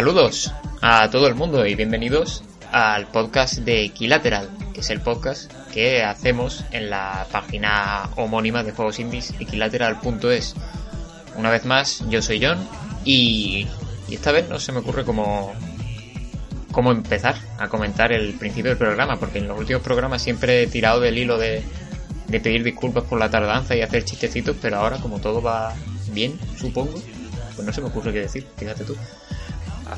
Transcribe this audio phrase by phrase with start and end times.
[0.00, 0.50] Saludos
[0.80, 6.02] a todo el mundo y bienvenidos al podcast de Equilateral, que es el podcast que
[6.02, 10.54] hacemos en la página homónima de juegos indies equilateral.es.
[11.36, 12.66] Una vez más, yo soy John
[13.04, 13.66] y,
[14.10, 15.52] esta vez no se me ocurre cómo,
[16.72, 20.66] cómo empezar a comentar el principio del programa, porque en los últimos programas siempre he
[20.66, 21.62] tirado del hilo de,
[22.26, 25.74] de pedir disculpas por la tardanza y hacer chistecitos, pero ahora como todo va
[26.10, 27.02] bien, supongo,
[27.54, 28.96] pues no se me ocurre qué decir, fíjate tú.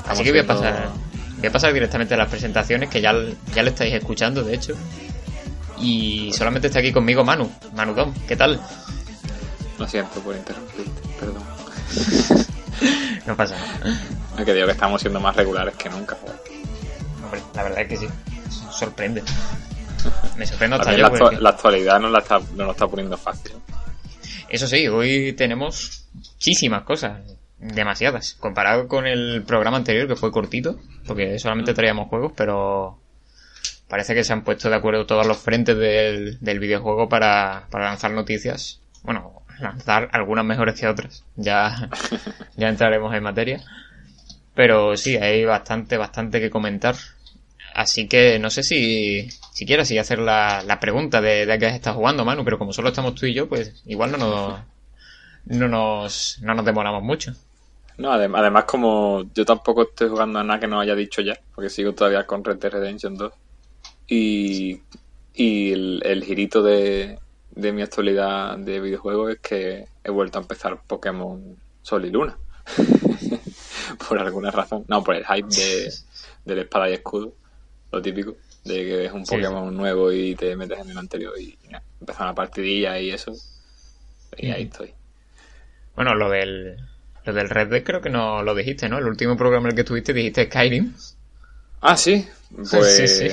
[0.06, 0.90] Así que voy a pasar
[1.38, 3.12] voy a pasar directamente a las presentaciones que ya,
[3.54, 4.74] ya le estáis escuchando, de hecho.
[5.78, 8.60] Y solamente está aquí conmigo Manu, Manu Dom, ¿qué tal?
[9.78, 11.42] Lo siento por interrumpirte, perdón.
[13.26, 13.98] no pasa nada.
[14.38, 16.16] Es que digo que estamos siendo más regulares que nunca.
[17.24, 18.06] Hombre, la verdad es que sí.
[18.70, 19.22] Sorprende.
[20.36, 21.12] Me sorprende hasta También yo.
[21.12, 23.52] la, porque- la actualidad nos la está, nos lo está poniendo fácil.
[24.48, 27.18] Eso sí, hoy tenemos muchísimas cosas.
[27.62, 28.34] Demasiadas.
[28.34, 32.98] Comparado con el programa anterior, que fue cortito, porque solamente traíamos juegos, pero
[33.86, 37.84] parece que se han puesto de acuerdo todos los frentes del, del videojuego para, para
[37.84, 38.80] lanzar noticias.
[39.04, 41.24] Bueno, lanzar algunas mejores que otras.
[41.36, 41.88] Ya,
[42.56, 43.60] ya entraremos en materia.
[44.56, 46.96] Pero sí, hay bastante, bastante que comentar.
[47.74, 51.58] Así que no sé si, si quieres si hacer la, la pregunta de, de a
[51.58, 54.60] qué estado jugando, Manu, pero como solo estamos tú y yo, pues igual no nos,
[55.44, 57.34] no nos, no nos demoramos mucho.
[57.98, 61.38] No, adem- además como yo tampoco estoy jugando a nada que no haya dicho ya,
[61.54, 63.32] porque sigo todavía con Red Dead Redemption 2.
[64.08, 64.80] Y,
[65.34, 67.18] y el, el girito de,
[67.50, 72.36] de mi actualidad de videojuegos es que he vuelto a empezar Pokémon Sol y Luna.
[74.08, 74.84] por alguna razón.
[74.88, 75.92] No, por el hype de,
[76.44, 77.32] del espada y escudo,
[77.90, 79.36] lo típico, de que es un Sí.
[79.36, 83.32] Pokémon nuevo y te metes en el anterior y ya, empezar una partidilla y eso.
[84.36, 84.92] Y ahí estoy.
[85.94, 86.76] Bueno, lo del,
[87.24, 88.98] lo del Red Dead creo que no lo dijiste, ¿no?
[88.98, 90.92] El último programa en el que estuviste dijiste Skyrim.
[91.80, 92.26] Ah, sí.
[92.70, 93.28] Pues Sí, sí.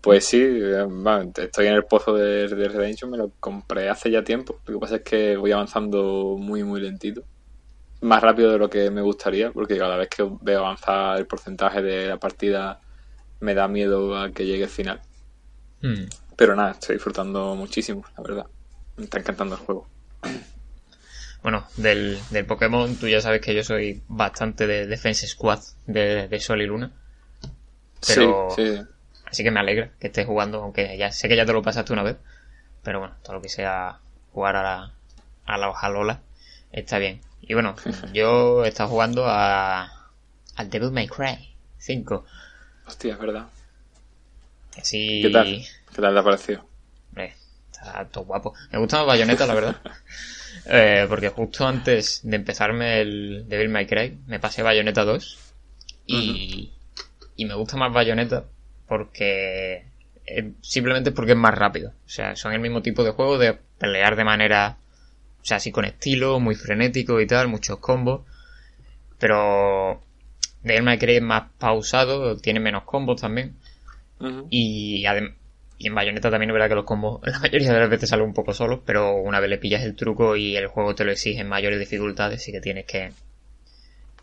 [0.00, 4.10] pues sí, eh, bueno, estoy en el pozo de, de Redemption, me lo compré hace
[4.10, 4.60] ya tiempo.
[4.66, 7.22] Lo que pasa es que voy avanzando muy, muy lentito.
[8.00, 11.80] Más rápido de lo que me gustaría, porque cada vez que veo avanzar el porcentaje
[11.82, 12.80] de la partida
[13.40, 15.00] me da miedo a que llegue el final.
[15.80, 16.06] Hmm.
[16.36, 18.46] Pero nada, estoy disfrutando muchísimo, la verdad.
[18.96, 19.86] Me está encantando el juego.
[21.44, 26.26] Bueno, del, del Pokémon, tú ya sabes que yo soy bastante de Defense Squad de,
[26.26, 26.90] de Sol y Luna.
[28.06, 28.82] Pero- Sí, sí.
[29.26, 31.92] Así que me alegra que estés jugando, aunque ya sé que ya te lo pasaste
[31.92, 32.16] una vez.
[32.82, 33.98] Pero bueno, todo lo que sea
[34.32, 34.92] jugar a la,
[35.44, 36.20] a la Ojalola
[36.72, 37.20] está bien.
[37.42, 37.76] Y bueno,
[38.14, 40.10] yo he estado jugando a,
[40.56, 42.24] al Devil May Cry 5.
[42.86, 43.46] Hostia, es verdad.
[44.78, 45.20] Así.
[45.22, 45.62] ¿Qué tal?
[45.94, 46.66] ¿Qué tal te ha parecido?
[47.10, 47.34] Hombre,
[47.70, 48.54] está todo guapo.
[48.72, 49.76] Me gusta más Bayonetta, la verdad.
[50.66, 55.38] Eh, porque justo antes de empezarme el Devil May Cry, me pasé Bayonetta 2.
[56.06, 56.72] Y,
[57.36, 58.44] y me gusta más Bayonetta
[58.86, 59.86] porque.
[60.26, 61.90] eh, simplemente porque es más rápido.
[62.06, 64.78] O sea, son el mismo tipo de juego de pelear de manera.
[65.42, 68.22] O sea, así con estilo, muy frenético y tal, muchos combos.
[69.18, 70.00] Pero.
[70.62, 73.54] Devil May Cry es más pausado, tiene menos combos también.
[74.50, 75.34] Y, adem-
[75.78, 78.26] y en Bayonetta también es verdad que los combos la mayoría de las veces salen
[78.26, 81.12] un poco solos, pero una vez le pillas el truco y el juego te lo
[81.12, 83.12] exige en mayores dificultades, sí que tienes que,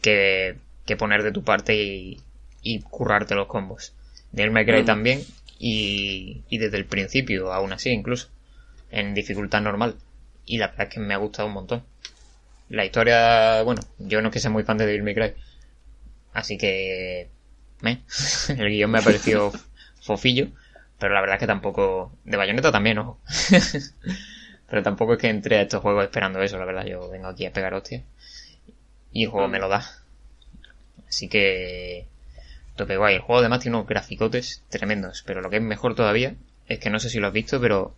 [0.01, 2.19] que, que poner de tu parte y,
[2.61, 3.93] y currarte los combos.
[4.31, 5.21] Devil May Cry también,
[5.59, 8.29] y, y desde el principio, aún así incluso,
[8.91, 9.95] en dificultad normal.
[10.45, 11.83] Y la verdad es que me ha gustado un montón.
[12.69, 15.33] La historia, bueno, yo no es que sea muy fan de Devil May Cry,
[16.33, 17.29] así que...
[17.81, 18.01] me.
[18.49, 19.51] el guion me ha parecido
[20.01, 20.47] fofillo,
[21.01, 22.11] pero la verdad es que tampoco...
[22.23, 23.19] De Bayonetta también, ojo.
[24.69, 26.85] pero tampoco es que entre a estos juegos esperando eso, la verdad.
[26.85, 28.03] Yo vengo aquí a pegar hostias
[29.11, 29.83] y el juego me lo da.
[31.09, 32.05] Así que...
[32.75, 33.15] Tope guay.
[33.15, 36.35] El juego además tiene unos graficotes tremendos, pero lo que es mejor todavía
[36.67, 37.95] es que no sé si lo has visto, pero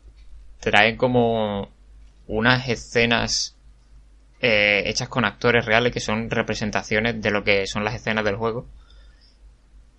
[0.62, 1.70] trae como
[2.28, 3.58] unas escenas
[4.40, 8.38] eh, hechas con actores reales que son representaciones de lo que son las escenas del
[8.38, 8.66] juego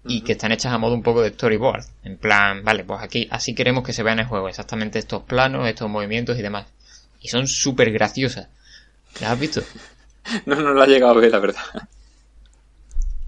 [0.06, 1.84] y que están hechas a modo un poco de storyboard.
[2.02, 5.22] En plan, vale, pues aquí así queremos que se vean en el juego, exactamente estos
[5.22, 6.66] planos, estos movimientos y demás.
[7.20, 8.48] Y son súper graciosas.
[9.20, 9.62] ¿Las has visto?
[10.46, 11.60] No, no lo ha llegado a ver, la verdad.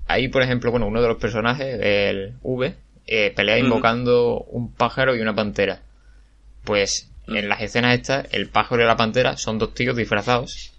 [0.06, 2.74] Ahí, por ejemplo, bueno, uno de los personajes, el V,
[3.06, 5.82] eh, pelea invocando un pájaro y una pantera.
[6.64, 10.72] Pues en las escenas estas, el pájaro y la pantera son dos tíos disfrazados.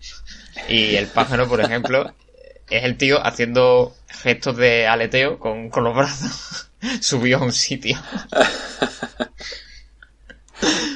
[0.69, 2.13] Y el pájaro, por ejemplo,
[2.69, 6.69] es el tío haciendo gestos de aleteo con, con los brazos
[7.01, 7.97] subidos a un sitio.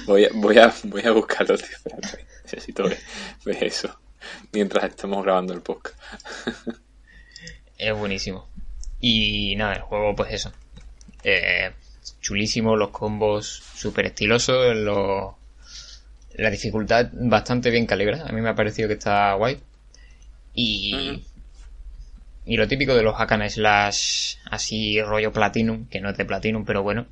[0.08, 1.68] Voy a, voy a, voy a buscarlo, tío.
[2.44, 2.98] Necesito ver,
[3.46, 3.96] ver eso.
[4.52, 5.98] Mientras estamos grabando el podcast.
[7.78, 8.48] Es buenísimo.
[9.00, 10.52] Y nada, el juego, pues eso.
[11.24, 11.72] Eh,
[12.22, 15.36] chulísimo, los combos súper estilosos, lo-
[16.36, 18.28] la dificultad bastante bien calibrada.
[18.28, 19.60] A mí me ha parecido que está guay.
[20.54, 21.26] Y.
[22.52, 26.26] y lo típico de los hack and slash así rollo platinum, que no es de
[26.26, 27.06] platinum, pero bueno,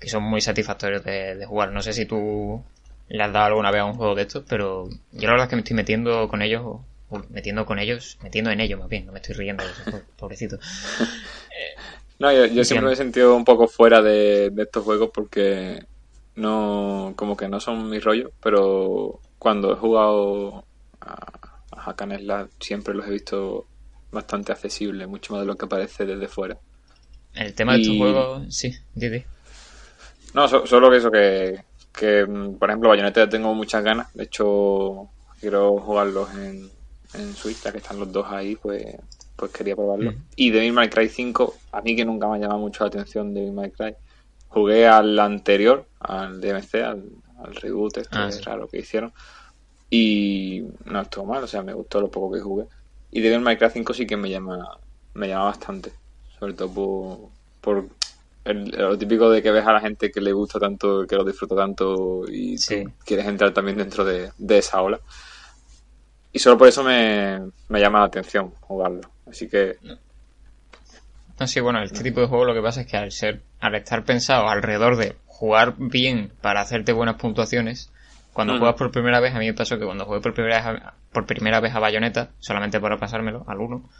[0.00, 1.72] que son muy satisfactorios de, de jugar.
[1.72, 2.62] No sé si tú
[3.08, 5.50] le has dado alguna vez a un juego de estos, pero yo la verdad es
[5.50, 8.88] que me estoy metiendo con ellos, o- o metiendo con ellos, metiendo en ellos más
[8.88, 9.62] bien, no me estoy riendo
[10.18, 10.58] pobrecito.
[12.18, 15.84] No, yo, yo siempre me he sentido un poco fuera de, de estos juegos porque
[16.34, 20.64] no, como que no son mi rollo, pero cuando he jugado
[21.00, 21.16] a,
[21.72, 23.66] a Hack and Slash siempre los he visto
[24.10, 26.58] bastante accesibles, mucho más de lo que parece desde fuera.
[27.34, 29.24] El tema de estos juegos, sí, di, di.
[30.34, 34.24] No, so- solo que eso, que, que mm, por ejemplo Bayonetta tengo muchas ganas, de
[34.24, 35.08] hecho
[35.40, 36.70] quiero jugarlos en,
[37.14, 38.84] en Switch, ya que están los dos ahí, pues,
[39.36, 40.14] pues quería probarlos.
[40.14, 40.18] Mm.
[40.36, 43.32] Y Devil May Cry 5, a mí que nunca me ha llamado mucho la atención
[43.34, 43.94] Devil May Cry,
[44.48, 47.04] jugué al anterior, al DMC, al,
[47.42, 48.42] al reboot este Ah, sí.
[48.44, 49.12] raro que hicieron,
[49.90, 52.66] y no estuvo mal, o sea, me gustó lo poco que jugué.
[53.16, 54.68] Y Devil May Cry 5 sí que me llama,
[55.14, 55.90] me llama bastante,
[56.38, 57.30] sobre todo por,
[57.62, 57.88] por
[58.44, 61.24] el- lo típico de que ves a la gente que le gusta tanto, que lo
[61.24, 62.84] disfruta tanto y Sí.
[63.06, 65.00] quieres entrar también dentro de, de esa ola.
[66.30, 69.10] Y solo por eso me, me llama la atención jugarlo.
[69.26, 69.76] Así que,
[71.40, 73.74] No, sí, bueno, este tipo de juego lo que pasa es que al ser, al
[73.76, 77.90] estar pensado alrededor de jugar bien para hacerte buenas puntuaciones,
[78.36, 80.82] cuando juegas por primera vez, a mí me pasó que cuando jugué por primera vez
[80.82, 83.90] a, por primera vez a Bayonetta, solamente para pasármelo, al 1,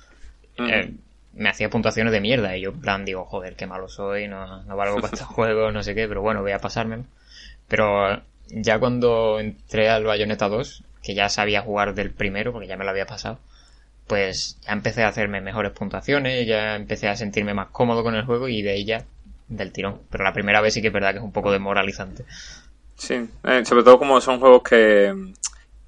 [0.58, 0.92] eh,
[1.32, 4.62] me hacía puntuaciones de mierda y yo en plan digo, joder, qué malo soy, no,
[4.62, 7.04] no valgo para estos juegos, no sé qué, pero bueno, voy a pasármelo.
[7.66, 12.76] Pero ya cuando entré al Bayonetta 2, que ya sabía jugar del primero, porque ya
[12.76, 13.38] me lo había pasado,
[14.06, 18.26] pues ya empecé a hacerme mejores puntuaciones, ya empecé a sentirme más cómodo con el
[18.26, 19.06] juego y de ahí ya
[19.48, 20.02] del tirón.
[20.10, 22.26] Pero la primera vez sí que es verdad que es un poco demoralizante.
[22.96, 25.14] Sí, eh, sobre todo como son juegos que,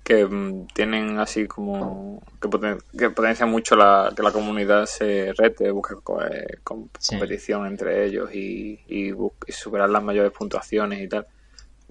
[0.04, 5.32] que mm, tienen así como que, poten- que potencian mucho la, que la comunidad se
[5.36, 7.14] rete, busque co- eh, com- Sí.
[7.16, 9.12] competición entre ellos y, y,
[9.48, 11.26] superar las mayores puntuaciones y tal.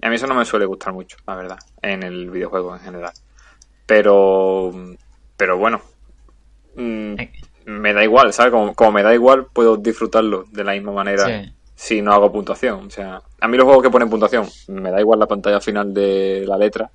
[0.00, 2.80] Y a mí eso no me suele gustar mucho, la verdad, en el videojuego en
[2.80, 3.12] general.
[3.86, 4.72] Pero,
[5.36, 5.80] pero bueno,
[6.76, 7.32] mm, Eh.
[7.66, 8.52] me da igual, ¿sabes?
[8.52, 11.52] Como, como me da igual, puedo disfrutarlo de la misma manera Sí.
[11.84, 12.86] Si no hago puntuación.
[12.86, 15.92] O sea, a mí los juegos que ponen puntuación, me da igual la pantalla final
[15.94, 16.90] de la letra.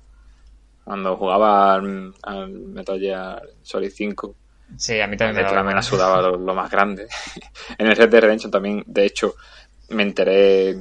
[0.84, 4.36] Cuando jugaba al, al Metal Gear Solid 5,
[4.76, 5.82] Sí, a mí también me letra me la igual.
[5.82, 7.08] sudaba lo, lo más grande.
[7.78, 9.34] en el Red Dead Redemption también, de hecho,
[9.90, 10.76] me enteré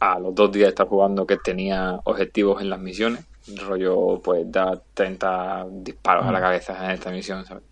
[0.00, 3.26] a los dos días de estar jugando que tenía objetivos en las misiones.
[3.48, 6.42] Rollo, pues da 30 disparos a la Mm.
[6.42, 7.64] cabeza en esta misión, ¿sabes?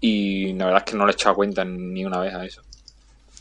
[0.00, 2.62] Y la verdad es que no le he echado cuenta ni una vez a eso.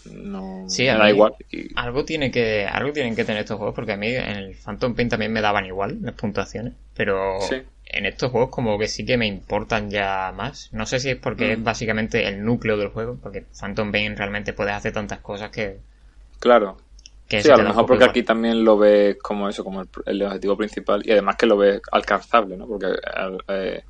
[0.05, 1.33] No, Sí, da igual.
[1.51, 4.55] Y- Algo tiene que, algo tienen que tener estos juegos, porque a mí en el
[4.55, 7.55] Phantom Pain también me daban igual las puntuaciones, pero Sí.
[7.85, 10.69] en estos juegos como que sí que me importan ya más.
[10.73, 11.51] No sé si es porque Mm.
[11.59, 15.77] es básicamente el núcleo del juego, porque Phantom Pain realmente puedes hacer tantas cosas que,
[16.39, 16.77] Claro.
[17.29, 18.09] que Sí, a lo mejor porque igual.
[18.09, 21.55] aquí también lo ves como eso, como el, el objetivo principal y además que lo
[21.57, 22.67] ves alcanzable, ¿no?
[22.67, 22.87] Porque
[23.47, 23.83] eh,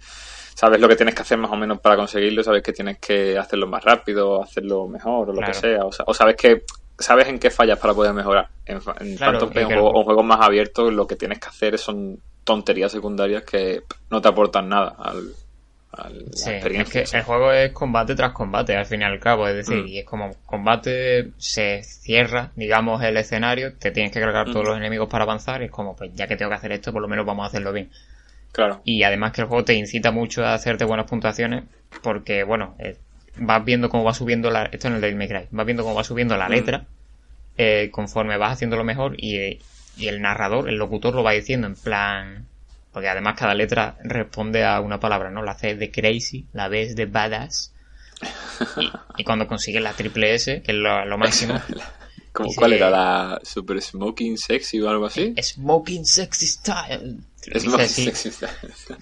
[0.55, 3.37] sabes lo que tienes que hacer más o menos para conseguirlo, sabes que tienes que
[3.37, 5.53] hacerlo más rápido, hacerlo mejor o lo Claro.
[5.53, 6.63] que sea, o, o sabes que
[6.97, 8.47] sabes en qué fallas para poder mejorar.
[8.65, 11.77] En, en Claro, Pain, que o juego- juegos más abiertos, lo que tienes que hacer
[11.77, 15.33] son tonterías secundarias que no te aportan nada al,
[15.95, 17.03] la es experiencia.
[17.19, 19.87] el juego es combate tras combate, al fin y al cabo, es decir, Mm.
[19.87, 24.69] y es como combate se cierra, digamos, el escenario, te tienes que cargar todos Mm.
[24.69, 27.01] los enemigos para avanzar, y es como, pues ya que tengo que hacer esto, por
[27.01, 27.91] lo menos vamos a hacerlo bien.
[28.53, 28.81] Claro.
[28.85, 31.65] Y además que el juego te incita mucho a hacerte buenas puntuaciones,
[32.01, 32.97] porque, bueno, eh,
[33.35, 34.63] vas viendo cómo va subiendo la...
[34.65, 36.51] Esto en el Devil May Cry, vas viendo cómo va subiendo la Mm.
[36.51, 36.85] letra,
[37.57, 39.59] eh, conforme vas haciéndolo mejor, y, eh,
[39.97, 42.47] y el narrador, el locutor lo va diciendo en plan...
[42.93, 45.41] Porque además cada letra responde a una palabra, ¿no?
[45.41, 47.73] La C es de crazy, la B es de badass.
[48.77, 51.59] Y, y cuando consigues la triple S, que es lo, lo máximo,
[52.43, 55.35] Dice- ¿Cuál era la Super Smoking Sexy o algo así?
[55.39, 57.17] Smoking Sexy Style.
[57.41, 58.31] Te lo, Smoking así, Sexy.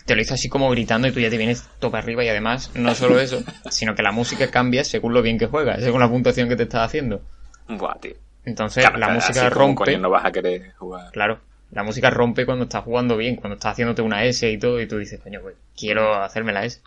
[0.06, 2.72] te lo hizo así como gritando y tú ya te vienes topa arriba y además
[2.74, 6.10] no solo eso, sino que la música cambia según lo bien que juegas, según la
[6.10, 7.22] puntuación que te estás haciendo.
[7.70, 8.16] Buah, tío.
[8.44, 11.12] Entonces Claro, la claro, música rompe, no vas a querer jugar.
[11.12, 11.40] claro,
[11.72, 14.88] la música rompe cuando estás jugando bien, cuando estás haciéndote una S y todo y
[14.88, 16.82] tú dices, coño, pues quiero hacerme la S.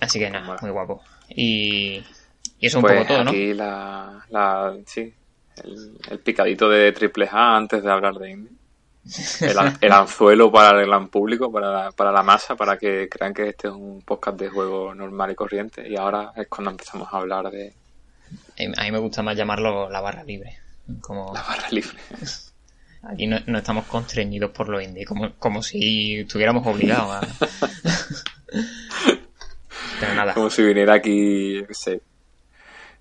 [0.00, 1.02] Así que nada, muy guapo.
[1.28, 2.02] Y,
[2.60, 3.30] y eso es un pues poco todo, ¿no?
[3.30, 5.14] aquí la, la, sí,
[5.64, 8.58] el, el picadito de triple A antes de hablar de indie.
[9.80, 13.48] el, anzuelo para el gran público, para la, para la masa, para que crean que
[13.48, 15.88] este es un podcast de juego normal y corriente.
[15.88, 17.72] Y ahora es cuando empezamos a hablar de...
[18.76, 20.58] A mí me gusta más llamarlo la barra libre.
[21.00, 21.32] Como...
[21.32, 21.96] La barra libre.
[23.02, 27.20] Aquí no, estamos constreñidos por lo indie, como, como si estuviéramos obligados a...
[30.00, 30.34] Pero nada.
[30.34, 32.00] Como si viniera aquí, qué sé,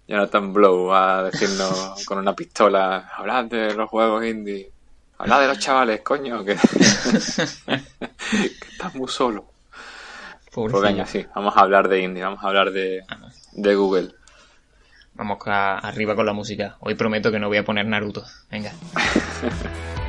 [0.08, 4.72] Jonathan Blow a decirnos con una pistola, hablad de los juegos indie,
[5.18, 6.54] hablad de los chavales, coño, que,
[8.72, 9.46] estás muy solo.
[10.54, 13.04] Pues venga, sí, vamos a hablar de indie, vamos a hablar de,
[13.52, 14.14] de Google.
[15.14, 16.78] Vamos arriba con la música.
[16.80, 18.24] Hoy prometo que no voy a poner Naruto.
[18.50, 18.72] Venga.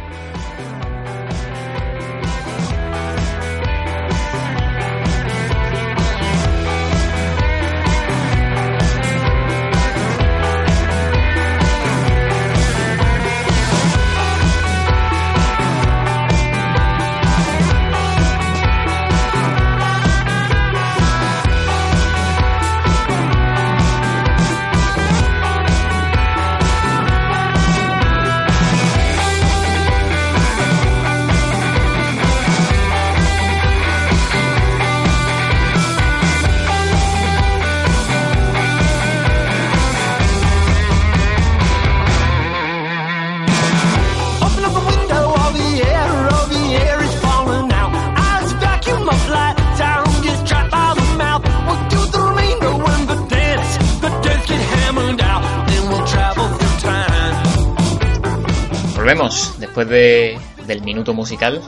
[59.09, 61.63] Volvemos después de, del minuto musical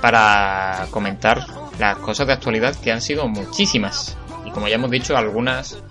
[0.00, 1.44] para comentar
[1.80, 4.16] las cosas de actualidad que han sido muchísimas.
[4.46, 5.82] Y como ya hemos dicho, algunas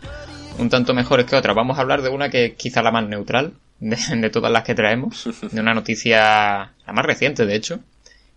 [0.57, 1.53] un tanto mejores que otras.
[1.53, 4.73] Vamos a hablar de una que es quizá la más neutral de, todas las que
[4.73, 5.27] traemos.
[5.51, 7.81] De una noticia, la más reciente de hecho,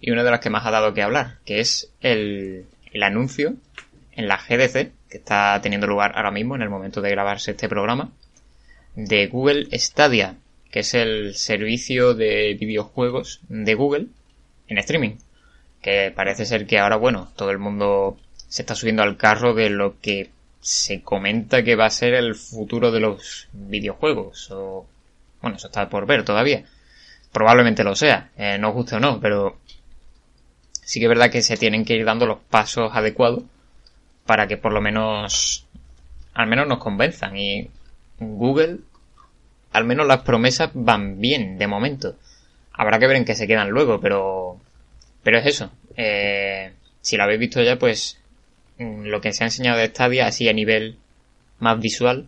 [0.00, 3.54] y una de las que más ha dado que hablar, que es el, el anuncio
[4.16, 7.68] en la GDC, que está teniendo lugar ahora mismo en el momento de grabarse este
[7.68, 8.11] programa,
[8.96, 10.34] de Google Stadia,
[10.72, 14.06] que es el servicio de videojuegos de Google
[14.68, 15.16] en streaming.
[15.82, 18.16] Que parece ser que ahora, bueno, todo el mundo
[18.48, 22.34] se está subiendo al carro de lo que se comenta que va a ser el
[22.34, 24.50] futuro de los videojuegos.
[24.50, 24.86] O,
[25.42, 26.64] bueno, eso está por ver todavía.
[27.32, 29.58] Probablemente lo sea, eh, no os guste o no, pero
[30.82, 33.44] sí que es verdad que se tienen que ir dando los pasos adecuados
[34.24, 35.66] para que por lo menos,
[36.32, 37.36] al menos nos convenzan.
[37.36, 37.68] Y
[38.18, 38.78] Google
[39.72, 42.16] al menos las promesas van bien de momento.
[42.72, 44.58] Habrá que ver en qué se quedan luego, pero,
[45.22, 45.70] pero es eso.
[45.96, 48.18] Eh, si lo habéis visto ya, pues
[48.78, 50.96] mm, lo que se ha enseñado de Stadia así a nivel
[51.58, 52.26] más visual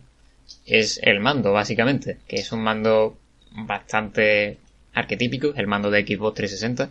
[0.65, 3.17] es el mando, básicamente, que es un mando
[3.51, 4.57] bastante
[4.93, 6.89] arquetípico, el mando de Xbox 360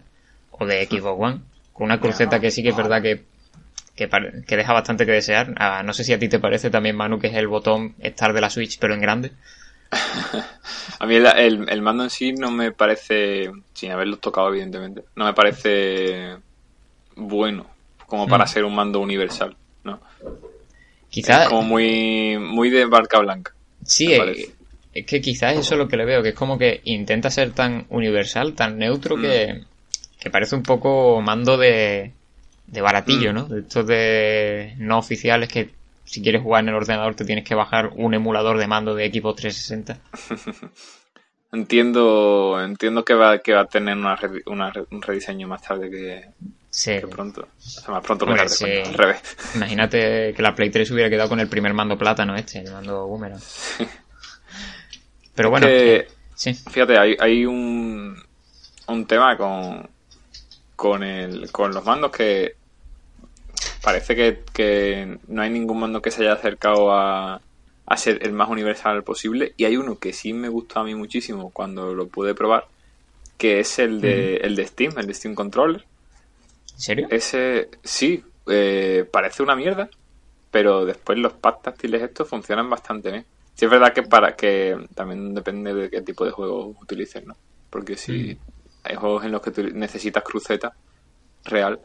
[0.53, 1.41] o de Xbox One,
[1.73, 3.23] con una cruceta que sí que es verdad que,
[3.97, 5.55] que, deja bastante que desear.
[5.57, 8.33] Ah, no sé si a ti te parece también, Manu, que es el botón estar
[8.33, 9.33] de la Switch, pero en grande.
[10.99, 15.35] a mí el, mando en sí no me parece, sin haberlo tocado evidentemente, no me
[15.35, 16.37] parece
[17.17, 17.67] bueno
[18.07, 18.49] como para mm.
[18.49, 20.01] ser un mando universal, ¿no?
[21.09, 21.45] Quizás...
[21.45, 23.53] Es como muy, muy de barca blanca.
[23.85, 27.31] Sí, es, que quizás eso es lo que le veo, que es como que intenta
[27.31, 30.21] ser tan universal, tan neutro, que, mm.
[30.21, 32.13] que parece un poco mando de,
[32.67, 33.35] de baratillo, mm.
[33.35, 33.45] ¿no?
[33.47, 35.71] De estos de no oficiales que
[36.05, 39.05] si quieres jugar en el ordenador te tienes que bajar un emulador de mando de
[39.05, 39.99] equipo 360.
[41.53, 44.19] entiendo entiendo que va, que va a tener una,
[44.91, 46.31] un rediseño más tarde que,
[47.09, 47.43] pronto.
[47.43, 49.37] O sea, más pronto que tarde, al revés.
[49.55, 53.07] Imagínate que la Play 3 hubiera quedado con el primer mando plátano este, el mando
[53.07, 53.41] boomerang.
[55.35, 55.67] Pero bueno,
[56.35, 56.55] sí.
[56.55, 58.17] fíjate, hay, hay un,
[58.87, 59.89] un tema con,
[60.77, 62.57] con, el, con los mandos que
[63.85, 67.41] parece que, no hay ningún mando que se haya acercado a,
[67.97, 69.53] ser el más universal posible.
[69.57, 72.67] Y hay uno que sí me gustó a mí muchísimo cuando lo pude probar,
[73.37, 75.85] que es el de, el de Steam, el de Steam Controller.
[76.73, 77.07] ¿En serio?
[77.11, 79.89] Ese, sí, eh, parece una mierda,
[80.51, 83.27] pero después los pads táctiles estos funcionan bastante bien.
[83.55, 87.37] Sí es verdad que para que también depende de qué tipo de juego utilices, ¿no?
[87.71, 88.37] Porque si
[88.83, 90.75] hay juegos en los que necesitas cruceta
[91.45, 91.79] real,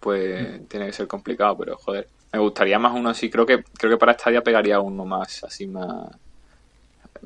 [0.00, 3.92] pues tiene que ser complicado, pero joder, me gustaría más uno así, creo que creo
[3.92, 6.08] que para Stadia pegaría uno más así más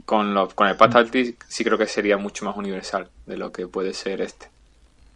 [0.04, 1.06] con los con el Pad
[1.48, 4.48] sí creo que sería mucho más universal de lo que puede ser este.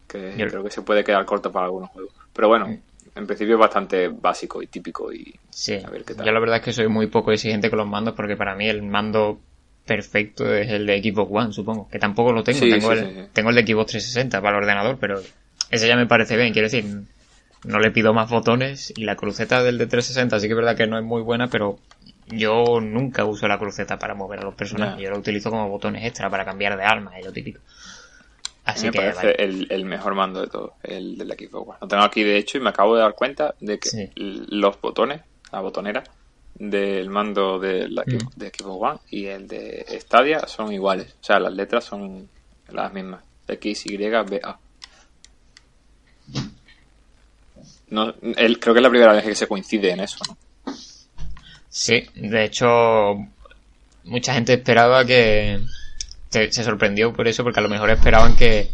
[0.06, 2.14] Que creo que se puede quedar corto para algunos juegos.
[2.32, 2.78] Pero bueno,
[3.14, 5.74] en principio es bastante básico y típico y sí.
[5.74, 6.24] a ver qué tal.
[6.24, 8.68] Yo la verdad es que soy muy poco exigente con los mandos porque para mí
[8.68, 9.38] el mando
[9.84, 11.88] perfecto es el de Xbox One, supongo.
[11.88, 12.60] Que tampoco lo tengo.
[12.60, 15.20] tengo, el, tengo el de Xbox 360 para el ordenador, pero
[15.70, 16.52] ese ya me parece bien.
[16.52, 16.84] Quiero decir,
[17.64, 20.76] no le pido más botones y la cruceta del de 360 sí que es verdad
[20.76, 21.78] que no es muy buena, pero
[22.28, 25.02] yo nunca uso la cruceta para mover a los personajes.
[25.02, 27.60] Yo lo utilizo como botones extra para cambiar de arma, es lo típico.
[28.64, 31.78] Así me que parece el, mejor mando de todo, el del Xbox One.
[31.80, 35.22] Lo tengo aquí de hecho y me acabo de dar cuenta de que los botones,
[35.50, 36.04] la botonera
[36.54, 38.36] del mando de, la, mm.
[38.36, 41.16] de Xbox One y el de Stadia son iguales.
[41.20, 42.28] O sea, las letras son
[42.68, 43.22] las mismas.
[43.46, 44.58] X, Y, B, A.
[47.90, 50.36] No, creo que es la primera vez que se coincide en eso, ¿no?
[51.70, 53.14] Sí, de hecho,
[54.04, 55.60] mucha gente esperaba que.
[56.30, 58.70] Se, sorprendió por eso, porque a lo mejor esperaban que,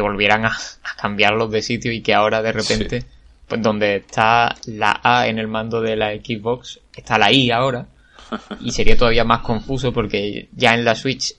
[0.00, 0.56] volvieran a,
[1.00, 3.04] cambiarlos de sitio y que ahora de repente,
[3.46, 7.86] pues donde está la A en el mando de la Xbox, está la I ahora.
[8.60, 11.34] Y sería todavía más confuso porque ya en la Switch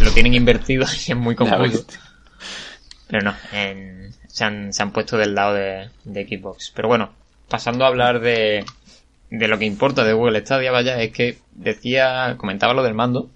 [0.00, 1.84] lo tienen invertido y es muy confuso.
[3.08, 3.34] Pero no,
[4.30, 6.72] se, han, se han puesto del lado de, de Xbox.
[6.74, 7.10] Pero bueno,
[7.48, 8.64] pasando a hablar de,
[9.30, 13.30] de lo que importa de Google Stadia, vaya, es que decía, comentaba lo del mando,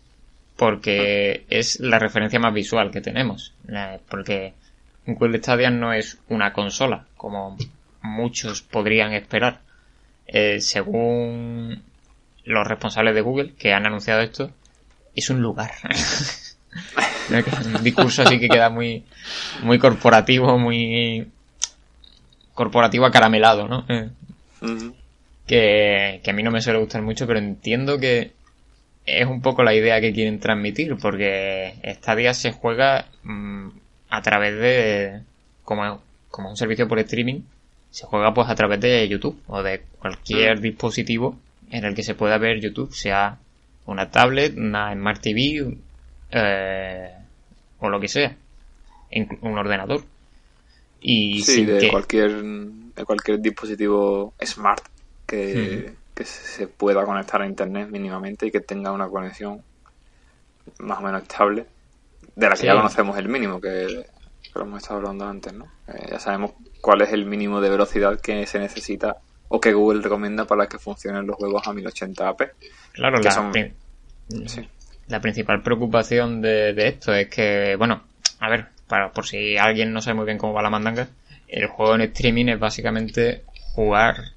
[0.56, 3.54] porque es la referencia más visual que tenemos.
[4.08, 4.54] Porque
[5.06, 7.56] Google Stadia no es una consola, como
[8.02, 9.60] muchos podrían esperar.
[10.26, 11.82] Eh, según
[12.44, 14.50] los responsables de Google que han anunciado esto,
[15.14, 15.72] es un lugar.
[17.76, 19.04] un discurso así que queda muy,
[19.62, 21.26] muy corporativo, muy
[22.54, 23.84] corporativo acaramelado, ¿no?
[25.46, 28.32] que, a mí no me suele gustar mucho, pero entiendo que
[29.06, 33.68] es un poco la idea que quieren transmitir, porque Stadia se juega mm,
[34.08, 35.20] a través de,
[35.62, 37.42] como, como un servicio por streaming,
[37.90, 40.62] se juega pues a través de YouTube o de cualquier mm.
[40.62, 41.38] dispositivo
[41.70, 43.38] en el que se pueda ver YouTube, sea
[43.86, 45.76] una tablet, una Smart TV
[46.34, 47.14] eh,
[47.78, 48.36] o lo que sea,
[49.40, 50.02] un ordenador.
[51.00, 54.84] Y sí, de cualquier de cualquier dispositivo smart
[55.26, 55.94] que,
[56.24, 59.62] se pueda conectar a internet mínimamente y que tenga una conexión
[60.78, 61.66] más o menos estable,
[62.36, 64.06] de la que ya conocemos el mínimo, que,
[64.54, 65.66] lo hemos estado hablando antes, ¿no?
[65.88, 69.16] Eh, ya sabemos cuál es el mínimo de velocidad que se necesita
[69.48, 72.52] o que Google recomienda para que funcionen los juegos a 1080p.
[72.92, 73.72] Claro, la,
[75.08, 78.02] la principal preocupación de, de, esto es que, bueno,
[78.40, 81.08] a ver, para, por si alguien no sabe muy bien cómo va la mandanga,
[81.48, 83.42] el juego en streaming es básicamente
[83.74, 84.34] jugar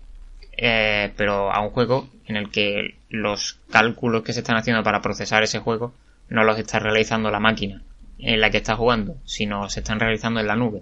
[0.57, 5.01] eh, pero a un juego en el que los cálculos que se están haciendo para
[5.01, 5.93] procesar ese juego
[6.29, 7.83] no los está realizando la máquina
[8.17, 10.81] en la que está jugando, sino se están realizando en la nube.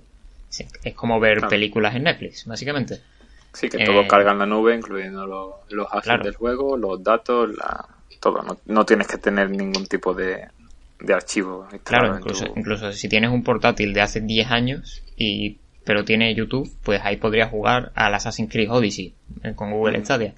[0.84, 3.02] Es como ver películas en Netflix, básicamente.
[3.52, 7.04] Sí, que todo eh, carga en la nube, incluyendo los, los assets del juego, los
[7.04, 7.86] datos, la,
[8.26, 8.60] todo.
[8.66, 10.48] No, tienes que tener ningún tipo de,
[11.00, 11.68] de archivo.
[11.84, 16.68] Claro, incluso, incluso si tienes un portátil de hace 10 años y pero tiene YouTube,
[16.84, 20.06] pues ahí podría jugar al Assassin's Creed Odyssey eh, con Google mm.
[20.06, 20.34] Stadia.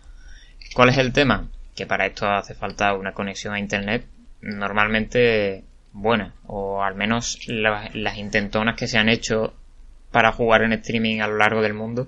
[0.76, 1.47] ¿Cuál es el tema?
[1.73, 4.06] Que para esto hace falta una conexión a Internet
[4.41, 9.54] normalmente buena, o al menos las intentonas que se han hecho
[10.12, 12.08] para jugar en streaming a lo largo del mundo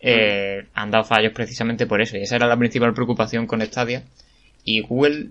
[0.00, 0.66] eh, mm.
[0.74, 2.18] han dado fallos precisamente por eso.
[2.18, 4.02] Y esa era la principal preocupación con Stadia.
[4.68, 5.30] Y Google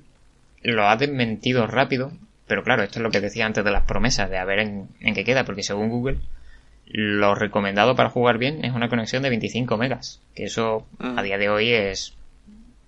[0.64, 2.12] lo ha desmentido rápido,
[2.48, 4.88] pero claro, esto es lo que decía antes de las promesas, de a ver en,
[5.00, 6.18] en qué queda, porque según Google,
[6.88, 11.22] lo recomendado para jugar bien es una conexión de 25 megas, que eso a mm.
[11.22, 12.16] día de hoy es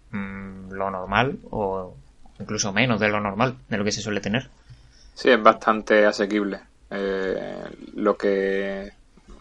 [0.09, 1.95] mm, lo normal o
[2.39, 4.49] incluso menos de lo normal, de lo que se suele tener.
[5.13, 6.61] Sí, es bastante asequible.
[6.89, 8.91] Eh, lo que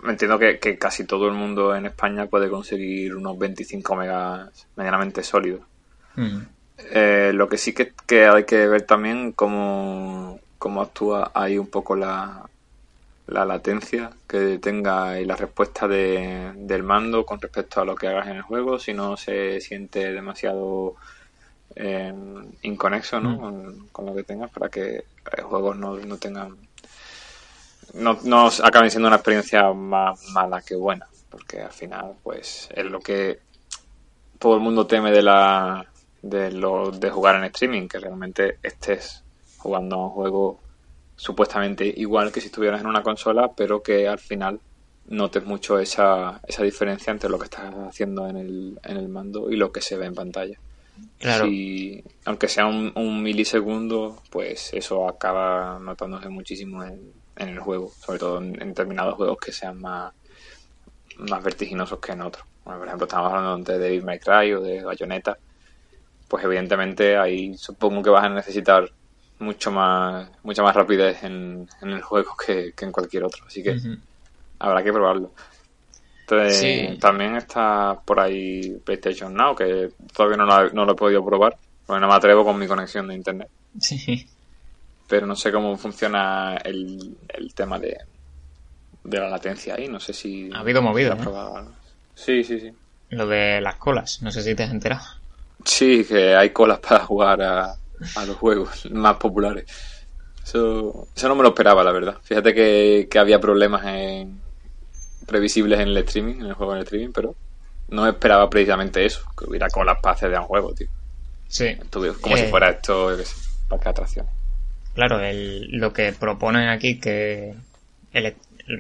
[0.07, 5.63] entiendo que, casi todo el mundo en España puede conseguir unos 25 megas medianamente sólidos.
[6.17, 6.58] Mm.
[6.79, 11.67] Eh, lo que sí que, que, hay que ver también cómo, cómo actúa ahí un
[11.67, 12.49] poco la,
[13.29, 18.09] la latencia que tenga y la respuesta de, del mando con respecto a lo que
[18.09, 20.95] hagas en el juego, si no se siente demasiado
[21.77, 22.13] eh,
[22.63, 23.51] inconexo ¿no?
[23.51, 23.89] Mm.
[23.93, 25.05] Con, lo que tengas para que
[25.37, 26.57] el juego no, no tengan
[27.95, 32.85] no, no acaben siendo una experiencia más mala que buena porque al final pues es
[32.87, 33.41] lo que
[34.39, 35.85] todo el mundo teme de la
[36.23, 39.25] de lo de jugar en streaming que realmente estés
[39.59, 40.61] jugando a un juego
[41.17, 44.61] supuestamente igual que si estuvieras en una consola, pero que al final
[45.09, 49.51] notes mucho esa, esa diferencia entre lo que estás haciendo en el, en el mando
[49.51, 50.59] y lo que se ve en pantalla.
[51.19, 51.47] Claro.
[52.25, 58.39] aunque sea un, milisegundo, pues eso acaba notándose muchísimo en, en el juego, sobre todo
[58.39, 60.13] en, determinados juegos que sean más,
[61.19, 62.45] más vertiginosos que en otros.
[62.65, 65.39] por ejemplo, estamos hablando de Devil May Cry o de Bayonetta,
[66.29, 68.91] pues evidentemente ahí supongo que vas a necesitar
[69.39, 73.45] mucho más, mucha más rapidez en, el juego que, en cualquier otro.
[73.47, 73.77] Así que
[74.59, 75.33] habrá que probarlo.
[76.21, 81.25] Entonces, también está por ahí PlayStation Now, que todavía no lo, no lo he podido
[81.25, 83.49] probar, porque no me atrevo con mi conexión de internet.
[83.81, 84.29] Sí.
[85.09, 87.97] Pero no sé cómo funciona el, el tema de,
[89.05, 90.51] de la latencia ahí, no sé si...
[90.53, 91.17] Ha habido movido,
[92.15, 92.73] Sí, sí, sí.
[93.11, 95.05] Lo de las colas, no sé si te has enterado.
[95.65, 97.75] Sí, que hay colas para jugar a,
[98.17, 99.67] a los juegos más populares.
[100.49, 102.17] Eso, eso no me lo esperaba, la verdad.
[102.23, 104.41] Fíjate que, había problemas en,
[105.27, 107.35] previsibles en el streaming, en el juego en el streaming, pero
[107.89, 110.89] no esperaba precisamente eso, que hubiera colas para acceder a un juego, tío.
[111.49, 111.77] Sí.
[111.91, 113.15] Como si eh, fuera esto,
[113.69, 114.27] para que atracción.
[114.95, 117.55] Claro, el, lo que proponen aquí, que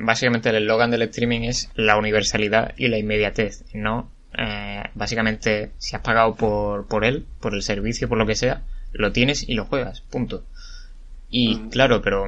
[0.01, 4.11] básicamente el eslogan del streaming es la universalidad y la inmediatez, ¿no?
[4.37, 8.63] Eh, básicamente, si has pagado por, por él, por el servicio, por lo que sea,
[8.93, 10.45] lo tienes y lo juegas, punto.
[11.31, 11.71] Y mm.
[11.71, 12.27] claro, pero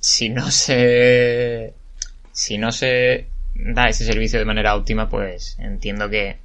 [0.00, 1.74] si no se
[2.32, 6.38] si no se da ese servicio de manera óptima, pues entiendo que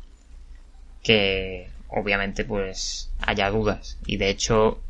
[1.03, 4.81] que obviamente pues haya dudas y de hecho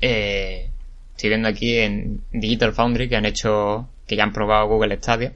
[0.00, 0.68] eh,
[1.16, 5.32] estoy viendo aquí en Digital Foundry que han hecho que ya han probado Google Stadia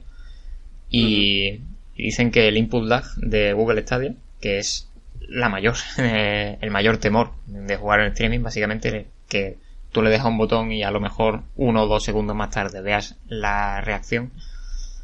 [0.89, 1.61] y,
[1.97, 6.97] dicen que el input lag de Google Stadia que es la mayor, eh, el mayor
[6.97, 9.57] temor de jugar en streaming, básicamente que
[9.91, 12.81] tú le dejas un botón y a lo mejor uno o dos segundos más tarde
[12.81, 14.31] veas la reacción.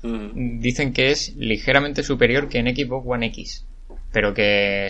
[0.03, 3.65] Dicen que es ligeramente superior que en Xbox One X,
[4.11, 4.89] pero que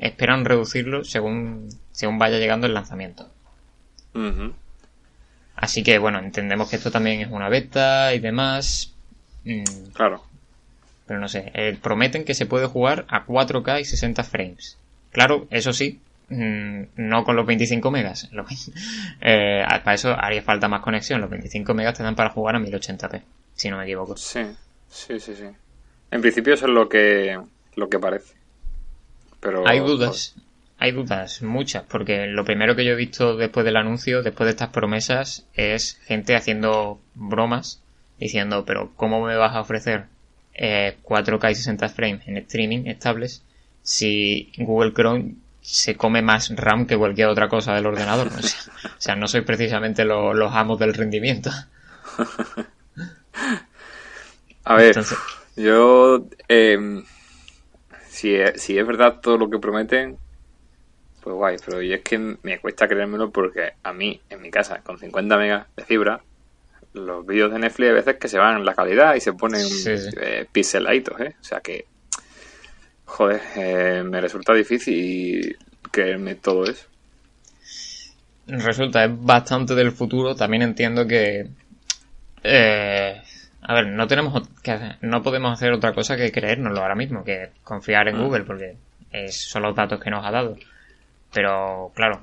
[0.00, 3.30] esperan reducirlo según, según vaya llegando el lanzamiento.
[5.54, 8.94] Así que bueno, entendemos que esto también es una beta y demás.
[9.44, 9.92] Mm.
[9.92, 10.24] Claro.
[11.08, 14.76] Pero no sé, eh, prometen que se puede jugar a 4K y 60 frames.
[15.10, 18.30] Claro, eso sí, mm, no con los 25 megas.
[19.20, 21.20] Eh, para eso haría falta más conexión.
[21.20, 23.22] Los 25 megas te dan para jugar a 1080p,
[23.54, 24.16] si no me equivoco.
[24.16, 24.42] Sí,
[24.88, 25.46] sí, sí, sí.
[26.10, 27.40] En principio eso es lo que,
[27.74, 28.34] lo que parece.
[29.40, 30.36] Pero, hay dudas,
[30.78, 34.50] hay dudas, muchas, porque lo primero que yo he visto después del anuncio, después de
[34.50, 37.82] estas promesas, es gente haciendo bromas,
[38.18, 40.06] diciendo, pero ¿cómo me vas a ofrecer
[40.58, 43.42] 4K y 60 frames en streaming estables
[43.82, 48.28] si Google Chrome se come más RAM que cualquier otra cosa del ordenador.
[48.98, 51.50] O sea, no soy precisamente los amos del rendimiento.
[54.64, 54.96] A ver,
[55.56, 56.26] yo...
[56.48, 57.04] Em,
[58.08, 60.18] si, es, si es verdad todo lo que prometen,
[61.22, 64.82] pues guay, pero yo es que me cuesta creérmelo porque a mí, en mi casa,
[64.82, 66.20] con 50 megas de fibra,
[66.98, 69.66] los vídeos de Netflix a veces que se van en la calidad y se ponen
[69.86, 71.34] eh, pixeladitos, ¿eh?
[71.40, 71.86] O sea que,
[73.04, 75.56] joder, eh, me resulta difícil
[75.90, 76.86] creerme todo eso.
[78.46, 80.34] Resulta, es bastante del futuro.
[80.34, 81.48] También entiendo que...
[82.42, 83.22] Eh,
[83.60, 87.50] a ver, no tenemos que no podemos hacer otra cosa que creérnoslo ahora mismo, que
[87.62, 88.22] confiar en mm.
[88.22, 88.76] Google, porque
[89.30, 90.56] son los datos que nos ha dado.
[91.32, 92.22] Pero, claro,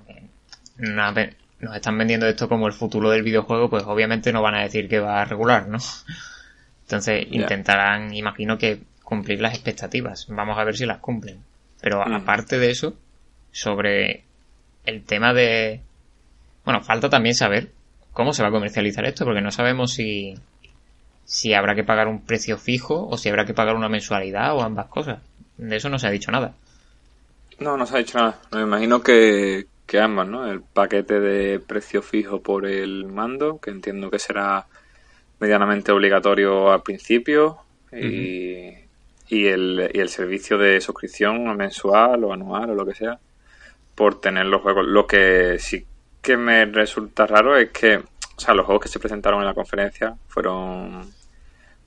[0.79, 1.13] una,
[1.59, 4.87] nos están vendiendo esto como el futuro del videojuego, pues obviamente no van a decir
[4.89, 5.77] que va a regular, ¿no?
[6.83, 10.27] Entonces intentarán, imagino que cumplir las expectativas.
[10.29, 11.39] Vamos a ver si las cumplen.
[11.81, 12.13] Pero mm.
[12.13, 12.95] aparte de eso,
[13.51, 14.23] sobre
[14.85, 15.81] el tema de...
[16.63, 17.71] Bueno, falta también saber
[18.11, 20.35] cómo se va a comercializar esto, porque no sabemos si,
[21.25, 24.61] si habrá que pagar un precio fijo o si habrá que pagar una mensualidad o
[24.61, 25.19] ambas cosas.
[25.57, 26.53] De eso no se ha dicho nada.
[27.59, 28.39] No, no se ha dicho nada.
[28.51, 30.49] Me imagino que, que ambas, ¿no?
[30.51, 34.67] El paquete de precio fijo por el mando, que entiendo que será
[35.39, 37.59] medianamente obligatorio al principio,
[37.91, 38.71] y,
[39.29, 43.19] y, el, y el servicio de suscripción mensual o anual o lo que sea,
[43.93, 44.85] por tener los juegos.
[44.85, 45.85] Lo que sí
[46.21, 49.53] que me resulta raro es que, o sea, los juegos que se presentaron en la
[49.53, 51.07] conferencia fueron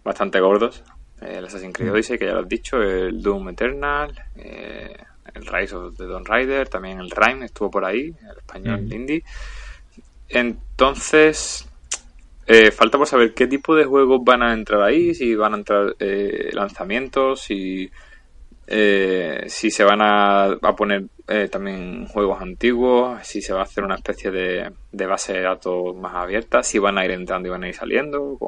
[0.04, 0.84] bastante gordos.
[1.20, 4.96] El Assassin's Creed Odyssey, que ya lo has dicho, el Doom Eternal, eh,
[5.38, 8.92] el Rise of the Dawn Rider, también el Rime estuvo por ahí, el español mm.
[8.92, 9.24] indie.
[10.28, 11.66] Entonces,
[12.46, 15.56] eh, falta por saber qué tipo de juegos van a entrar ahí, si van a
[15.58, 17.90] entrar eh, lanzamientos, si,
[18.66, 21.04] eh, si se van a, poner
[21.50, 25.94] también juegos antiguos, si se va a hacer una especie de, de, base de datos
[25.94, 28.38] más abierta, si van a ir entrando y van a ir saliendo,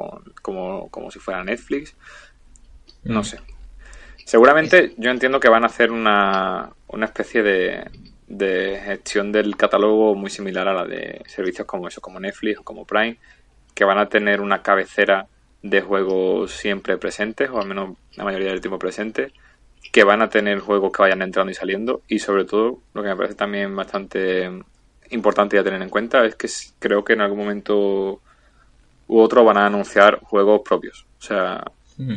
[0.41, 1.95] como, como si fuera Netflix.
[3.03, 3.23] No mm.
[3.23, 3.39] sé.
[4.31, 7.83] Seguramente yo entiendo que van a hacer una, una especie de,
[8.29, 12.63] de gestión del catálogo muy similar a la de servicios como eso, como Netflix o
[12.63, 13.17] como Prime,
[13.75, 15.27] que van a tener una cabecera
[15.61, 19.33] de juegos siempre presentes, o al menos la mayoría del tiempo presentes,
[19.91, 23.09] que van a tener juegos que vayan entrando y saliendo, y sobre todo, lo que
[23.09, 24.49] me parece también bastante
[25.09, 26.47] importante a tener en cuenta es que
[26.79, 28.21] creo que en algún momento
[29.09, 31.05] u otro van a anunciar juegos propios.
[31.19, 31.65] O sea,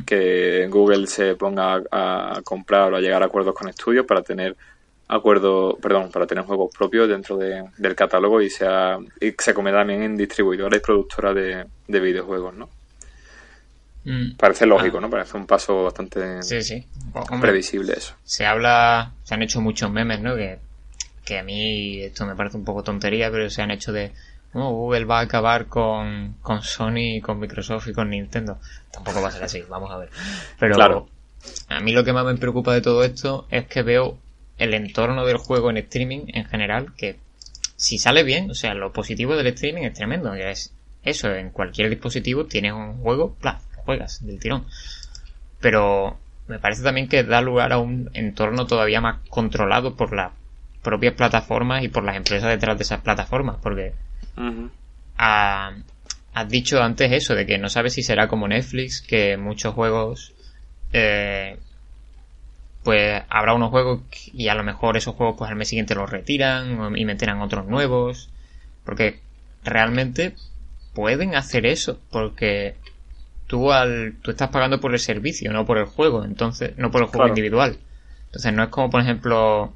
[0.07, 4.57] que Google se ponga a, comprar o a llegar a acuerdos con estudios para tener
[5.09, 10.03] acuerdo, perdón, para tener juegos propios dentro del catálogo y sea y se come también
[10.03, 12.69] en distribuidoras y productoras de, videojuegos, ¿no?
[14.05, 14.37] Mm.
[14.37, 15.01] Parece lógico, ah.
[15.03, 15.11] ¿no?
[15.11, 16.41] Parece un paso bastante
[17.41, 18.15] previsible eso.
[18.25, 20.37] Se habla, se han hecho muchos memes, ¿no?
[20.37, 20.59] Que,
[21.25, 24.13] que a mí esto me parece un poco tontería, pero se han hecho de
[24.55, 28.59] Google va a acabar con, con Sony, con Microsoft y con Nintendo.
[28.91, 30.11] Tampoco va a ser así, vamos a ver.
[30.59, 31.09] Pero claro.
[31.69, 34.19] a mí lo que más me preocupa de todo esto es que veo
[34.59, 37.19] el entorno del juego en streaming en general, que
[37.77, 41.51] si sale bien, o sea, lo positivo del streaming es tremendo, que es eso, en
[41.51, 43.61] cualquier dispositivo tienes un juego, ¡plá!
[43.85, 44.65] juegas del tirón.
[45.61, 50.33] Pero me parece también que da lugar a un entorno todavía más controlado por las
[50.83, 53.95] propias plataformas y por las empresas detrás de esas plataformas, porque
[55.17, 60.33] has dicho antes eso, de que no sabes si será como Netflix, que muchos juegos,
[60.93, 61.59] eh,
[62.83, 66.11] pues habrá unos juegos y a lo mejor esos juegos pues al mes siguiente los
[66.11, 68.31] retiran y meterán otros nuevos,
[68.85, 69.21] porque
[69.65, 70.35] realmente
[70.93, 72.77] pueden hacer eso, porque
[73.47, 77.03] tú al tú estás pagando por el servicio, no por el juego, entonces no por
[77.03, 77.79] el juego individual.
[78.27, 79.73] Entonces no es como por ejemplo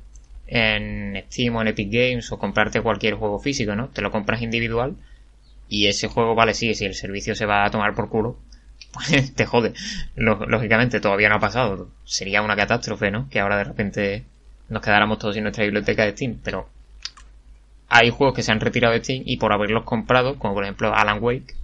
[0.48, 3.88] en Steam o en Epic Games o comprarte cualquier juego físico, ¿no?
[3.88, 4.96] Te lo compras individual
[5.68, 8.38] y ese juego, vale, sí, si el servicio se va a tomar por culo,
[8.92, 9.74] pues te jode.
[10.16, 11.88] Lógicamente todavía no ha pasado.
[12.04, 13.28] Sería una catástrofe, ¿no?
[13.28, 14.24] Que ahora de repente
[14.68, 16.68] nos quedáramos todos sin nuestra biblioteca de Steam, pero
[17.88, 20.94] hay juegos que se han retirado de Steam y por haberlos comprado, como por ejemplo
[20.94, 21.54] Alan Wake,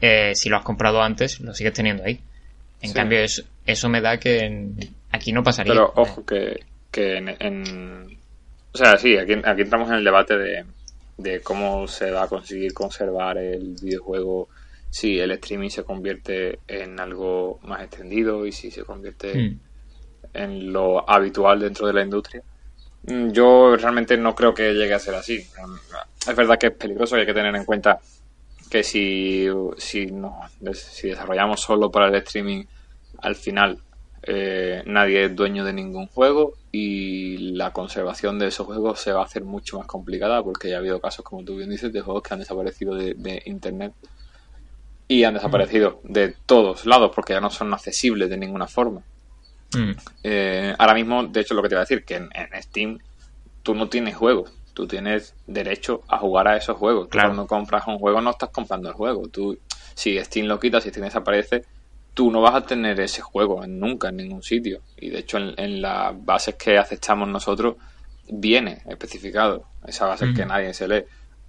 [0.00, 2.20] eh, si lo has comprado antes, lo sigues teniendo ahí.
[2.82, 4.66] En cambio, eso, eso me da que
[5.12, 5.72] aquí no pasaría.
[5.72, 8.18] Pero ojo que que en,
[8.72, 10.64] o sea, sí, aquí, aquí entramos en el debate de,
[11.16, 14.48] de cómo se va a conseguir conservar el videojuego
[14.90, 19.60] si el streaming se convierte en algo más extendido y si se convierte hmm.
[20.34, 22.42] en lo habitual dentro de la industria.
[23.04, 25.36] Mm, yo realmente no creo que llegue a ser así.
[25.36, 27.98] Es verdad que es peligroso y hay que tener en cuenta
[28.70, 30.40] que si, si, no,
[30.72, 32.64] si desarrollamos solo para el streaming,
[33.18, 33.78] al final
[34.24, 39.22] eh, nadie es dueño de ningún juego y la conservación de esos juegos se va
[39.22, 42.00] a hacer mucho más complicada porque ya ha habido casos, como tú bien dices, de
[42.02, 43.92] juegos que han desaparecido de, Internet
[45.08, 46.12] y han desaparecido mm.
[46.12, 49.02] de todos lados porque ya no son accesibles de ninguna forma.
[49.74, 49.92] Mm.
[50.22, 52.30] Eh, ahora mismo, de hecho, lo que te iba a decir, que en,
[52.62, 52.98] Steam
[53.64, 57.08] tú no tienes juegos, tú tienes derecho a jugar a esos juegos.
[57.08, 57.30] Claro.
[57.30, 59.28] cuando compras un juego no estás comprando el juego.
[59.28, 59.58] Tú,
[59.94, 61.64] si Steam lo quitas, si Steam desaparece,
[62.14, 64.80] tú no vas a tener ese juego nunca en ningún sitio.
[64.96, 67.76] Y de hecho en, las bases que aceptamos nosotros
[68.28, 69.66] viene especificado.
[69.86, 71.04] Esa base que nadie se lee.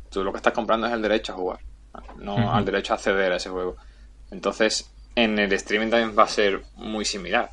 [0.09, 1.59] Tú lo que estás comprando es el derecho a jugar,
[2.17, 3.75] no al derecho a acceder a ese juego.
[4.31, 7.49] Entonces en el streaming también va a ser muy similar.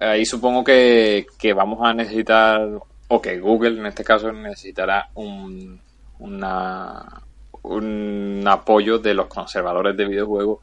[0.00, 2.68] Ahí supongo que, que vamos a necesitar,
[3.08, 5.80] o que Google en este caso necesitará un,
[6.18, 7.22] una,
[7.62, 10.60] un apoyo de los conservadores de videojuegos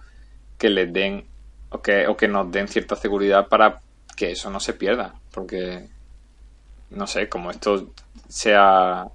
[0.57, 1.25] que les den
[1.71, 3.79] o que, o que nos den cierta seguridad para
[4.15, 5.15] que eso no se pierda.
[5.31, 5.87] Porque,
[6.91, 7.93] no sé, como esto
[8.27, 9.07] sea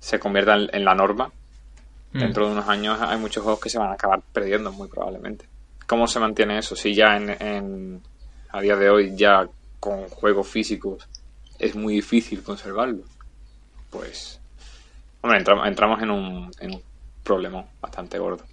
[0.00, 1.30] se convierta en, la norma,
[2.12, 2.18] mm.
[2.18, 5.46] dentro de unos años hay muchos juegos que se van a acabar perdiendo, muy probablemente.
[5.86, 6.76] ¿Cómo se mantiene eso?
[6.76, 8.00] Si ya en,
[8.50, 9.46] a día de hoy, ya
[9.80, 11.08] con juegos físicos,
[11.58, 13.02] es muy difícil conservarlo.
[13.90, 14.40] Pues,
[15.22, 16.82] hombre, entramos, en, un, en un
[17.24, 18.44] problema bastante gordo.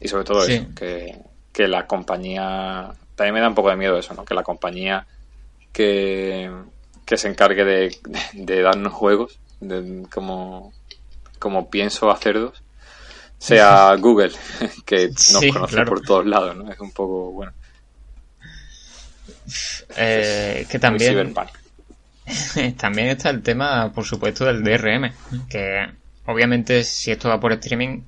[0.00, 1.18] Y sobre todo eso, que
[1.52, 4.24] que la compañía, también me da un poco de miedo eso, ¿no?
[4.24, 5.06] Que la compañía
[5.72, 6.50] que,
[7.06, 9.38] se encargue de, darnos juegos,
[10.10, 10.72] como,
[11.38, 12.62] como pienso hacerlos,
[13.38, 14.32] sea Google,
[14.84, 16.70] que nos conoce por todos lados, ¿no?
[16.70, 17.52] Es un poco, bueno.
[19.96, 21.34] Eh, que también...
[22.76, 25.12] también está el tema, por supuesto, del DRM,
[25.48, 25.86] que
[26.26, 28.02] obviamente si esto va por streaming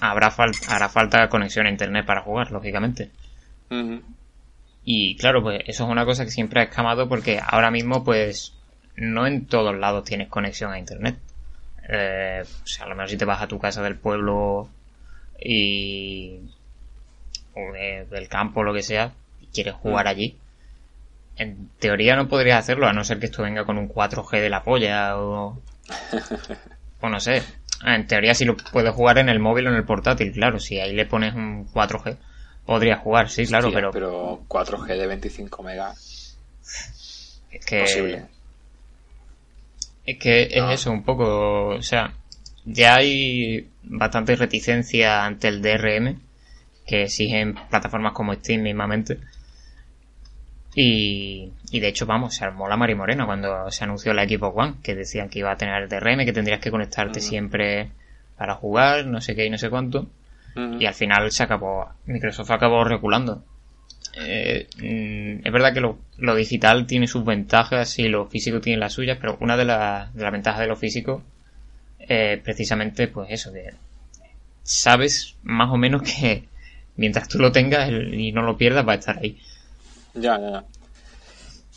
[0.00, 0.32] habrá
[0.68, 3.10] hará falta conexión a internet para jugar, lógicamente.
[4.84, 8.54] Y claro, pues eso es una cosa que siempre ha escamado porque ahora mismo, pues,
[8.94, 11.16] no en todos lados tienes conexión a internet.
[11.88, 14.68] Eh, o sea, a lo mejor si te vas a tu casa del pueblo
[15.40, 16.38] y.
[17.54, 20.36] o del campo lo que sea, y quieres jugar allí,
[21.36, 24.50] en teoría no podrías hacerlo, a no ser que esto venga con un 4G de
[24.50, 25.60] la polla o.
[27.00, 27.42] o no sé.
[27.82, 30.58] Ah, en teoría sí lo puedes jugar en el móvil o en el portátil, claro.
[30.58, 32.16] Si ahí le pones un 4G,
[32.64, 33.90] podría jugar, sí, claro, pero...
[33.90, 36.36] Pero 4G de 25 megas...
[37.50, 38.22] Es que...
[40.06, 41.68] Es que es eso, un poco...
[41.68, 42.12] O sea,
[42.64, 46.20] ya hay bastante reticencia ante el DRM
[46.86, 49.18] que exigen plataformas como Steam mismamente.
[50.78, 54.74] Y, y de hecho, vamos, se armó la Morena cuando se anunció la Xbox One,
[54.82, 57.88] que decían que iba a tener el DRM, que tendrías que conectarte siempre
[58.36, 60.06] para jugar, no sé qué y no sé cuánto.
[60.78, 63.42] Y al final se acabó, Microsoft acabó reculando.
[64.18, 68.78] Eh, mm, es verdad que lo, lo, digital tiene sus ventajas y lo físico tiene
[68.78, 71.22] las suyas, pero una de, las de las ventajas de lo físico
[71.98, 73.72] es precisamente pues eso, que
[74.62, 76.44] sabes más o menos que
[76.96, 79.38] mientras tú lo tengas y no lo pierdas va a estar ahí.
[80.16, 80.64] Ya, ya, ya.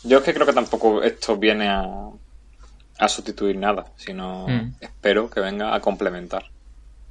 [0.02, 1.84] Yo es que creo que tampoco esto viene a,
[2.98, 4.74] a sustituir nada, sino mm.
[4.80, 6.44] espero que venga a complementar.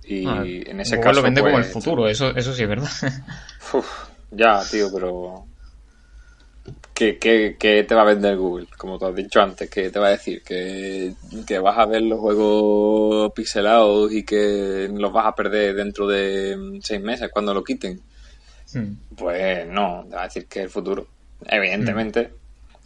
[0.04, 1.18] Y ah, en ese caso.
[1.18, 2.90] lo vende como el pues, futuro, eso, eso sí es verdad.
[4.32, 5.46] ya, tío, pero.
[6.94, 8.68] ¿Qué, ¿Qué, qué, te va a vender Google?
[8.78, 10.44] Como te has dicho antes, ¿qué te va a decir?
[10.44, 11.14] ¿Que,
[11.48, 16.80] ¿Que vas a ver los juegos pixelados y que los vas a perder dentro de
[16.84, 18.02] seis meses cuando lo quiten?
[18.74, 18.94] Hmm.
[19.16, 21.08] Pues no, te va a decir que es el futuro.
[21.46, 22.32] Evidentemente,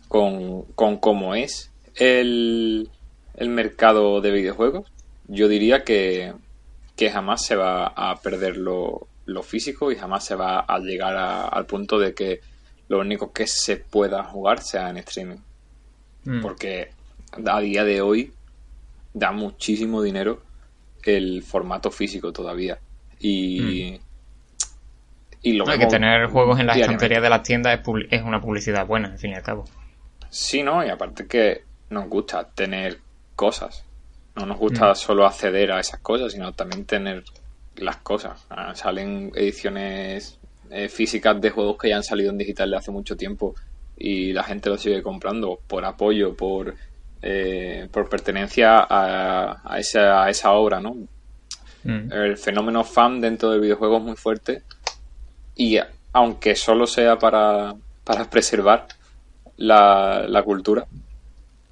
[0.08, 2.89] con, con cómo es el,
[3.36, 4.92] el mercado de videojuegos,
[5.28, 6.34] yo diría que,
[6.96, 9.08] que jamás se va a perder lo,
[9.44, 11.16] físico y jamás se va a llegar
[11.52, 12.42] al punto de que
[12.88, 15.38] lo único que se pueda jugar sea en streaming.
[16.26, 16.42] Mm.
[16.42, 16.92] Porque
[17.46, 18.32] a día de hoy
[19.13, 20.44] da muchísimo dinero
[21.04, 22.80] el formato físico todavía.
[23.20, 24.12] Y, mm.
[25.43, 28.88] Y lo que tener juegos en la estantería de las tiendas es, es una publicidad
[28.88, 29.65] buena, al fin y al cabo.
[30.29, 30.84] Sí, ¿no?
[30.84, 32.99] Y aparte que nos gusta tener
[33.36, 33.84] cosas.
[34.36, 34.95] No nos gusta mm.
[34.95, 37.23] solo acceder a esas cosas, sino también tener
[37.75, 38.47] las cosas.
[38.49, 40.39] Ah, salen ediciones
[40.71, 43.53] eh, físicas de juegos que ya han salido en digital de hace mucho tiempo
[43.97, 46.73] y la gente lo sigue comprando por apoyo, por,
[47.21, 50.95] eh, por pertenencia a, a, esa, a esa obra, ¿no?
[51.84, 52.13] Mm.
[52.13, 54.63] El fenómeno fan dentro del videojuego es muy fuerte
[55.56, 55.78] y
[56.12, 58.88] aunque solo sea para, para preservar
[59.58, 60.86] la, la cultura,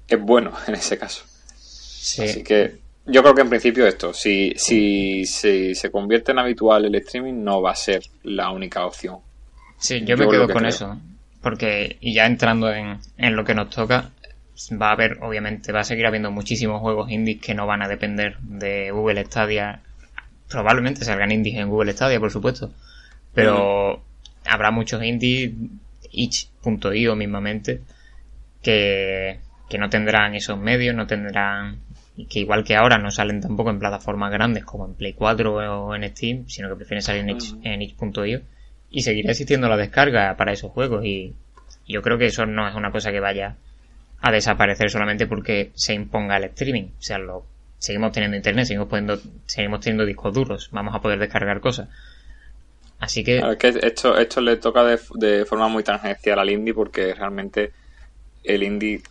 [0.08, 1.24] es bueno en ese caso.
[1.54, 6.84] Así que yo creo que en principio esto, si, si, si, se convierte en habitual
[6.84, 9.18] el streaming, no va a ser la única opción.
[9.78, 10.98] Sí, yo, me quedo con eso.
[11.40, 14.12] Porque, y ya entrando en, en lo que nos toca,
[14.80, 17.88] va a haber, obviamente, va a seguir habiendo muchísimos juegos indies que no van a
[17.88, 19.80] depender de Google Stadia.
[20.48, 22.72] Probablemente salgan indies en Google Stadia, por supuesto.
[23.34, 24.02] Pero
[24.44, 25.52] habrá muchos indies,
[26.10, 27.80] itch.io mismamente,
[28.62, 31.80] que, que no tendrán esos medios, no tendrán
[32.28, 35.94] que igual que ahora no salen tampoco en plataformas grandes como en Play 4 o
[35.94, 37.24] en Steam, sino que prefieren salir
[37.62, 38.42] en, itch.io
[38.90, 41.34] y seguirá existiendo la descarga para esos juegos y
[41.88, 43.56] yo creo que eso no es una cosa que vaya
[44.20, 47.46] a desaparecer solamente porque se imponga el streaming, o sea, lo
[47.78, 51.88] seguimos teniendo internet, seguimos poniendo, seguimos teniendo discos duros, vamos a poder descargar cosas.
[53.02, 53.42] Así que...
[53.82, 57.72] esto, esto le toca de, de forma muy tangencial al indie porque realmente
[58.44, 59.02] el indie,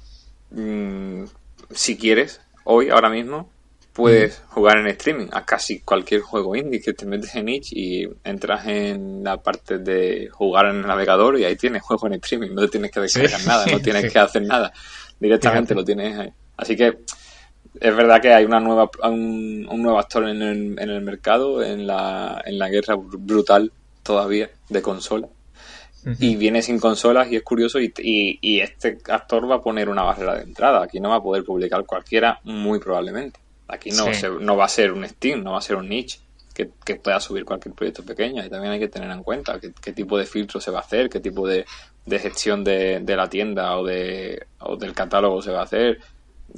[0.49, 1.25] mm,
[1.71, 3.51] si quieres, hoy, ahora mismo,
[3.91, 8.07] puedes jugar en streaming a casi cualquier juego indie que te metes en itch y
[8.23, 12.51] entras en la parte de jugar en el navegador y ahí tienes juego en streaming,
[12.53, 14.71] no tienes que descargar nada, no tienes que hacer nada,
[15.19, 16.31] directamente lo tienes ahí.
[16.55, 16.99] Así que
[17.77, 21.85] es verdad que hay una nueva un, nuevo actor en el, en el mercado, en
[21.85, 25.27] la, en la guerra brutal todavía de consola.
[26.19, 30.01] Y viene sin consolas y es curioso y, y, este actor va a poner una
[30.01, 30.83] barrera de entrada.
[30.83, 33.39] Aquí no va a poder publicar cualquiera muy probablemente.
[33.67, 34.07] Aquí no,
[34.39, 36.19] no va a ser un Steam, no va a ser un niche
[36.53, 38.43] que, pueda subir cualquier proyecto pequeño.
[38.43, 41.09] Y también hay que tener en cuenta qué, tipo de filtro se va a hacer,
[41.09, 41.65] qué tipo de,
[42.09, 45.99] gestión de, de, la tienda o, de, o del catálogo se va a hacer,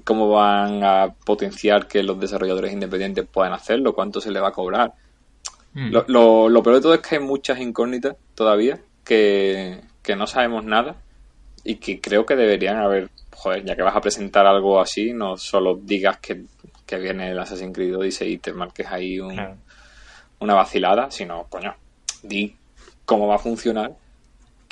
[0.03, 4.53] cómo van a potenciar que los desarrolladores independientes puedan hacerlo, cuánto se le va a
[4.53, 4.93] cobrar.
[5.73, 5.91] Mm.
[5.91, 9.81] Lo, lo, lo peor de todo es que hay muchas incógnitas todavía que,
[10.15, 10.95] no sabemos nada
[11.63, 15.37] y que creo que deberían haber, joder, ya que vas a presentar algo así, no
[15.37, 16.43] solo digas que,
[16.95, 21.73] viene el Assassin's Creed Odyssey y te marques ahí una vacilada, sino, coño,
[22.21, 22.55] di
[23.03, 23.93] cómo va a funcionar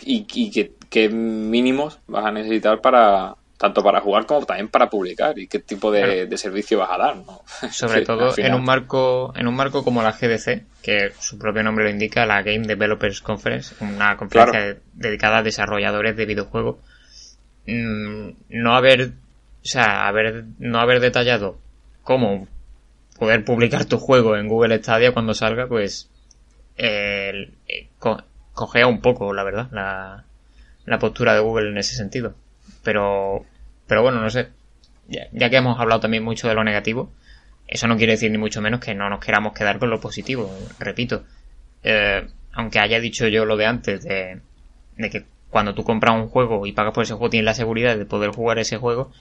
[0.06, 5.38] y, y qué mínimos vas a necesitar para, tanto para jugar como también para publicar
[5.38, 7.16] y qué tipo de, servicio vas a dar.
[7.72, 11.86] Sobre todo en un marco en un marco como la GDC, que su propio nombre
[11.86, 16.78] lo indica, la Game Developers Conference, una conferencia dedicada a desarrolladores de videojuegos.
[17.68, 21.59] Mm, no haber, o sea, haber, no haber detallado
[22.01, 22.47] cómo
[23.20, 26.09] poder publicar tu juego en Google Stadia cuando salga, pues
[26.78, 27.51] eh,
[28.53, 30.26] cogea un poco, la verdad, la,
[30.86, 32.34] la postura de Google en ese sentido.
[32.84, 33.45] Pero
[33.88, 34.47] pero bueno, no sé.
[35.07, 37.11] Ya, que hemos hablado también mucho de lo negativo,
[37.67, 40.49] Eso no quiere decir ni mucho menos que no nos queramos quedar con lo positivo.
[40.79, 41.25] Repito,
[41.84, 44.39] eh, aunque haya dicho yo lo de antes, de,
[44.95, 47.97] de que cuando tú compras un juego y pagas por ese juego tienes la seguridad
[47.97, 49.11] de poder jugar ese juego,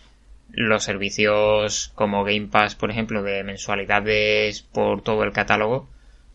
[0.52, 5.88] los servicios como Game Pass, por ejemplo, de mensualidades por todo el catálogo,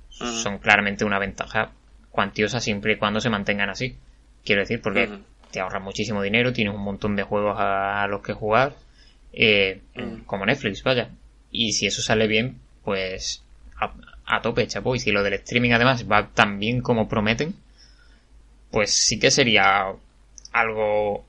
[0.10, 1.72] son claramente una ventaja
[2.12, 3.98] cuantiosa siempre y cuando se mantengan así.
[4.44, 5.10] Quiero decir, porque
[5.52, 8.76] te ahorras muchísimo dinero, tienes un montón de juegos a, los que jugar,
[9.34, 9.82] eh,
[10.26, 11.10] como Netflix, vaya.
[11.52, 13.44] Y si eso sale bien, pues
[14.26, 14.96] a, tope, chapo.
[14.96, 17.56] Y si lo del streaming además va tan bien como prometen,
[18.72, 19.94] pues sí que sería
[20.52, 21.26] algo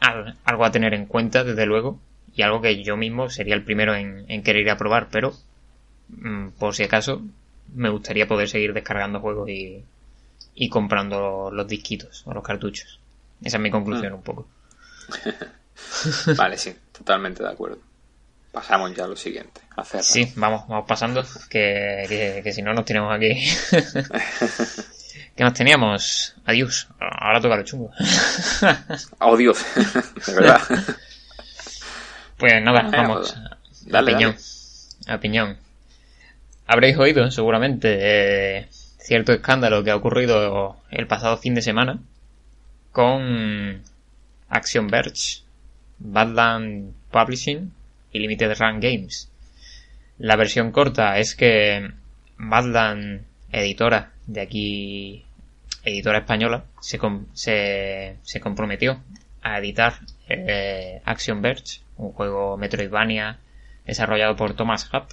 [0.00, 1.98] algo a tener en cuenta, desde luego,
[2.34, 5.32] y algo que yo mismo sería el primero en, querer ir a probar, pero
[6.08, 7.22] mm, por si acaso
[7.74, 9.82] me gustaría poder seguir descargando juegos y,
[10.54, 13.00] y comprando los disquitos o los cartuchos.
[13.42, 14.16] Esa es mi conclusión mm.
[14.16, 14.46] un poco.
[16.36, 17.78] vale, sí, totalmente de acuerdo.
[18.52, 19.60] Pasamos ya a lo siguiente.
[20.00, 23.34] sí, vamos, vamos pasando, que, que, si no nos tenemos aquí.
[25.36, 26.36] ¿Qué más teníamos?
[26.44, 26.88] Adiós.
[27.00, 27.90] Ahora toca el chungo.
[29.18, 29.58] oh, Dios.
[30.26, 30.60] de verdad.
[32.36, 33.36] Pues nada, vamos.
[33.82, 34.36] Dale,
[35.08, 35.58] a piñón.
[36.66, 38.68] Habréis oído, seguramente, eh,
[39.04, 42.00] cierto escándalo que ha ocurrido el pasado fin de semana
[42.90, 43.82] con
[44.48, 45.42] Action Verge,
[45.98, 47.70] Badland Publishing
[48.12, 49.30] y Limited Run Games.
[50.16, 51.90] La versión corta es que
[52.38, 55.24] Badland, editora de aquí,
[55.84, 56.98] editora española, se,
[58.22, 59.02] se, comprometió
[59.42, 59.98] a editar
[60.30, 63.38] eh, Action Verge, un juego Metroidvania
[63.84, 65.08] desarrollado por Thomas Hub,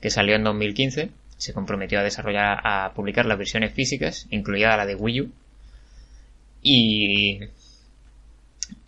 [0.00, 4.86] que salió en 2015 se comprometió a desarrollar, a publicar las versiones físicas, incluida la
[4.86, 5.32] de Wii U,
[6.62, 7.40] y,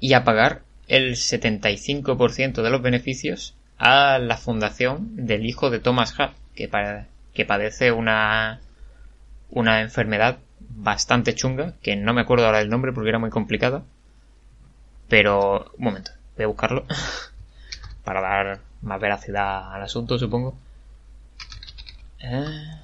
[0.00, 6.14] y a pagar el 75% de los beneficios a la fundación del hijo de Thomas
[6.18, 6.70] Hub, que,
[7.34, 8.60] que padece una,
[9.50, 13.82] una enfermedad bastante chunga, que no me acuerdo ahora del nombre porque era muy complicada,
[15.08, 16.86] pero un momento, voy a buscarlo
[18.04, 20.56] para dar más veracidad al asunto, supongo.
[22.20, 22.80] Eh.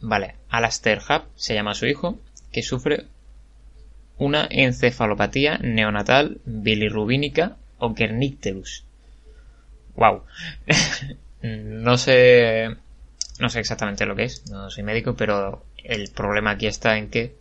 [0.00, 2.18] Vale, Alastair Hub se llama su hijo,
[2.52, 3.06] que sufre
[4.16, 8.84] una encefalopatía neonatal bilirrubínica o kernicterus.
[9.96, 10.22] Wow.
[11.42, 12.76] no sé
[13.38, 17.08] no sé exactamente lo que es, no soy médico, pero el problema aquí está en
[17.08, 17.36] que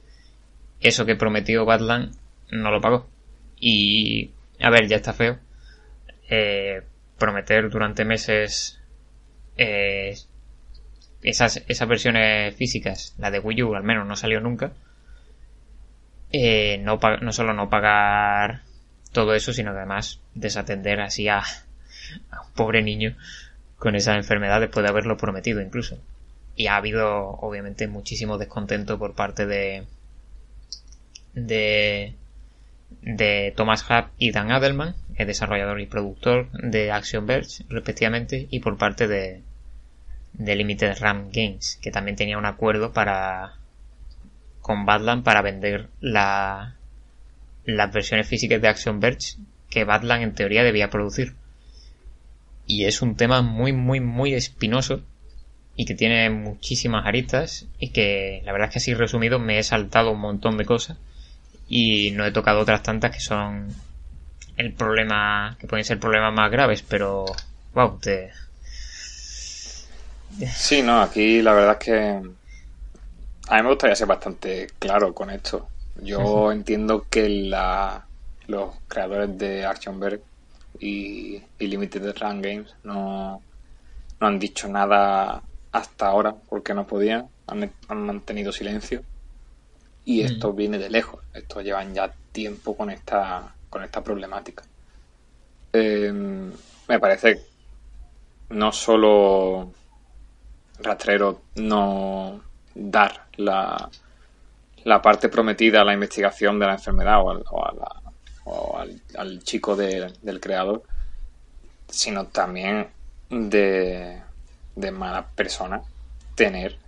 [0.80, 2.16] eso que prometió Badland
[2.51, 3.08] no lo pagó.
[3.60, 5.39] Y a ver, ya está feo,
[6.30, 6.84] eh,
[7.18, 8.80] prometer durante meses
[9.58, 10.16] eh,
[11.22, 14.74] esas, esas versiones físicas, la de Wii U al menos no salió nunca,
[16.32, 18.62] eh, no, no solo no pagar
[19.12, 21.42] todo eso, sino además desatender así a,
[22.32, 23.16] un pobre niño
[23.78, 25.98] con esa enfermedad después de haberlo prometido incluso.
[26.56, 29.86] Y ha habido obviamente muchísimo descontento por parte de
[31.34, 32.14] de
[33.02, 38.59] de Thomas Hub y Dan Adelman, el desarrollador y productor de Action Verge, respectivamente, y
[38.59, 39.41] por parte de,
[40.38, 43.53] Limited Ram Games, que también tenía un acuerdo para
[44.61, 46.76] con Badland para vender la,
[47.65, 49.38] las versiones físicas de Action Verge
[49.70, 51.34] que Badland en teoría debía producir.
[52.65, 55.01] Y es un tema muy, muy, muy espinoso
[55.76, 59.63] y que tiene muchísimas aristas y que la verdad es que así resumido me he
[59.63, 60.97] saltado un montón de cosas
[61.70, 63.68] y no he tocado otras tantas que son
[64.58, 67.26] el problema, que pueden ser problemas más graves, pero
[67.74, 68.32] wow, te...
[70.53, 72.22] Sí, no, aquí la verdad es que
[73.49, 75.70] a mí me gustaría ser bastante claro con esto.
[76.01, 78.05] Yo entiendo que la,
[78.47, 80.22] los creadores de Actionberg
[80.80, 83.41] y, y Limited Run Games no,
[84.20, 85.41] no han dicho nada
[85.72, 89.03] hasta ahora porque no podían, han, han mantenido silencio
[90.05, 90.26] y mm.
[90.26, 91.24] esto viene de lejos.
[91.34, 94.64] Esto llevan ya tiempo con esta, con esta problemática.
[95.72, 96.52] Em,
[96.88, 97.46] me parece
[98.50, 99.72] no solo
[100.80, 102.42] rastrero no
[102.74, 103.88] dar la,
[104.84, 108.78] la parte prometida a la investigación de la enfermedad o
[109.16, 110.82] al, chico del creador,
[111.88, 112.88] sino también
[113.30, 114.24] de,
[114.76, 115.84] de mala persona
[116.34, 116.80] tener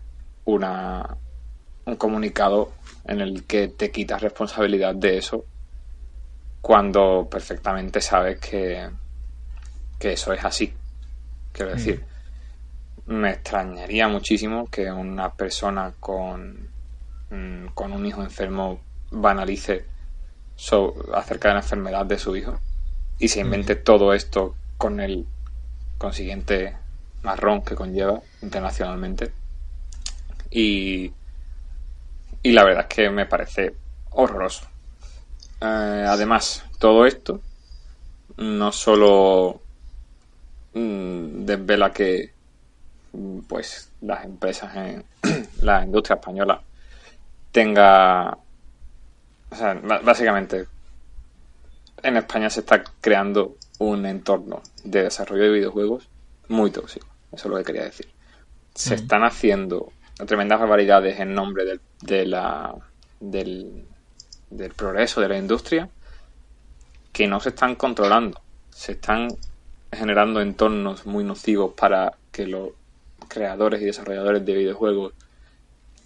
[0.46, 1.18] una,
[1.86, 2.72] un comunicado
[3.06, 5.46] en el que te quitas responsabilidad de eso
[6.62, 8.90] cuando perfectamente sabes que,
[9.98, 10.74] que eso es así.
[11.52, 12.04] Quiero decir,
[13.08, 16.70] me extrañaría muchísimo que una persona con,
[17.32, 18.80] mm, con un hijo enfermo
[19.12, 19.86] banalice
[21.14, 22.60] acerca de la enfermedad de su hijo
[23.18, 25.26] y se invente todo esto con el
[25.98, 26.76] consiguiente
[27.24, 29.32] marrón que conlleva internacionalmente.
[30.52, 31.12] Y,
[32.42, 33.76] y la verdad es que me parece
[34.12, 34.68] horroroso.
[35.62, 37.42] Eh, además, todo esto
[38.38, 39.62] no solo
[40.74, 42.32] mm, desvela que
[43.14, 45.04] mm, pues las empresas en
[45.62, 46.62] la industria española
[47.52, 48.38] tenga
[49.52, 50.68] o sea, básicamente
[52.04, 56.08] en España se está creando un entorno de desarrollo de videojuegos
[56.48, 57.08] muy tóxico.
[57.32, 58.08] Eso es lo que quería decir.
[58.74, 59.00] Se mm.
[59.00, 59.92] están haciendo
[60.28, 62.76] tremendas barbaridades en nombre del, de la,
[63.20, 63.86] del,
[64.50, 65.90] del progreso de la industria
[67.12, 68.42] que no se están controlando.
[68.70, 69.30] Se están
[69.92, 72.70] generando entornos muy nocivos para que los
[73.28, 75.14] creadores y desarrolladores de videojuegos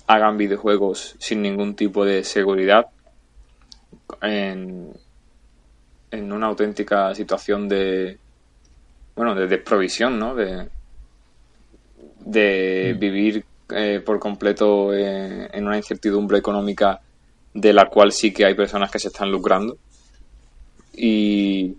[0.07, 2.87] hagan videojuegos sin ningún tipo de seguridad
[4.21, 4.91] en,
[6.11, 8.17] en una auténtica situación de
[9.15, 10.69] bueno de desprovisión no de
[12.19, 12.99] de mm.
[12.99, 17.01] vivir eh, por completo eh, en una incertidumbre económica
[17.53, 19.77] de la cual sí que hay personas que se están lucrando
[20.93, 21.75] y,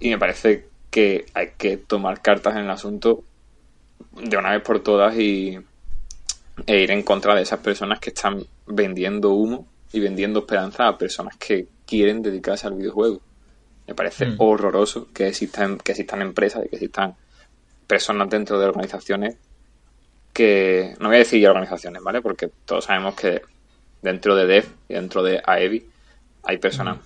[0.00, 3.24] y me parece que hay que tomar cartas en el asunto
[4.12, 5.58] de una vez por todas y
[6.66, 10.98] e ir en contra de esas personas que están vendiendo humo y vendiendo esperanza a
[10.98, 13.20] personas que quieren dedicarse al videojuego.
[13.86, 14.36] Me parece mm.
[14.38, 17.16] horroroso que existan, que existan empresas y que existan
[17.86, 19.36] personas dentro de organizaciones
[20.32, 22.20] que, no voy a decir ya organizaciones, ¿vale?
[22.20, 23.42] Porque todos sabemos que
[24.04, 25.86] dentro de Dev y dentro de AEVI
[26.42, 26.98] hay personas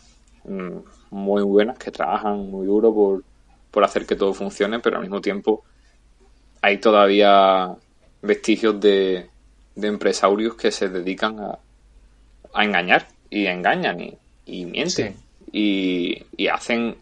[0.45, 0.79] mm,
[1.11, 3.23] muy buenas que trabajan muy duro por,
[3.71, 5.63] por hacer que todo funcione, pero al mismo tiempo
[6.61, 7.73] hay todavía
[8.21, 9.31] vestigios de,
[9.77, 11.59] de empresarios que se dedican a,
[12.53, 15.15] a engañar y engañan y, y mienten
[15.53, 16.97] y, y, hacen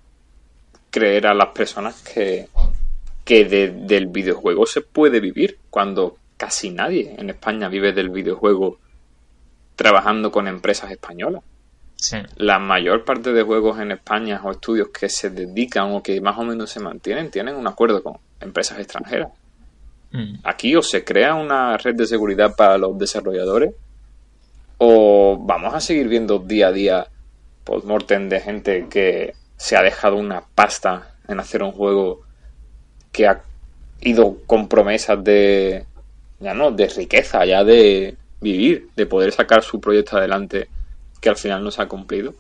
[0.91, 2.49] creer a las personas que,
[3.25, 8.79] que del videojuego se puede vivir cuando casi nadie en España vive del videojuego
[9.77, 11.43] trabajando con empresas españolas.
[12.37, 16.39] La mayor parte de juegos en España o estudios que se dedican o que más
[16.39, 19.31] o menos se mantienen tienen un acuerdo con empresas extranjeras.
[20.13, 20.37] Mm.
[20.45, 23.75] Aquí o se crea una red de seguridad para los desarrolladores
[24.79, 27.07] o vamos a seguir viendo día a día
[27.65, 32.21] post-mortem de gente que se ha dejado una pasta en hacer un juego
[33.11, 33.43] que ha
[34.01, 35.87] ido con promesas de
[36.39, 40.69] ya no de riqueza ya de vivir de poder sacar su proyecto adelante
[41.21, 42.35] que al final no se ha cumplido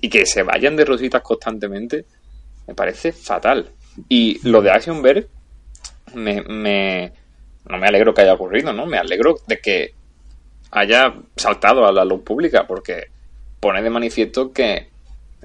[0.00, 2.04] y que se vayan de rositas constantemente
[2.66, 3.70] me parece fatal.
[4.08, 5.28] Y lo de Actionberg
[6.14, 7.12] me, me
[7.68, 9.94] no me alegro que haya ocurrido no me alegro de que
[10.72, 13.04] haya saltado a la luz pública, porque
[13.60, 14.88] pone de manifiesto que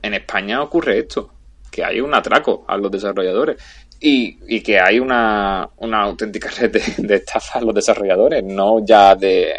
[0.01, 1.31] en España ocurre esto,
[1.69, 3.61] que hay un atraco a los desarrolladores
[3.99, 9.15] y, y que hay una, una auténtica red de, estafa a los desarrolladores, no ya
[9.15, 9.53] de,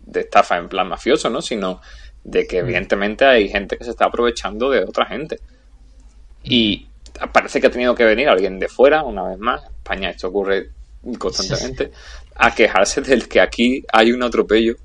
[0.00, 1.42] de estafa en plan mafioso, ¿no?
[1.42, 1.80] sino
[2.24, 2.64] de que mm.
[2.64, 5.40] evidentemente hay gente que se está aprovechando de otra gente.
[6.44, 6.86] Y
[7.32, 10.70] parece que ha tenido que venir alguien de fuera, una vez más, España esto ocurre
[11.18, 11.92] constantemente,
[12.36, 14.76] a quejarse del que aquí hay un atropello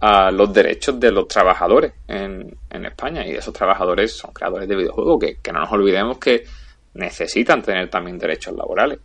[0.00, 3.26] a los derechos de los trabajadores en, España.
[3.26, 6.44] Y esos trabajadores son creadores de videojuegos, que, no nos olvidemos que
[6.94, 8.98] necesitan tener también derechos laborales.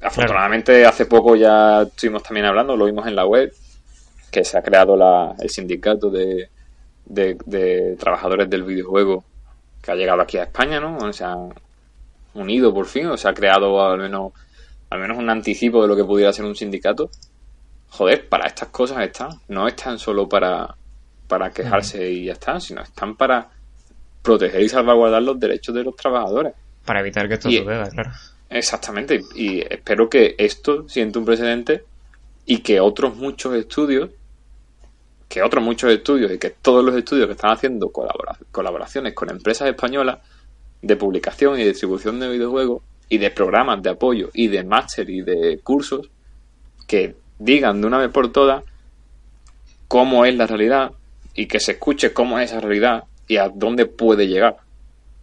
[0.00, 3.52] Afortunadamente, hace poco ya estuvimos también hablando, lo vimos en la web,
[4.34, 6.48] que se ha creado la, el sindicato de,
[7.06, 9.24] de, trabajadores del videojuego
[9.80, 11.12] que ha llegado aquí a España, ¿no?
[11.12, 11.54] Se han
[12.34, 14.32] unido por fin, o se ha creado al menos,
[14.90, 17.10] al menos un anticipo de lo que pudiera ser un sindicato
[17.90, 19.30] joder, para estas cosas están.
[19.48, 20.74] No están solo para,
[21.28, 23.48] para quejarse y ya está, sino están para
[24.20, 26.54] proteger y salvaguardar los derechos de los trabajadores.
[26.84, 28.10] Para evitar que esto suceda, claro.
[28.50, 31.84] Exactamente, y espero que esto siente un precedente
[32.46, 34.10] y que otros muchos estudios,
[35.34, 39.66] que otros muchos estudios y que todos los estudios que están haciendo colaboraciones con empresas
[39.66, 40.18] españolas
[40.80, 45.22] de publicación y distribución de videojuegos y de programas de apoyo y de máster y
[45.22, 46.08] de cursos
[46.86, 48.62] que digan de una vez por todas
[49.88, 50.92] cómo es la realidad
[51.34, 54.58] y que se escuche cómo es esa realidad y a dónde puede llegar.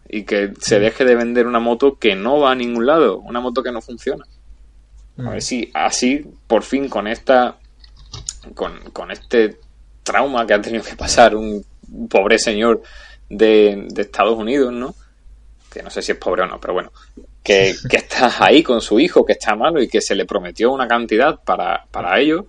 [0.10, 0.82] Y que se mm.
[0.82, 3.82] deje de vender una moto que no va a ningún lado, una moto que no
[3.82, 4.26] funciona.
[5.20, 5.42] A ver mm.
[5.42, 7.56] si así, por fin, con esta.
[8.54, 9.58] Con, con este
[10.04, 11.64] trauma que ha tenido que pasar un
[12.10, 12.82] pobre señor
[13.30, 14.96] de, de Estados Unidos, ¿no?
[15.72, 16.92] Que no sé si es pobre o no, pero bueno,
[17.44, 20.72] que, que está ahí con su hijo, que está malo y que se le prometió
[20.72, 22.48] una cantidad para, para ello,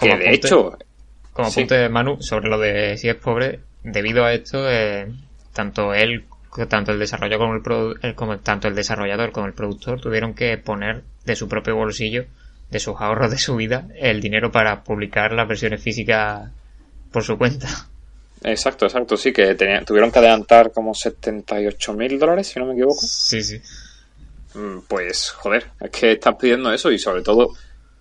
[0.00, 0.76] que de hecho...
[1.32, 5.06] Como apunte de Manu, sobre lo de si es pobre, debido a esto, eh,
[5.52, 6.26] tanto él,
[6.68, 10.34] tanto el desarrollador como el, produ- el- como tanto el desarrollador como el productor tuvieron
[10.34, 12.26] que poner de su propio bolsillo,
[12.70, 16.50] de sus ahorros de su vida, el dinero para publicar las versiones físicas
[17.14, 17.68] por su cuenta.
[18.42, 22.72] Exacto, exacto, sí, que tenían- tuvieron que adelantar como 78 mil dólares, si no me
[22.74, 23.00] equivoco.
[23.06, 23.58] Sí, sí.
[24.54, 27.52] Mm, Pues, joder, es que estás pidiendo eso y sobre todo,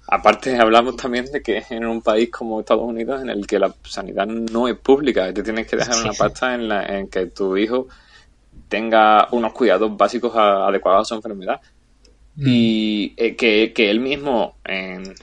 [0.08, 3.74] aparte hablamos también de que en un país como Estados Unidos en el que la
[3.84, 6.02] sanidad no es pública, te tienes que dejar Sí.
[6.04, 7.88] una pasta en, la, en que tu hijo
[8.68, 11.62] tenga unos cuidados básicos a- adecuados a su enfermedad.
[12.36, 15.14] Y eh, que, que él mismo, en,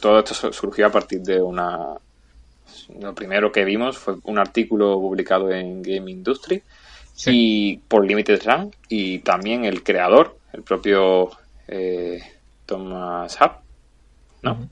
[0.00, 1.94] todo esto su- surgió a partir de una...
[3.00, 6.62] Lo primero que vimos fue un artículo publicado en Game Industry
[7.14, 7.30] Sí.
[7.32, 11.30] y por Limited Run y también el creador, el propio
[11.66, 12.20] eh,
[12.66, 13.52] Thomas Hub,
[14.42, 14.68] ¿no?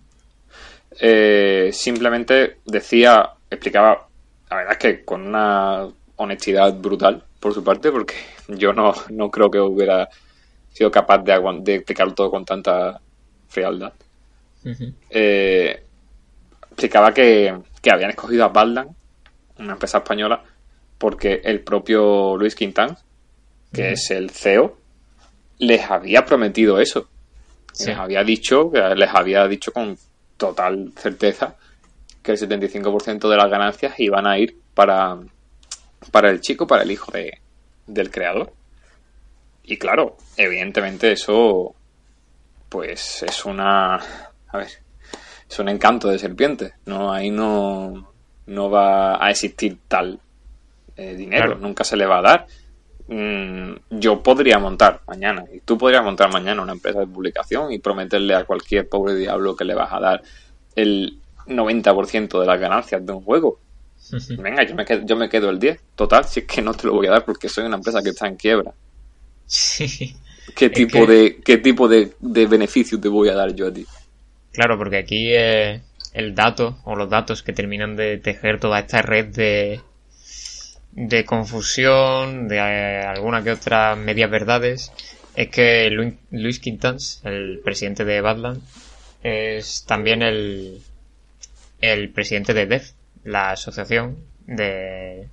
[1.00, 4.06] Eh, simplemente decía, explicaba,
[4.50, 8.14] la verdad es que con una honestidad brutal por su parte, porque
[8.48, 10.08] yo no, no creo que hubiera
[10.70, 13.00] sido capaz de, de explicarlo todo con tanta
[13.48, 13.92] frialdad.
[15.10, 15.82] Eh,
[16.70, 17.54] explicaba que,
[17.84, 18.90] que habían escogido a Badland,
[19.58, 20.42] una empresa española,
[20.96, 22.96] porque el propio Luis Quintán,
[23.72, 24.78] que es el CEO,
[25.58, 27.08] les había prometido eso.
[27.72, 27.88] Sí.
[27.88, 29.98] Les había dicho, les había dicho con
[30.38, 31.56] total certeza
[32.22, 35.18] que el 75% de las ganancias iban a ir para,
[36.10, 37.38] para el chico, para el hijo de,
[37.86, 38.50] del creador.
[39.62, 41.74] Y claro, evidentemente eso
[42.70, 44.68] pues es una a ver,
[45.54, 48.12] es un encanto de serpiente, no ahí no
[48.46, 50.18] no va a existir tal
[50.96, 51.60] eh, dinero, Claro.
[51.60, 52.46] nunca se le va a dar.
[53.08, 57.78] Mm, yo podría montar mañana y tú podrías montar mañana una empresa de publicación y
[57.78, 60.22] prometerle a cualquier pobre diablo que le vas a dar
[60.74, 63.58] el 90% de las ganancias de un juego.
[64.38, 65.80] Venga, yo me, quedo, yo me quedo el 10.
[65.94, 68.10] Total, si es que no te lo voy a dar porque soy una empresa que
[68.10, 68.72] está en quiebra.
[69.46, 70.14] Sí.
[70.54, 73.72] ¿Qué tipo, que- de, qué tipo de, de beneficio te voy a dar yo a
[73.72, 73.86] ti?
[74.54, 75.82] Claro, porque aquí eh,
[76.14, 79.80] el dato o los datos que terminan de tejer toda esta red de,
[80.92, 84.92] de confusión, de eh, alguna que otra medias verdades,
[85.34, 88.62] es que Lu- Luis Quintans, el presidente de Badland,
[89.24, 90.80] es también el,
[91.80, 92.92] el presidente de DEF,
[93.24, 95.26] la asociación de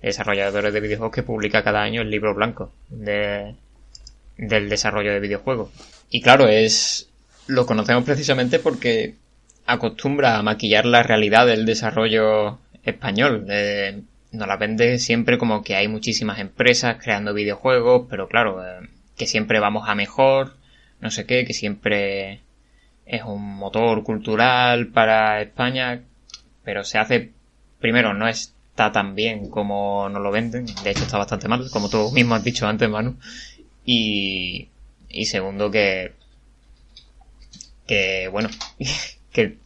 [0.00, 3.54] desarrolladores de videojuegos que publica cada año el libro blanco de,
[4.38, 5.70] del desarrollo de videojuegos.
[6.10, 7.10] Y claro, es
[7.46, 9.14] lo conocemos precisamente porque
[9.66, 13.46] acostumbra a maquillar la realidad del desarrollo español.
[13.48, 18.88] Eh, nos la vende siempre como que hay muchísimas empresas creando videojuegos, pero claro, eh,
[19.16, 20.56] que siempre vamos a mejor,
[21.00, 22.40] no sé qué, que siempre
[23.06, 26.02] es un motor cultural para España,
[26.64, 27.30] pero se hace,
[27.78, 31.88] primero, no está tan bien como nos lo venden, de hecho está bastante mal, como
[31.88, 33.16] tú mismo has dicho antes, Manu,
[33.84, 34.68] y,
[35.08, 36.12] y segundo que,
[37.86, 38.48] que bueno,
[39.32, 39.56] que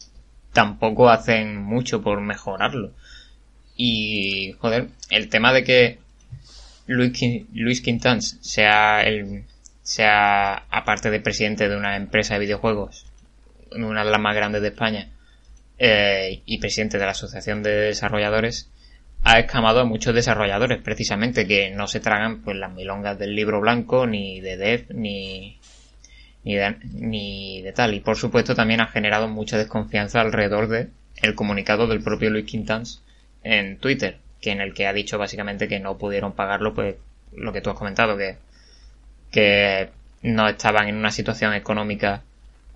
[0.53, 2.93] tampoco hacen mucho por mejorarlo.
[3.77, 5.99] Y, joder, el tema de que
[6.87, 9.45] Luis, Quin- Luis Quintans sea el,
[9.83, 13.07] sea, aparte de presidente de una empresa de videojuegos,
[13.73, 15.11] una de las más grandes de España,
[15.79, 18.69] eh, y presidente de la Asociación de Desarrolladores,
[19.23, 23.61] ha escamado a muchos desarrolladores, precisamente, que no se tragan pues las milongas del libro
[23.61, 25.58] blanco, ni de Dev, ni,
[26.45, 27.95] ni de, ni de tal.
[27.95, 30.89] Y por supuesto también ha generado mucha desconfianza alrededor de
[31.23, 33.03] el comunicado del propio Luis Quintans
[33.43, 36.97] en Twitter, que en el que ha dicho básicamente que no pudieron pagarlo, pues
[37.35, 38.37] lo que tú has comentado, que,
[39.31, 39.91] que
[40.23, 42.23] no estaban en una situación económica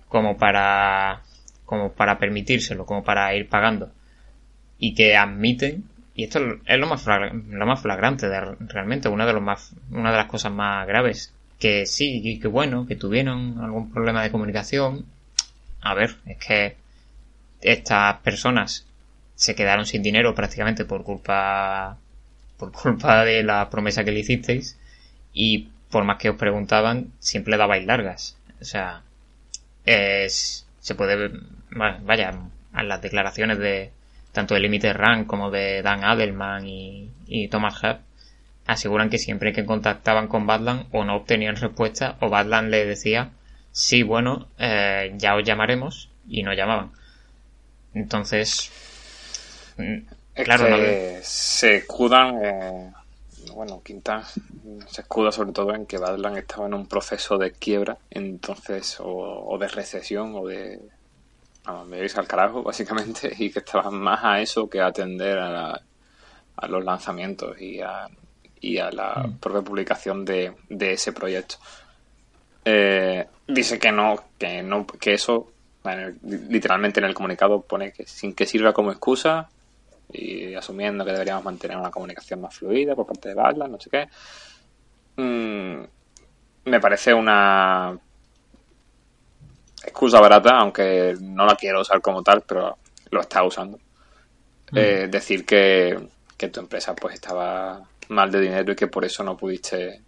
[0.07, 1.21] como para
[1.65, 3.91] como para permitírselo, como para ir pagando.
[4.77, 9.33] Y que admiten, y esto es lo más lo más flagrante de, realmente, una de
[9.33, 13.59] los más una de las cosas más graves, que sí, y que bueno, que tuvieron
[13.61, 15.05] algún problema de comunicación.
[15.81, 16.75] A ver, es que
[17.61, 18.85] estas personas
[19.35, 21.97] se quedaron sin dinero prácticamente por culpa
[22.57, 24.77] por culpa de la promesa que le hicisteis
[25.33, 29.01] y por más que os preguntaban siempre dabais largas o sea
[29.85, 31.31] es se puede
[31.71, 32.33] vaya
[32.73, 33.91] a las declaraciones de
[34.31, 37.97] tanto de Limited Run como de Dan Adelman y, y Thomas Hub
[38.67, 43.31] aseguran que siempre que contactaban con Badland o no obtenían respuesta o Badland le decía
[43.71, 46.91] sí bueno eh, ya os llamaremos y no llamaban.
[47.93, 48.71] Entonces
[49.77, 49.97] mm,
[50.41, 50.77] Claro, no
[51.21, 52.91] se escudan, eh,
[53.53, 54.25] bueno, Quintana
[54.87, 59.07] se escuda sobre todo en que Badland estaba en un proceso de quiebra, entonces, o,
[59.07, 60.79] o de recesión, o de,
[61.65, 65.39] vamos, me veis al carajo, básicamente, y que estaban más a eso que a atender
[65.39, 65.81] a, la-
[66.57, 68.07] a los lanzamientos y a,
[68.63, 71.57] y a la propia publicación de, de ese proyecto.
[72.63, 75.51] Eh, dice que no, que no, que eso,
[76.23, 79.49] literalmente en el comunicado pone que sin que sirva como excusa
[80.13, 83.89] y asumiendo que deberíamos mantener una comunicación más fluida por parte de Badland, no sé
[83.89, 84.07] qué.
[85.17, 85.83] Mm,
[86.63, 87.99] me parece una
[89.83, 92.77] excusa barata, aunque no la quiero usar como tal, pero
[93.11, 93.77] lo está usando.
[94.71, 94.77] Mm.
[94.77, 95.99] Eh, decir que,
[96.37, 100.01] que tu empresa pues estaba mal de dinero y que por eso no pudiste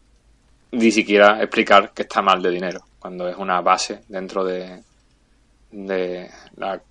[0.72, 4.82] ni siquiera explicar que está mal de dinero, cuando es una base dentro de,
[5.72, 6.82] de la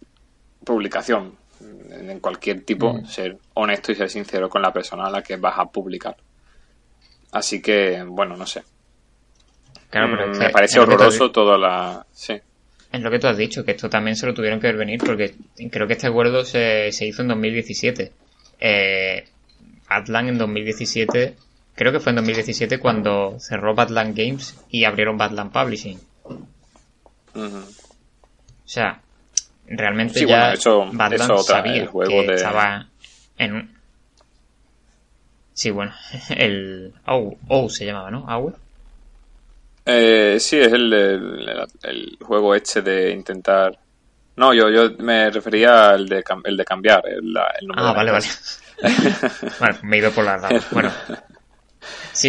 [0.65, 1.37] publicación.
[1.91, 3.07] En cualquier tipo, mm.
[3.07, 6.17] ser honesto y ser sincero con la persona a la que vas a publicar.
[7.33, 8.63] Así que, bueno, no sé.
[9.93, 12.05] Mm, me parece horroroso toda la...
[12.13, 12.35] Sí.
[12.93, 15.01] Es lo que tú has dicho, que esto también se lo tuvieron que ver venir,
[15.05, 15.35] porque
[15.71, 18.13] creo que este acuerdo se, se hizo en 2017.
[18.61, 19.25] Eh,
[19.89, 21.37] Atlan en 2017
[21.75, 25.99] Creo que fue en 2017 cuando cerró Badland Games y abrieron Badland Publishing.
[27.35, 27.51] O
[28.65, 29.01] sea,
[29.67, 30.55] realmente ya
[30.93, 32.87] Badland sabía que estaba
[33.37, 33.75] en un...
[35.53, 35.93] Sí, bueno,
[36.37, 38.25] el OU, se llamaba, ¿no?
[38.29, 38.53] ¿Aue?
[39.87, 43.77] Eh, sí, es el, el, juego este de intentar...
[44.37, 47.85] No, yo, yo me refería al de, el de cambiar el, nombre.
[47.85, 48.27] Ah, vale, vale.
[49.59, 50.71] bueno, me he ido por la ramas.
[50.71, 50.93] Bueno,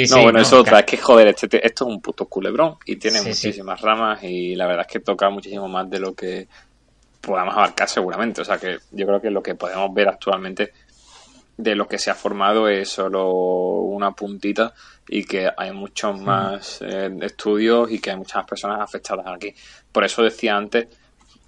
[0.10, 0.80] no, bueno, es otra.
[0.80, 4.68] Es que, joder, este, esto es un puto culebrón y tiene muchísimas ramas y la
[4.68, 6.48] verdad es que toca muchísimo más de lo que
[7.22, 8.42] podamos abarcar seguramente.
[8.42, 10.74] O sea que yo creo que lo que podemos ver actualmente
[11.58, 14.74] de lo que se ha formado es solo una puntita
[15.08, 19.54] y que hay muchos más eh, estudios y que hay muchas personas afectadas aquí.
[19.92, 20.88] Por eso decía antes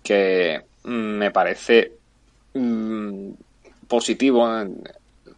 [0.03, 1.91] que mm, me parece
[2.53, 3.31] mm,
[3.87, 4.47] positivo,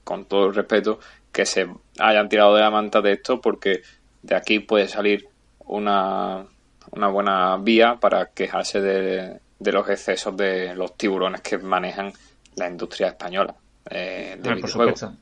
[0.04, 1.00] con todo el respeto,
[1.32, 1.68] que se
[2.00, 3.82] hayan tirado de la manta de esto porque
[4.22, 5.28] de aquí puede salir
[5.66, 6.46] una,
[6.92, 12.12] una buena vía para quejarse de, de los excesos de los tiburones que manejan
[12.56, 13.56] la industria española
[13.90, 15.14] eh, de por supuesto.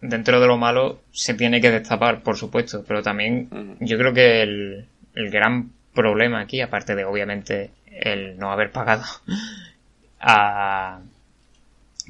[0.00, 4.42] Dentro de lo malo se tiene que destapar, por supuesto, pero también yo creo que
[4.42, 9.04] el, el gran problema aquí, aparte de obviamente el no haber pagado
[10.20, 11.00] a...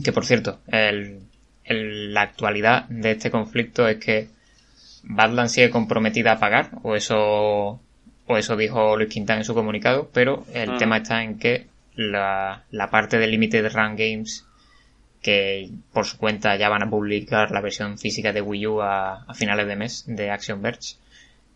[0.03, 1.21] Que por cierto, el,
[1.65, 4.29] la actualidad de este conflicto es que
[5.05, 7.81] Badland sigue comprometida a pagar, o eso,
[8.27, 10.77] o eso dijo Luis Quintana en su comunicado, pero el ah.
[10.79, 14.47] tema está en que la, la parte de Limited Run Games,
[15.23, 19.27] que por su cuenta ya van a publicar la versión física de Wii U a,
[19.35, 20.97] finales de mes de Action Verge,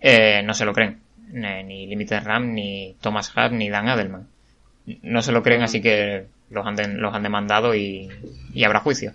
[0.00, 1.00] eh, no se lo creen.
[1.30, 4.28] Ni Limited Run, ni Thomas Hart, ni Dan Adelman.
[5.02, 8.08] No se lo creen, así que los han, los han demandado y,
[8.54, 9.12] y habrá juicio.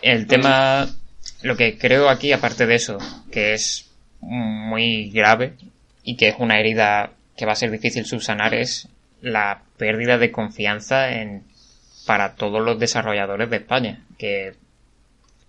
[0.00, 0.88] El tema,
[1.42, 2.98] lo que creo aquí, aparte de eso,
[3.30, 3.90] que es
[4.20, 5.54] muy grave
[6.02, 8.88] y que es una herida que va a ser difícil subsanar, es
[9.20, 11.44] la pérdida de confianza en,
[12.06, 14.54] para todos los desarrolladores de España, que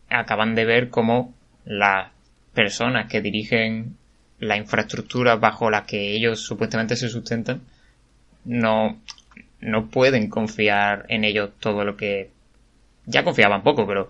[0.10, 1.34] acaban de ver cómo
[1.66, 2.12] las
[2.54, 3.98] personas que dirigen
[4.40, 7.62] la infraestructura bajo la que ellos supuestamente se sustentan
[8.46, 9.00] no,
[9.64, 12.30] no pueden confiar en ellos todo lo que
[13.06, 14.10] ya confiaban poco, pero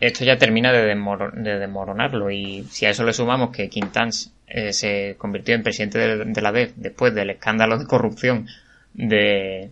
[0.00, 0.94] esto ya termina de,
[1.58, 2.30] desmoronarlo.
[2.30, 6.52] Y si a eso le sumamos que Quintans eh, se convirtió en presidente de, la
[6.52, 8.46] DEF después del escándalo de corrupción
[8.92, 9.70] de,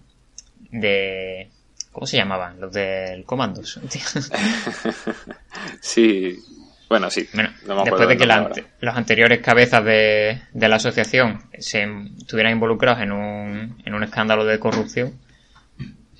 [0.70, 1.48] de
[1.92, 2.60] ¿cómo se llamaban?
[2.60, 3.78] Los del Comandos.
[5.80, 6.38] sí,
[6.92, 7.26] bueno, sí.
[7.32, 11.88] después de que los anteriores cabezas de, de, la asociación se
[12.18, 15.18] estuvieran involucrados en un, en un escándalo de corrupción,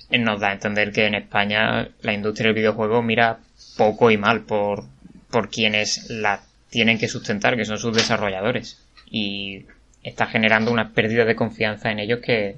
[0.09, 3.37] eh, nos da a entender que en España la industria del videojuego mira
[3.77, 4.85] poco y mal por,
[5.29, 8.83] por quienes la tienen que sustentar, que son sus desarrolladores.
[9.05, 9.67] Y
[10.01, 12.57] está generando una pérdida de confianza en ellos que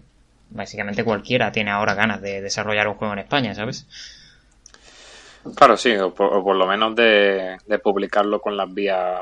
[0.52, 3.88] básicamente cualquiera tiene ahora ganas de desarrollar un juego en España, ¿sabes?
[5.54, 9.22] Claro, sí, o por, lo menos de, publicarlo con las vías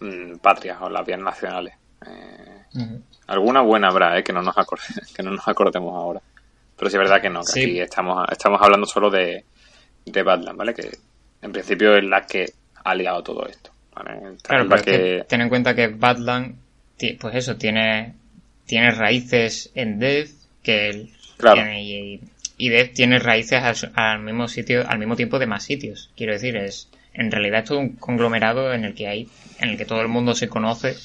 [0.00, 1.74] mm, patrias o las vías nacionales.
[2.06, 4.54] Eh, alguna buena habrá, eh, que, no nos
[5.16, 6.20] que no nos acordemos ahora.
[6.76, 9.44] Pero sí es verdad que no, que aquí estamos, estamos hablando solo de,
[10.06, 10.74] de Badland, ¿vale?
[10.74, 10.90] Que
[11.42, 12.46] en principio es la que
[12.84, 13.70] ha liado todo esto.
[14.42, 15.24] Claro, pero que...
[15.28, 16.56] ten en cuenta que Badland,
[17.20, 18.14] pues eso, tiene,
[18.64, 20.30] tiene raíces en Dev,
[20.62, 22.20] que tiene, y,
[22.68, 23.62] Dev tiene raíces
[23.94, 26.10] al, mismo sitio, al mismo tiempo de más sitios.
[26.16, 29.76] Quiero decir, es, en realidad es todo un conglomerado en el que hay, en el
[29.76, 30.96] que todo el mundo se conoce.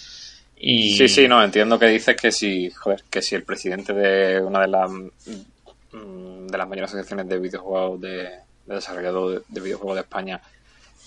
[0.57, 0.97] Y...
[0.97, 4.61] Sí, sí, no, entiendo que dices que si, joder, que si el presidente de una
[4.61, 8.23] de las mm, de las mayores asociaciones de videojuegos de,
[8.65, 10.41] de desarrollador de, videojuegos de España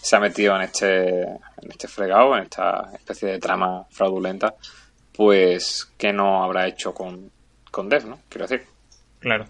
[0.00, 4.54] se ha metido en este, en este fregado, en esta especie de trama fraudulenta,
[5.12, 7.30] pues que no habrá hecho con,
[7.70, 8.20] con Dev, ¿no?
[8.28, 8.66] Quiero decir.
[9.18, 9.44] Claro.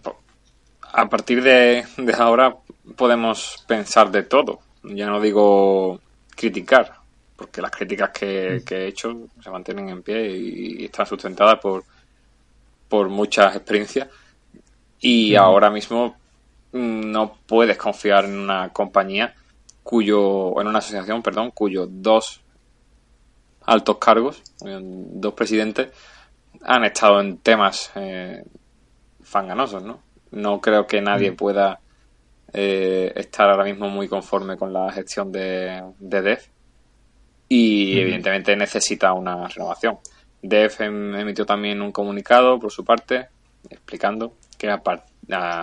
[0.92, 2.56] A partir de, de ahora
[2.96, 4.60] podemos pensar de todo.
[4.82, 6.00] Ya no digo
[6.34, 6.94] criticar,
[7.36, 11.84] porque las críticas que, que he hecho se mantienen en pie y, están sustentadas por,
[12.88, 14.08] por muchas experiencias.
[15.00, 16.16] Y ahora mismo
[16.72, 19.34] mm, no puedes confiar en una compañía
[19.82, 22.40] cuyo, en una asociación, perdón, cuyos dos
[23.66, 25.88] altos cargos, dos presidentes,
[26.62, 28.44] han estado en temas eh,
[29.22, 30.09] fanganosos, ¿no?
[30.32, 31.80] No creo que nadie pueda
[32.52, 36.48] eh, estar ahora mismo muy conforme con la gestión de, de DEF
[37.48, 39.98] y evidentemente necesita una renovación.
[40.42, 43.28] DEF em, emitió también un comunicado por su parte
[43.68, 44.68] explicando que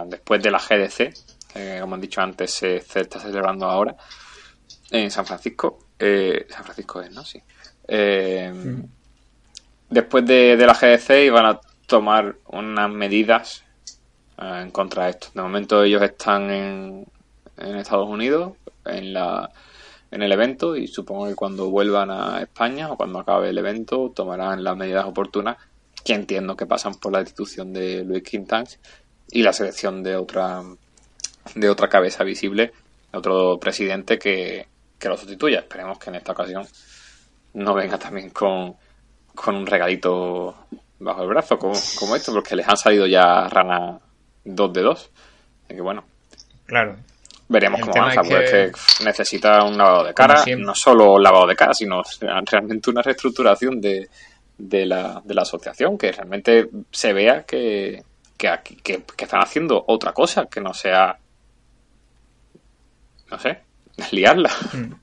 [0.08, 1.14] después de la GDC,
[1.54, 3.96] que como han dicho antes se, está celebrando ahora
[4.92, 7.24] en San Francisco, eh, San Francisco es, ¿no?
[7.24, 7.42] Sí.
[7.88, 8.52] Eh,
[9.90, 13.64] después de, de, la GDC iban a tomar unas medidas
[14.38, 15.28] eh, en contra de esto.
[15.34, 17.06] De momento ellos están en,
[17.58, 18.54] en Estados Unidos,
[18.86, 19.50] en la
[20.12, 24.12] en el evento y supongo que cuando vuelvan a España o cuando acabe el evento
[24.16, 25.58] tomarán las medidas oportunas
[26.04, 28.80] que entiendo que pasan por la institución de Luis Quintans
[29.30, 30.64] y la selección de otra
[31.56, 32.72] de otra cabeza visible,
[33.14, 34.68] otro presidente que,
[34.98, 35.60] que lo sustituya.
[35.60, 36.66] Esperemos que en esta ocasión
[37.54, 38.76] no venga también con,
[39.34, 40.56] con un regalito
[41.00, 44.02] bajo el brazo como, como esto, porque les han salido ya ranas
[44.48, 45.10] dos de dos.
[45.66, 46.04] Así que bueno.
[46.66, 46.98] Claro.
[47.50, 48.72] Veremos cómo avanza, porque
[49.06, 53.80] necesita un lavado de cara, no solo un lavado de cara, sino realmente una reestructuración
[53.80, 54.10] de,
[54.58, 58.04] de, la, de la asociación, que realmente se vea que,
[58.38, 58.50] que,
[58.84, 61.18] que, que están haciendo otra cosa, que no sea,
[63.32, 63.60] no sé,
[64.12, 64.52] liarla.
[64.74, 64.94] Mm.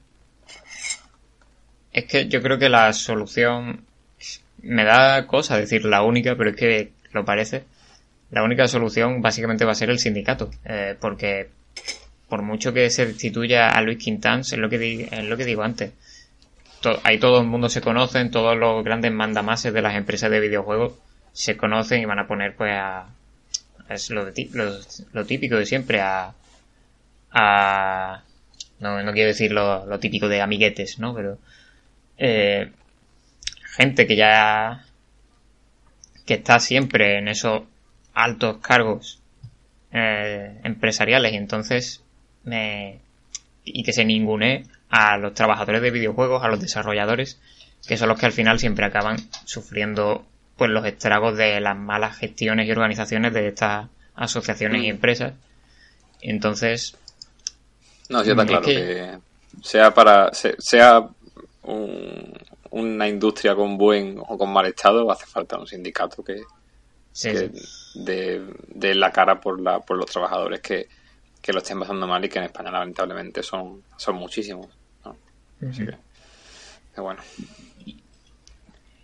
[1.95, 3.86] Es que yo creo que la solución
[4.62, 7.64] me da cosa decir la única, pero es que lo parece.
[8.31, 11.51] La única solución básicamente va a ser el sindicato, eh, porque
[12.29, 15.62] por mucho que se destituya a Luis Quintans, es lo que, es lo que digo
[15.62, 15.93] antes.
[17.05, 20.95] ahí todo el mundo se conocen, todos los grandes mandamases de las empresas de videojuegos
[21.33, 23.07] se conocen y van a poner pues a...
[23.89, 24.25] Es lo,
[25.12, 26.33] lo, típico de siempre, a...
[27.33, 28.22] a
[28.81, 31.14] no, no quiero decir lo, lo típico de amiguetes, ¿no?
[31.14, 31.39] Pero...
[32.16, 32.70] Eh,
[33.77, 34.85] gente que ya...
[36.25, 37.62] que está siempre en esos
[38.15, 39.21] altos cargos
[39.93, 42.01] eh, empresariales y entonces
[43.65, 47.41] y que se ningune a los trabajadores de videojuegos, a los desarrolladores,
[47.87, 50.25] que son los que al final siempre acaban sufriendo
[50.57, 54.91] pues los estragos de las malas gestiones y organizaciones de estas asociaciones y mm.
[54.91, 55.35] empresas.
[56.21, 56.97] Entonces.
[58.09, 59.19] No, sí está claro que...
[59.62, 60.31] sea para.
[60.33, 61.09] sea
[62.71, 66.43] una industria con buen o con mal estado, hace falta un sindicato que,
[67.95, 70.88] De, la cara por, la, por los trabajadores que,
[71.40, 74.68] que lo estén pasando mal y que en España lamentablemente son, son muchísimos.
[75.68, 77.20] Así que, bueno.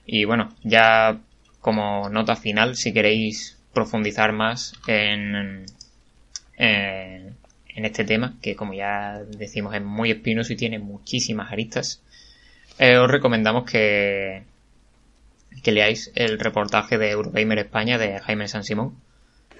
[0.07, 1.18] Y bueno, ya
[1.61, 5.66] como nota final, si queréis profundizar más en,
[6.57, 7.36] en,
[7.84, 12.03] este tema, que como ya decimos es muy espinoso y tiene muchísimas aristas,
[12.78, 14.43] eh, os recomendamos que,
[15.61, 18.97] que leáis el reportaje de Eurogamer España de Jaime San Simón,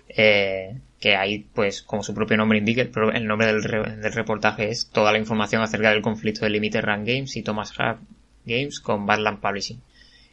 [0.09, 3.63] eh, que ahí, pues, como su propio nombre indica, el, nombre del,
[4.13, 8.01] reportaje es toda la información acerca del conflicto de Limited Run Games y Thomas Hart
[8.45, 9.81] Games con Badland Publishing.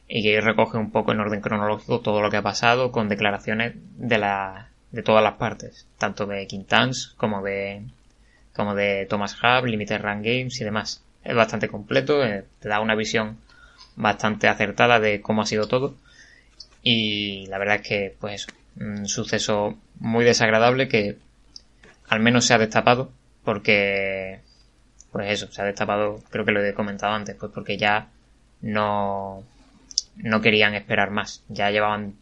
[0.09, 3.75] Y que recoge un poco en orden cronológico todo lo que ha pasado con declaraciones
[3.97, 7.83] de la, de todas las partes, tanto de Quintans como de,
[8.53, 11.03] como de Thomas Hub, Limited Run Games y demás.
[11.23, 13.37] Es bastante completo, eh, te da una visión
[13.97, 15.95] bastante acertada de cómo ha sido todo.
[16.81, 18.47] Y la verdad es que, pues
[18.79, 21.17] un suceso muy desagradable que
[22.07, 23.11] al menos se ha destapado
[23.43, 24.39] porque
[25.11, 28.09] pues eso, se ha destapado, creo que lo he comentado antes, pues porque ya
[28.61, 29.43] no
[30.15, 32.15] no querían esperar más, ya llevaban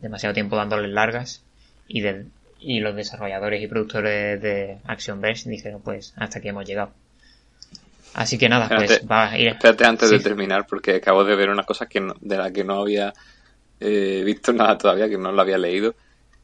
[0.00, 1.44] demasiado tiempo dándoles largas
[1.88, 2.26] y de,
[2.58, 6.92] y los desarrolladores y productores de Action Verge dijeron pues hasta aquí hemos llegado.
[8.14, 9.48] Así que nada, pues va a ir.
[9.48, 12.80] Espérate antes de terminar porque acabo de ver una cosa que de la que no
[12.80, 13.12] había
[13.80, 15.94] eh, visto nada todavía, que no lo había leído.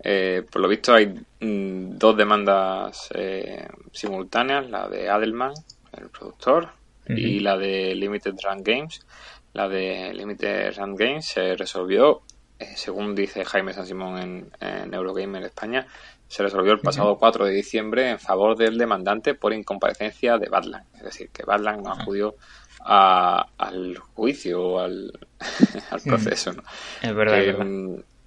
[0.01, 1.07] Eh, por lo visto hay
[1.41, 5.53] mm, dos demandas eh, simultáneas, la de Adelman,
[5.97, 6.71] el productor,
[7.11, 9.01] y la de Limited Run Games.
[9.55, 12.21] La de Limited Run Games se resolvió
[12.59, 15.87] eh, según dice Jaime San Simón en, en Eurogamer España,
[16.29, 20.85] se resolvió el pasado 4 de diciembre en favor del demandante por incomparecencia de Badland.
[20.97, 22.35] Es decir, que Badland no acudió
[22.81, 25.13] al juicio o al,
[26.05, 26.53] proceso.
[26.53, 26.63] ¿no?
[27.03, 27.39] Es verdad,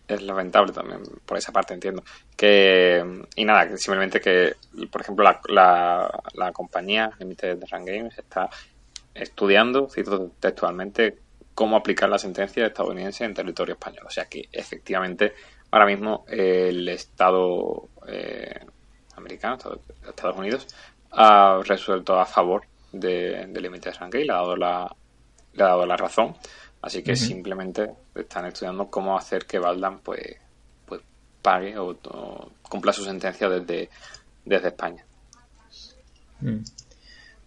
[0.08, 2.04] es lamentable también, por esa parte entiendo.
[2.36, 4.56] que Y nada, simplemente que,
[4.91, 8.49] por ejemplo, la, la, la compañía Limited Run Games está
[9.14, 11.18] estudiando, cito textualmente,
[11.54, 14.06] cómo aplicar la sentencia estadounidense en territorio español.
[14.08, 15.34] O sea que efectivamente
[15.72, 18.60] ahora mismo el Estado eh,
[19.16, 19.58] americano,
[20.08, 20.68] Estados Unidos,
[21.12, 24.96] ha resuelto a favor de, de Limited Run Games, le ha dado la,
[25.54, 26.36] le ha dado la razón.
[26.82, 30.36] Así que simplemente están estudiando cómo hacer que Valdan pues,
[30.86, 31.02] pues
[31.42, 31.96] pague o,
[32.64, 33.90] cumpla su sentencia desde,
[34.46, 35.06] desde España.
[36.40, 36.62] Mm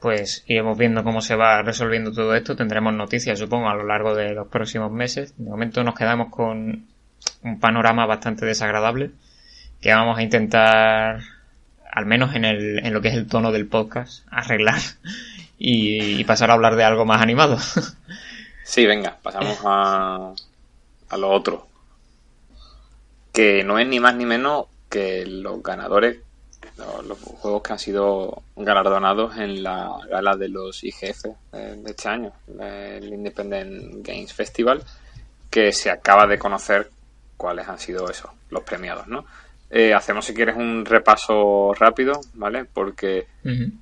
[0.05, 2.55] pues iremos viendo cómo se va resolviendo todo esto.
[2.55, 5.35] Tendremos noticias, supongo, a lo largo de los próximos meses.
[5.39, 6.89] De momento nos quedamos con
[7.45, 9.13] un panorama bastante desagradable
[9.81, 11.21] que vamos a intentar,
[11.93, 14.81] al menos en, el, en lo que es el tono del podcast, arreglar
[15.59, 17.59] y, pasar a hablar de algo más animado.
[18.67, 20.33] Sí, venga, pasamos a,
[21.11, 21.69] a lo otro.
[23.31, 26.17] Que no es ni más ni menos que los ganadores
[26.77, 32.33] los, juegos que han sido galardonados en la gala de los IGF de este año,
[32.59, 34.83] el Independent Games Festival,
[35.51, 36.91] que se acaba de conocer
[37.37, 39.25] cuáles han sido esos, los premiados, ¿no?
[39.71, 42.65] Eh, hacemos, si quieres, un repaso rápido, ¿vale?
[42.65, 43.27] Porque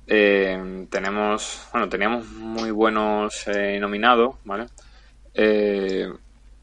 [0.07, 4.67] eh, tenemos, bueno, teníamos muy buenos eh, nominados, ¿vale?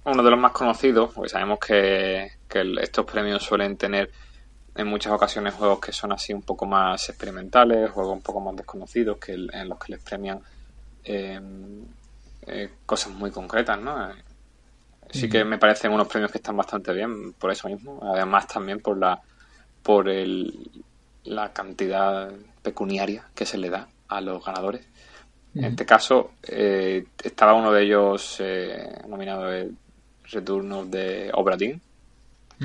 [0.03, 4.11] uno de los más conocidos, porque sabemos que, que estos premios suelen tener
[4.75, 8.57] en muchas ocasiones juegos que son así un poco más experimentales, juegos un poco más
[8.57, 10.41] desconocidos, que en los que les premian
[11.05, 11.85] em,
[12.47, 14.11] eh, cosas muy concretas, ¿no?
[15.11, 18.81] Sí que me parecen unos premios que están bastante bien por eso mismo, además también
[18.81, 19.21] por la
[19.83, 20.71] por el,
[21.25, 22.31] la cantidad
[22.63, 24.87] pecuniaria que se le da a los ganadores.
[25.55, 29.77] En este caso eh, estaba uno de ellos eh, nominado el
[30.31, 31.57] Return of the Obra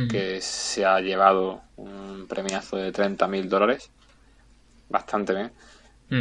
[0.10, 3.90] que se ha llevado un premiazo de 30 mil dólares.
[4.90, 5.52] Bastante bien.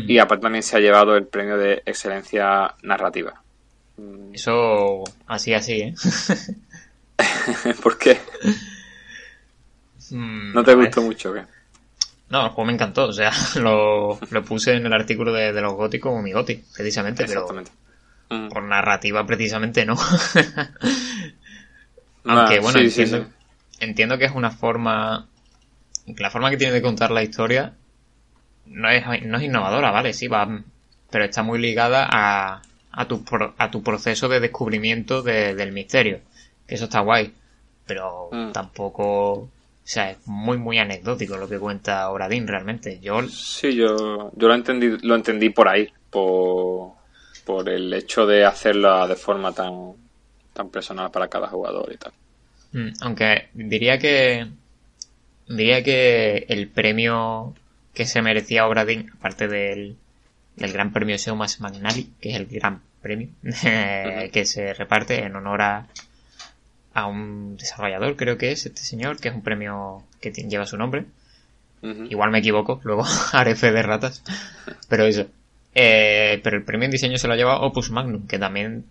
[0.09, 3.44] Y aparte también se ha llevado el premio de excelencia narrativa.
[4.33, 5.95] Eso así, así, ¿eh?
[7.83, 8.21] ¿Por qué?
[10.11, 11.45] Mm, ¿No te gustó mucho qué?
[12.29, 13.07] No, el juego me encantó.
[13.07, 13.31] O sea,
[13.61, 17.23] lo, puse en el artículo de, los góticos como mi goti, precisamente.
[17.25, 17.71] Exactamente.
[18.29, 19.95] Pero por narrativa, precisamente no.
[22.25, 23.27] Aunque, bueno, entiendo,
[23.81, 25.29] entiendo que es una forma.
[26.19, 27.75] La forma que tiene de contar la historia
[28.67, 30.13] no es, no es innovadora, ¿vale?
[30.13, 30.63] Sí, va.
[31.11, 32.63] Pero está muy ligada a,
[32.97, 33.25] a, tu,
[33.59, 36.21] a tu proceso de descubrimiento del misterio.
[36.67, 37.33] Que eso está guay.
[37.87, 38.53] Pero mm.
[38.53, 39.33] tampoco.
[39.33, 39.51] O
[39.87, 43.01] sea, es muy, muy anecdótico lo que cuenta Oradín realmente.
[43.01, 43.29] Yo...
[43.29, 45.89] Sí, yo, yo lo, entendí, lo entendí por ahí.
[46.09, 46.93] Por,
[47.45, 49.93] por el hecho de hacerla de forma tan,
[50.55, 52.13] tan personal para cada jugador y tal.
[52.73, 54.47] Mm, aunque diría que
[55.49, 57.55] diría que el premio
[57.93, 59.97] que se merecía Obradin, aparte del,
[60.57, 65.63] del Gran Premio Seumas Magnali, que es el gran premio que se reparte en honor
[65.63, 65.87] a,
[66.95, 70.77] a un desarrollador, creo que es este señor, que es un premio que lleva su
[70.77, 71.05] nombre.
[72.09, 74.23] Igual me equivoco, luego haré fe de ratas.
[74.89, 75.27] Pero eso.
[75.75, 78.87] Eh, pero el premio en diseño se lo ha llevado Opus Magnum, que también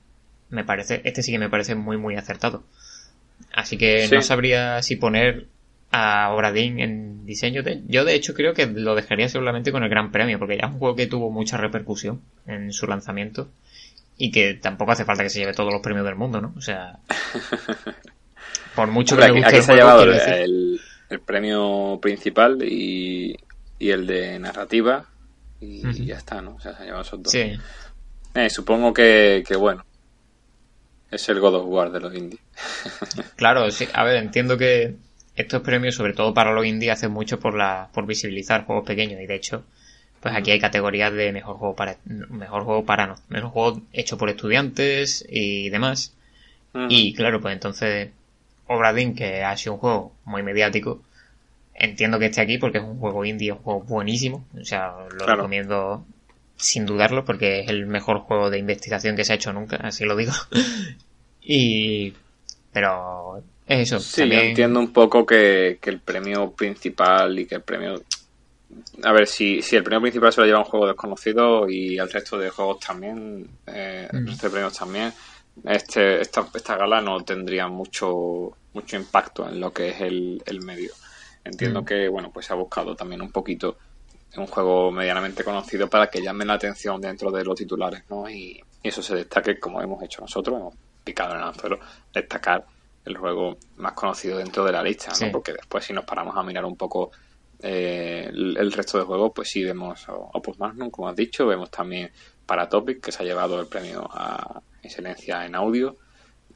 [0.49, 2.63] me parece, este sí que me parece muy, muy acertado.
[3.51, 5.47] Así que no sabría si poner
[5.95, 7.61] a Obradín en diseño.
[7.87, 10.73] Yo de hecho creo que lo dejaría solamente con el Gran Premio, porque ya es
[10.73, 13.47] un juego que tuvo mucha repercusión en su lanzamiento
[14.17, 16.51] y que tampoco hace falta que se lleve todos los premios del mundo, ¿no?
[16.57, 16.97] O sea,
[18.75, 20.81] por mucho que me guste se ha llevado el,
[21.27, 23.37] premio principal y,
[23.79, 25.05] el de narrativa
[25.59, 26.55] y ya está, ¿no?
[26.55, 27.31] O sea, se ha llevado esos dos.
[27.31, 27.55] Sí.
[28.33, 29.85] Eh, supongo que, que, bueno,
[31.11, 32.41] es el God of War de los indies.
[33.35, 33.87] claro, sí.
[33.93, 34.95] A ver, entiendo que
[35.35, 39.19] estos premios, sobre todo para los indies, hacen mucho por la por visibilizar juegos pequeños
[39.21, 39.63] y de hecho,
[40.21, 44.17] pues aquí hay categorías de mejor juego para mejor juego para no, mejor juego hecho
[44.17, 46.13] por estudiantes y demás.
[46.89, 48.09] Y claro, pues entonces
[48.67, 51.03] Obradin, que ha sido un juego muy mediático,
[51.75, 55.25] entiendo que esté aquí porque es un juego indie, un juego buenísimo, o sea, lo
[55.25, 56.03] recomiendo
[56.55, 60.05] sin dudarlo, porque es el mejor juego de investigación que se ha hecho nunca, así
[60.05, 60.33] lo digo.
[61.41, 62.13] y.
[62.71, 63.43] Pero.
[63.67, 63.99] Es eso.
[63.99, 68.01] Sí, entiendo un poco que, el premio principal y que el premio.
[69.03, 72.11] A ver, si, si el premio principal se lo lleva un juego desconocido y al
[72.11, 75.13] resto de juegos también, eh, el resto de premios también,
[75.65, 80.61] este, esta, esta gala no tendría mucho, mucho impacto en lo que es el, el
[80.61, 80.91] medio.
[81.43, 81.85] Entiendo Mm.
[81.85, 83.77] que, bueno, pues se ha buscado también un poquito
[84.35, 88.27] un juego medianamente conocido para que llame la atención dentro de los titulares, ¿no?
[88.27, 91.79] Y, y eso se destaque como hemos hecho nosotros, hemos picado en el anzuelo,
[92.11, 92.65] destacar
[93.05, 95.15] el juego más conocido dentro de la lista, ¿no?
[95.15, 95.25] Sí.
[95.31, 97.11] Porque después si nos paramos a mirar un poco
[97.61, 101.69] eh, el, el resto de juegos, pues sí vemos Opus Magnum, como has dicho, vemos
[101.71, 102.11] también
[102.45, 105.97] Paratopic, que se ha llevado el premio a excelencia en audio,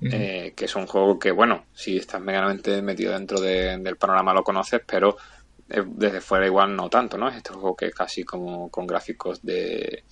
[0.01, 4.33] eh, que es un juego que, bueno, si estás medianamente metido dentro de- del panorama
[4.33, 5.17] lo conoces, pero
[5.69, 7.27] eh, desde fuera igual no tanto, ¿no?
[7.29, 10.03] Es este juego que casi como con gráficos de,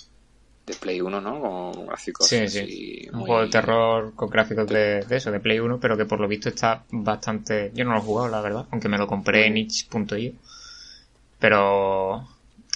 [0.66, 1.40] de Play 1, ¿no?
[1.40, 3.10] Con gráficos Sí, así sí.
[3.14, 6.20] Un juego de terror con gráficos de, de eso, de Play 1, pero que por
[6.20, 7.72] lo visto está bastante...
[7.74, 10.32] Yo no lo he jugado, la verdad, aunque me lo compré en itch.io.
[11.40, 12.28] Pero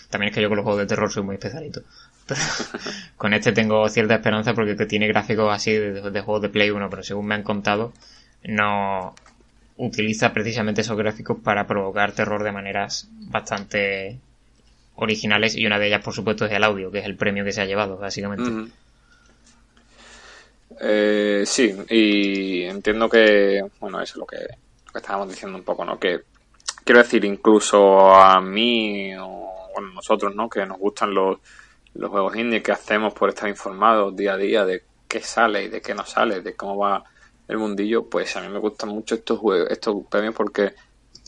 [0.09, 1.81] también es que yo con los juegos de terror soy muy especialito.
[2.27, 2.41] Pero
[3.17, 6.69] con este tengo cierta esperanza porque que tiene gráficos así de, de juegos de Play
[6.69, 7.93] 1, pero según me han contado,
[8.43, 9.15] no
[9.77, 14.19] utiliza precisamente esos gráficos para provocar terror de maneras bastante
[14.99, 17.51] originales y una de ellas por supuesto es el audio, que es el premio que
[17.51, 18.71] se ha llevado, básicamente.
[20.81, 25.63] Eh, sí, y entiendo que, bueno, eso es lo que, lo que estábamos diciendo un
[25.63, 25.99] poco, ¿no?
[25.99, 26.21] Que
[26.83, 30.49] quiero decir, incluso a mí o bueno, nosotros, ¿no?
[30.49, 31.39] Que nos gustan los,
[31.95, 35.69] los juegos indie, que hacemos por estar informados día a día de qué sale y
[35.69, 37.03] de qué no sale, de cómo va
[37.47, 40.73] el mundillo, pues a mí me gustan mucho estos juegos, estos premios porque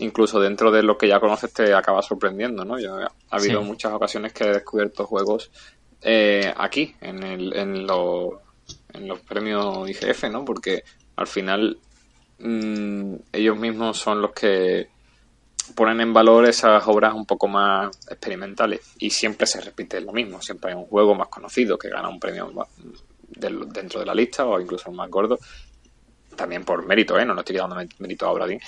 [0.01, 2.79] incluso dentro de lo que ya conoces te acaba sorprendiendo, ¿no?
[2.79, 3.67] Yo, ha habido Sí.
[3.67, 5.49] muchas ocasiones que he descubierto juegos
[6.01, 8.33] eh, aquí, en, el, en, los,
[8.93, 10.43] en los premios IGF, ¿no?
[10.43, 10.83] Porque
[11.15, 11.77] al final
[12.39, 14.89] mm, ellos mismos son los que
[15.75, 20.41] ponen en valor esas obras un poco más experimentales y siempre se repite lo mismo,
[20.41, 22.67] siempre hay un juego más conocido que gana un premio más-
[23.27, 25.37] del- dentro de la lista o incluso un más gordo,
[26.35, 27.25] también por mérito, ¿eh?
[27.25, 28.59] no, no estoy dando mérito a Obradín,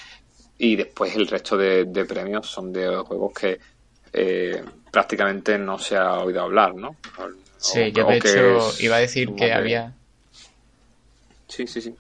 [0.58, 3.60] y después el resto de, de premios son de juegos que
[4.14, 6.90] eh, prácticamente no se ha oído hablar, ¿no?
[6.90, 9.94] O- Sí, yo de hecho es iba a decir que había...
[11.48, 11.96] Sí, sí, sí.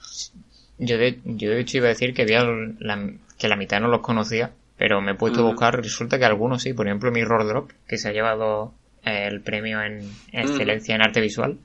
[0.77, 3.87] Yo de, yo de hecho iba a decir que había la, que la mitad no
[3.87, 7.47] los conocía, pero me he puesto a buscar, resulta que algunos sí, por ejemplo Mirror
[7.47, 8.73] Drop, que se ha llevado
[9.03, 11.57] el premio en excelencia en arte visual.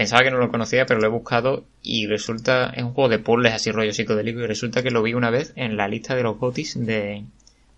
[0.00, 3.18] Pensaba que no lo conocía, pero lo he buscado y resulta, es un juego de
[3.18, 6.22] puzzles así rollo psicodélico y resulta que lo vi una vez en la lista de
[6.22, 7.22] los gotis de,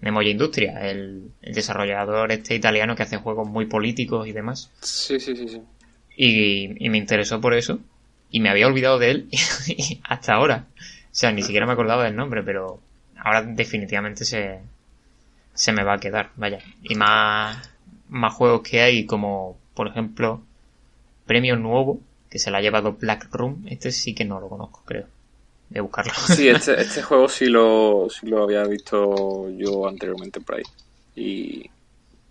[0.01, 4.71] de Moya Industria, el, el desarrollador este italiano que hace juegos muy políticos y demás.
[4.83, 5.63] Sí, sí, sí, sí.
[6.17, 7.81] Y, y me interesó por eso.
[8.31, 9.29] Y me había olvidado de él
[10.05, 10.67] hasta ahora.
[10.79, 12.79] O sea, ni siquiera me acordaba del nombre, pero
[13.17, 14.61] ahora definitivamente se,
[15.55, 16.61] se me va a quedar, vaya.
[16.85, 17.69] Y más,
[18.09, 20.41] más juegos que hay, como por ejemplo,
[21.27, 22.01] Premio Nuevo,
[22.33, 23.63] que se la ha llevado Black Room.
[23.69, 25.07] Este sí que no lo conozco, creo.
[25.77, 26.15] A buscarlo.
[26.15, 30.63] Sí, este, este juego sí lo, sí lo había visto yo anteriormente por ahí.
[31.15, 31.71] Y,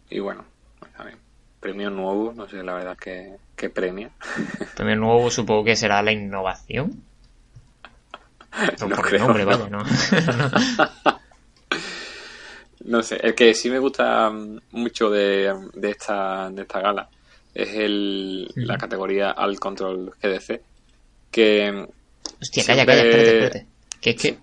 [0.10, 0.44] y bueno,
[0.80, 1.18] pues, a ver,
[1.60, 4.10] premio nuevo, no sé la verdad que, que premia.
[4.76, 7.03] Premio Nuevo supongo que será la innovación.
[8.82, 9.45] No, No por el creo, nombre, no.
[9.45, 9.84] vaya, ¿no?
[12.84, 17.07] No sé, el que sí me gusta mm, mucho de, de esta, de esta gala
[17.53, 20.61] es el, la categoría Al Control GDC.
[21.32, 21.88] Que
[22.41, 23.68] Hostia, calla, Siempre- calla, espérate, espérate.
[24.02, 24.38] Que es que.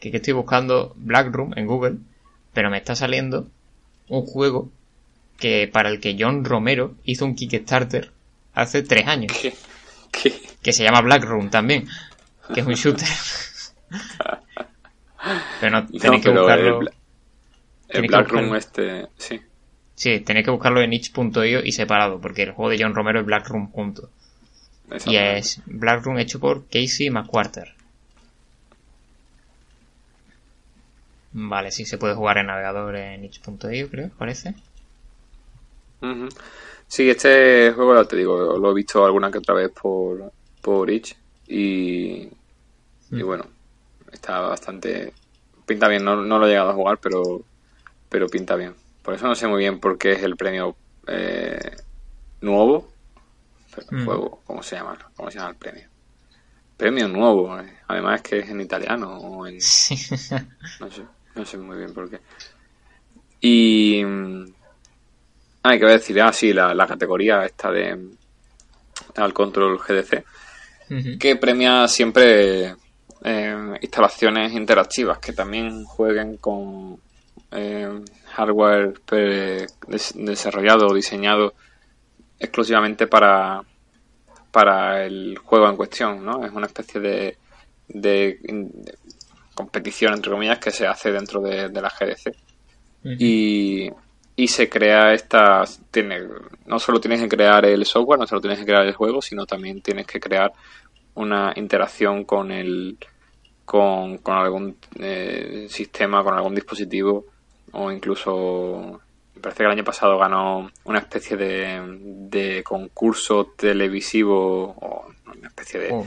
[0.00, 1.96] Que, que estoy buscando Black Room en Google,
[2.52, 3.48] pero me está saliendo
[4.08, 4.70] un juego
[5.38, 8.12] que para el que John Romero hizo un Kickstarter
[8.54, 9.32] hace tres años,
[10.62, 11.88] que, se llama Black Room también,
[12.54, 13.08] que es un shooter.
[15.60, 16.80] pero no, no, tenéis que pero buscarlo.
[16.80, 16.92] el, el
[17.88, 18.56] tenéis que Black Room buscarlo.
[18.58, 19.40] este, sí.
[19.96, 23.26] Sí, tenéis que buscarlo en itch.io y separado, porque el juego de John Romero es
[23.26, 24.10] Black Room junto.
[25.06, 27.74] Y es Black Room hecho por Casey McQuarter.
[31.50, 34.56] Vale, sí se puede jugar en navegador en itch.io, creo, parece.
[36.88, 40.32] Sí, este juego, ya te digo, lo he visto alguna que otra vez por,
[40.62, 41.16] por Itch
[41.46, 42.28] y,
[43.14, 43.22] y Mm.
[43.22, 43.46] bueno,
[44.12, 45.12] está bastante...
[45.66, 47.42] Pinta bien, no, no lo he llegado a jugar, pero,
[48.10, 48.74] pero pinta bien.
[49.06, 50.76] Por eso no sé muy bien por qué es el premio
[51.06, 51.76] eh,
[52.40, 52.92] nuevo.
[53.72, 54.04] Pero Mm.
[54.04, 54.98] juego, ¿cómo se llama?
[55.14, 55.88] ¿Cómo se llama el premio?
[56.76, 57.78] Premio nuevo, eh.
[57.86, 59.54] además es que es en italiano o en...
[60.80, 61.04] No sé,
[61.36, 62.18] no sé muy bien por qué.
[63.40, 64.04] Y.
[64.04, 64.44] mm,
[65.62, 66.20] Ah, ¿qué voy a decir?
[66.20, 68.08] Ah, sí, la, la categoría esta de.
[69.16, 70.24] Al control GDC.
[71.18, 72.74] Que premia siempre
[73.24, 77.00] eh, instalaciones interactivas que también jueguen con
[77.52, 77.88] eh,
[78.34, 81.54] hardware pre- des- desarrollado o diseñado
[82.38, 83.62] exclusivamente para,
[84.50, 86.44] para el juego en cuestión, ¿no?
[86.44, 87.36] Es una especie de,
[87.88, 88.98] de, de
[89.54, 92.34] competición, entre comillas, que se hace dentro de, de la GDC.
[93.18, 93.90] y,
[94.38, 95.64] y se crea esta...
[95.90, 96.20] Tiene,
[96.66, 99.46] no solo tienes que crear el software, no solo tienes que crear el juego, sino
[99.46, 100.52] también tienes que crear
[101.14, 102.98] una interacción con el
[103.64, 107.24] con, con algún eh, sistema, con algún dispositivo
[107.76, 109.00] o incluso
[109.34, 111.80] me parece que el año pasado ganó una especie de,
[112.30, 116.06] de concurso televisivo o una especie de, Oh.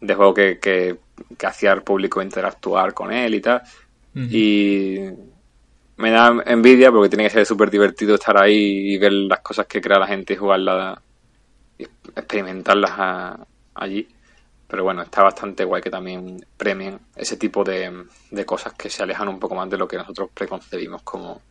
[0.00, 0.96] de juego que, que,
[1.36, 3.62] que hacía al público interactuar con él y tal.
[4.14, 4.98] Y
[5.98, 9.66] me da envidia porque tiene que ser súper divertido estar ahí y ver las cosas
[9.66, 10.98] que crea la gente y jugarlas
[11.78, 11.84] y
[12.16, 14.08] experimentarlas a- allí.
[14.70, 19.02] Pero bueno, está bastante guay que también premien ese tipo de, de cosas que se
[19.02, 21.42] alejan un poco más de lo que nosotros preconcebimos como,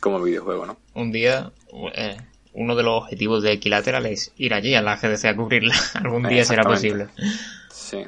[0.00, 0.76] como videojuego, ¿no?
[0.94, 1.50] Un día,
[1.94, 2.18] eh,
[2.52, 5.74] uno de los objetivos de Equilateral es ir allí a la GDC a cubrirla.
[5.94, 7.08] Algún día será posible.
[7.70, 8.04] Sí,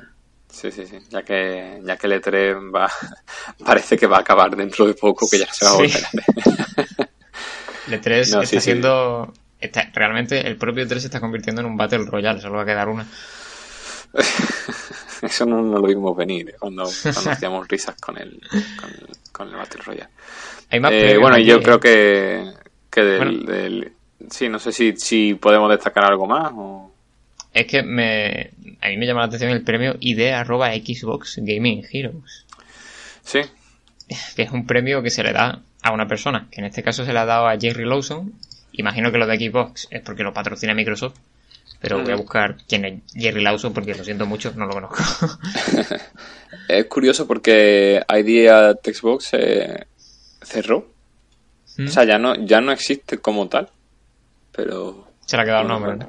[0.51, 0.99] sí, sí, sí.
[1.09, 2.91] Ya que, ya que el E3 va,
[3.65, 7.09] parece que va a acabar dentro de poco, que ya se va a volver a.
[7.91, 8.61] El 3 No, está sí, sí.
[8.63, 9.33] siendo...
[9.61, 12.67] Está, realmente el propio 3 se está convirtiendo en un Battle Royale, solo va a
[12.67, 13.07] quedar una.
[15.23, 18.41] Eso no, no lo vimos venir eh, cuando, cuando hacíamos risas con el,
[18.81, 18.91] con,
[19.33, 20.11] con el Battle Royale.
[20.71, 22.53] Eh, bueno, y yo creo que,
[22.91, 23.53] que del, Bueno.
[23.53, 23.93] del-
[24.31, 26.91] Sí, no sé si, si podemos destacar algo más o...
[27.53, 28.51] Es que me,
[28.81, 32.47] a mí me llama la atención el premio ID arroba Xbox Gaming Heroes,
[33.23, 33.41] Sí,
[34.35, 37.05] que es un premio que se le da a una persona, que en este caso
[37.05, 38.33] se le ha dado a Jerry Lawson.
[38.73, 41.17] Imagino que lo de Xbox es porque lo patrocina Microsoft,
[41.85, 44.97] pero voy a buscar quién es Jerry Lawson porque lo siento mucho, no lo conozco.
[46.69, 49.87] es curioso porque Idea Xbox eh,
[50.43, 50.89] cerró.
[51.77, 51.87] ¿Mm?
[51.87, 53.69] O sea, ya no, ya no existe como tal.
[54.53, 56.07] Pero se le ha quedado el nombre,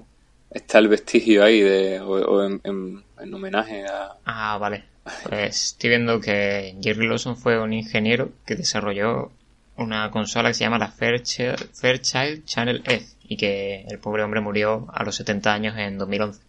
[0.52, 4.12] está el vestigio ahí de, o, o en, en- en homenaje a...
[4.26, 4.84] Ah, vale.
[5.30, 9.32] Pues estoy viendo que Jerry Lawson fue un ingeniero que desarrolló
[9.78, 14.42] una consola que se llama la Fairchild, Fairchild Channel F y que el pobre hombre
[14.42, 16.42] murió a los 70 años en 2011.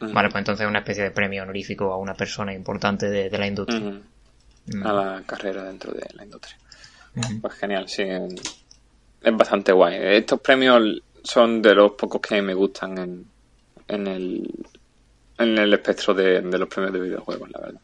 [0.00, 0.12] Ujú.
[0.12, 3.38] Vale, pues entonces es una especie de premio honorífico a una persona importante de, de
[3.38, 4.00] la industria.
[4.66, 4.86] Mm.
[4.86, 6.56] a la carrera dentro de la industria.
[7.40, 8.02] Pues genial, sí.
[8.02, 9.96] Es bastante guay.
[10.16, 13.26] Estos premios son de los pocos que me gustan en,
[13.88, 14.48] en el
[15.38, 17.80] en el espectro de, de los premios de videojuegos, la verdad.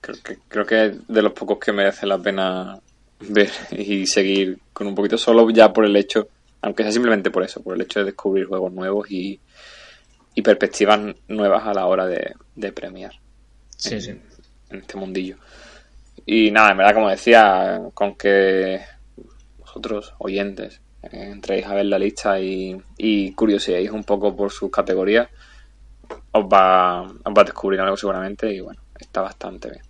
[0.00, 2.78] Creo que, creo que es de los pocos que merece la pena
[3.20, 6.28] ver y seguir con un poquito solo ya por el hecho,
[6.62, 9.40] aunque sea simplemente por eso, por el hecho de descubrir juegos nuevos y,
[10.34, 13.12] y perspectivas nuevas a la hora de, de premiar
[13.76, 14.10] Sí, en, sí.
[14.70, 15.36] en este mundillo.
[16.24, 18.80] Y nada, en verdad, como decía, con que
[19.58, 25.28] vosotros, oyentes, entréis a ver la lista y, y curioseéis un poco por sus categorías,
[26.32, 29.82] os va, os va a descubrir algo seguramente y bueno, está bastante bien.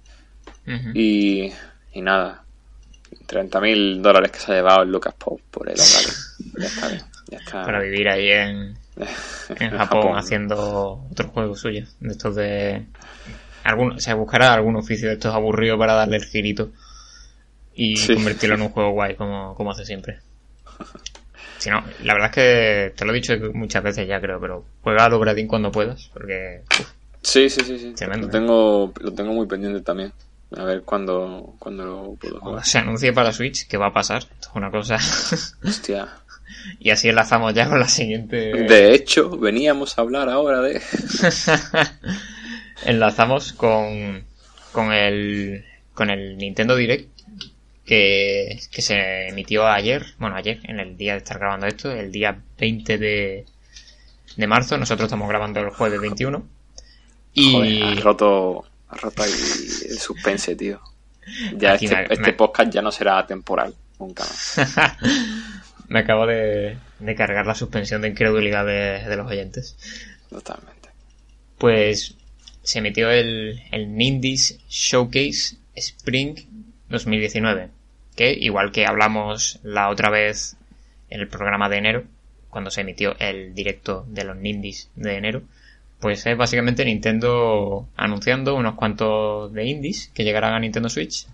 [0.95, 1.53] Y,
[1.93, 2.45] y nada,
[3.27, 6.15] 30 mil dólares que se ha llevado el Lucas Pop por el Ongaling.
[6.59, 7.65] Ya está bien, ya está.
[7.65, 8.77] Para vivir ahí en,
[9.57, 11.95] en Japón, haciendo otros juegos suyos.
[12.01, 12.87] De estos de.
[13.65, 16.71] Algún, o sea, buscará algún oficio de estos aburridos para darle el girito
[17.75, 18.15] y Sí.
[18.15, 20.21] convertirlo en un juego guay, como, como hace siempre.
[21.59, 24.65] Si no, la verdad es que te lo he dicho muchas veces ya, creo, pero
[24.83, 26.89] juega a Obradín cuando puedas, porque uf,
[27.23, 27.93] Sí, sí, sí, sí.
[27.95, 28.33] Tremendo, lo, ¿eh?
[28.41, 30.13] tengo, lo tengo muy pendiente también.
[30.57, 32.65] A ver cuándo, cuándo lo puedo jugar.
[32.65, 34.95] se anuncie para Switch, que va a pasar, esto es una cosa.
[35.65, 36.09] Hostia.
[36.79, 38.37] y así enlazamos ya con la siguiente.
[38.37, 40.81] De hecho, veníamos a hablar ahora de...
[42.85, 44.25] enlazamos con,
[44.73, 45.65] con el
[45.95, 47.09] con el Nintendo Direct
[47.85, 52.11] que, que se emitió ayer, bueno ayer, en el día de estar grabando esto, el
[52.13, 53.47] día 20 de,
[54.37, 56.47] de marzo, nosotros estamos grabando el jueves 21
[57.33, 60.81] y Joder, has roto, has roto ahí el suspense, tío.
[61.57, 64.57] Ya Aquí este, me- este podcast ya no será temporal, nunca más.
[65.89, 69.77] me acabo de, de cargar la suspensión de incredulidad de, de los oyentes.
[70.29, 70.91] Totalmente.
[71.59, 72.17] Pues
[72.63, 76.37] se emitió el, el Nindies Showcase Spring
[76.89, 77.69] 2019,
[78.17, 80.57] que igual que hablamos la otra vez
[81.09, 82.05] en el programa de enero,
[82.51, 85.43] cuando se emitió el directo de los Nindies de enero,
[86.01, 91.27] pues es básicamente Nintendo anunciando unos cuantos de indies que llegarán a Nintendo Switch.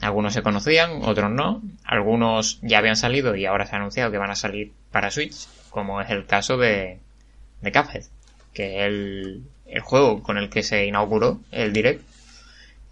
[0.00, 1.62] Algunos se conocían, otros no.
[1.84, 5.46] Algunos ya habían salido y ahora se ha anunciado que van a salir para Switch,
[5.70, 6.98] como es el caso de,
[7.60, 8.04] de Cuphead,
[8.52, 12.02] que es el, el juego con el que se inauguró el Direct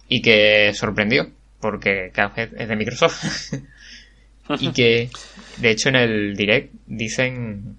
[0.07, 3.53] y que sorprendió, porque Cuphead es de Microsoft.
[4.59, 5.09] y que,
[5.57, 7.77] de hecho, en el Direct dicen...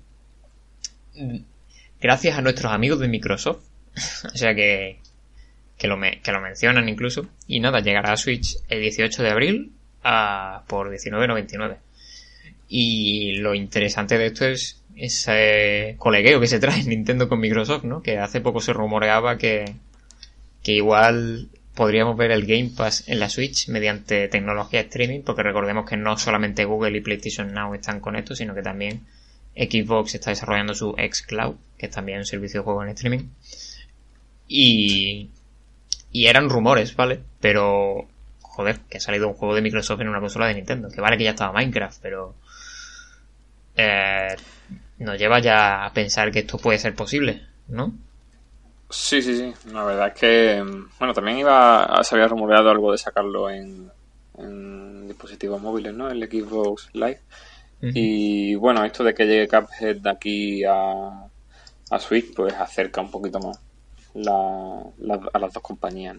[2.01, 3.63] gracias a nuestros amigos de Microsoft.
[4.35, 4.99] o sea que,
[5.79, 7.27] que lo, que lo mencionan incluso.
[7.47, 9.73] Y nada, llegará a Switch el 18 de abril
[10.03, 11.77] a, por 19.99.
[12.69, 18.03] Y lo interesante de esto es ese colegueo que se trae Nintendo con Microsoft, ¿no?
[18.03, 19.65] Que hace poco se rumoreaba que,
[20.63, 25.89] que igual podríamos ver el Game Pass en la Switch mediante tecnología streaming, porque recordemos
[25.89, 29.01] que no solamente Google y PlayStation Now están con esto, sino que también
[29.57, 33.29] Xbox está desarrollando su xCloud, que es también un servicio de juego en streaming.
[34.47, 35.31] Y,
[36.15, 37.21] y eran rumores, ¿vale?
[37.41, 38.07] Pero,
[38.41, 41.19] joder, que ha salido un juego de Microsoft en una consola de Nintendo, que vale
[41.19, 42.35] que ya estaba Minecraft, pero...
[43.77, 44.37] Eh,
[44.99, 47.93] nos lleva ya a pensar que esto puede ser posible, ¿no?
[48.89, 49.53] Sí, sí, sí.
[49.73, 50.65] La verdad es que,
[51.01, 53.91] bueno, también iba, se había rumoreado algo de sacarlo en,
[55.09, 56.09] dispositivos móviles, ¿no?
[56.09, 57.21] El Xbox Live.
[57.83, 61.27] Y bueno, esto de que llegue Cuphead de aquí a,
[61.91, 63.59] a Switch, pues acerca un poquito más
[64.17, 66.17] a las dos compañías.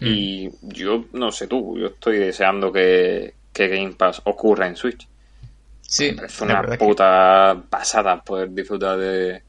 [0.00, 5.06] Y yo, no sé tú, yo estoy deseando que, que Game Pass ocurra en Switch.
[5.92, 9.42] Sí, es una puta pasada poder disfrutar de,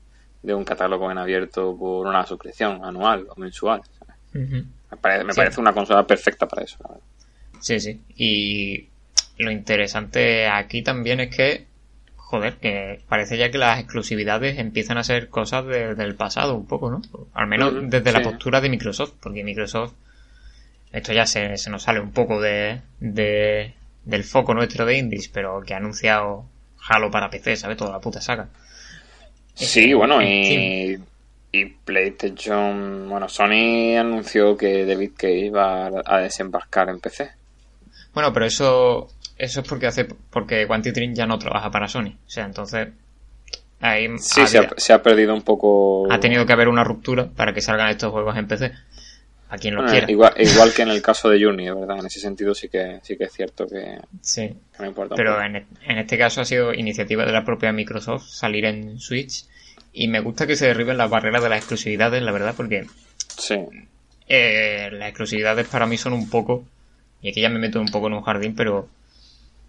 [0.53, 3.82] un catálogo en abierto por una suscripción anual o mensual.
[4.34, 6.78] Me parece, una consola perfecta para eso.
[7.61, 8.02] Sí, sí.
[8.18, 8.90] Y
[9.38, 11.65] lo interesante aquí también es que,
[12.34, 16.89] joder, que parece ya que las exclusividades empiezan a ser cosas del pasado un poco,
[16.89, 16.99] ¿no?
[17.31, 19.93] Al menos desde la postura de Microsoft, porque Microsoft,
[20.91, 25.27] esto ya se, se nos sale un poco de, de, del foco nuestro de indies,
[25.27, 26.45] pero que ha anunciado
[26.89, 27.77] Halo para PC, ¿sabes?
[27.77, 28.49] Toda la puta saga.
[29.53, 30.97] Sí, bueno, y,
[31.51, 37.30] y PlayStation, bueno, Sony anunció que David Cage iba a desembarcar en PC.
[38.15, 39.11] Bueno, pero eso
[39.44, 42.90] eso es porque hace porque Quantic ya no trabaja para Sony, o sea, entonces
[43.80, 47.30] ahí sí se, ha, se ha perdido un poco ha tenido que haber una ruptura
[47.30, 48.72] para que salgan estos juegos en PC
[49.49, 50.10] a quien lo quiera.
[50.10, 51.99] Igual, igual, que en el caso de Juni, ¿verdad?
[51.99, 54.52] En ese sentido sí que, sí que es cierto que, sí.
[54.80, 55.14] no importa.
[55.15, 59.45] Pero en, en, este caso ha sido iniciativa de la propia Microsoft salir en Switch
[59.94, 62.88] y me gusta que se derriben las barreras de las exclusividades, la verdad, porque
[63.38, 63.56] sí.
[64.28, 66.65] Eh, las exclusividades para mí son un poco,
[67.22, 68.88] y aquí ya me meto un poco en un jardín, pero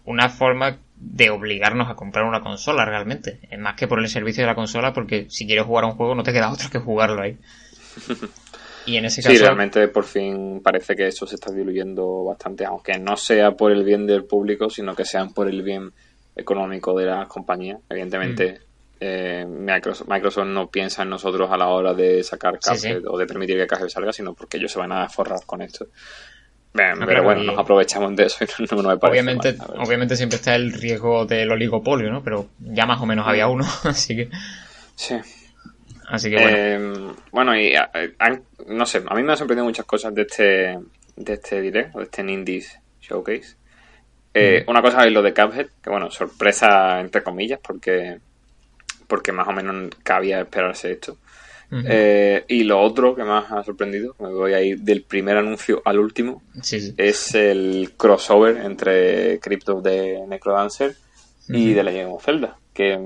[0.05, 3.41] una forma de obligarnos a comprar una consola realmente.
[3.51, 5.95] Es más que por el servicio de la consola, porque si quieres jugar a un
[5.95, 7.39] juego no te queda otra que jugarlo ahí.
[8.87, 9.35] Y en ese caso...
[9.35, 13.73] Sí, realmente por fin parece que eso se está diluyendo bastante, aunque no sea por
[13.73, 15.93] el bien del público, sino que sean por el bien
[16.37, 17.81] económico de las compañías.
[17.89, 18.97] Evidentemente, mm.
[19.01, 23.57] eh, Microsoft, no piensa en nosotros a la hora de sacar Cuphead o de permitir
[23.57, 25.87] que Cuphead salga, sino porque ellos se van a forrar con esto.
[26.75, 30.73] Pero bueno, nos aprovechamos de eso y no, me parece obviamente, obviamente siempre está el
[30.73, 32.23] riesgo del oligopolio, ¿no?
[32.25, 33.51] Pero ya más o menos había mm.
[33.53, 34.29] uno, así que...
[34.97, 35.17] Sí.
[36.09, 36.57] Así que bueno.
[36.57, 40.79] Eh, bueno, y eh, no sé, a mí me han sorprendido muchas cosas de este,
[41.17, 43.55] de este direct, de este Indies Showcase.
[44.35, 48.19] Eh, una cosa es lo de Cuphead, que bueno, sorpresa entre comillas, porque,
[49.07, 51.19] porque más o menos cabía esperarse esto.
[52.49, 55.99] Y lo otro que más ha sorprendido, me voy a ir del primer anuncio al
[55.99, 56.43] último,
[56.97, 60.97] es el crossover entre Crypto de Necrodancer
[61.49, 62.99] y de Legend of Zelda que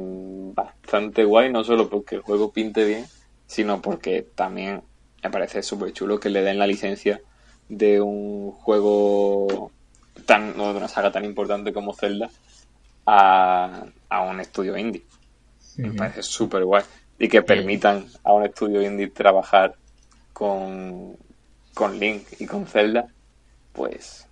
[0.54, 3.04] bastante guay, no solo porque el juego pinte bien,
[3.46, 4.82] sino porque también
[5.22, 7.20] me parece súper chulo que le den la licencia
[7.68, 9.70] de un juego
[10.24, 12.30] tan, de una saga tan importante como Zelda
[13.06, 13.84] a,
[14.28, 15.04] un estudio indie.
[15.76, 16.82] Me parece súper guay.
[17.18, 19.74] Y que permitan a un estudio indie trabajar
[20.32, 21.16] con,
[21.74, 23.08] con Link y con Zelda,
[23.72, 24.26] pues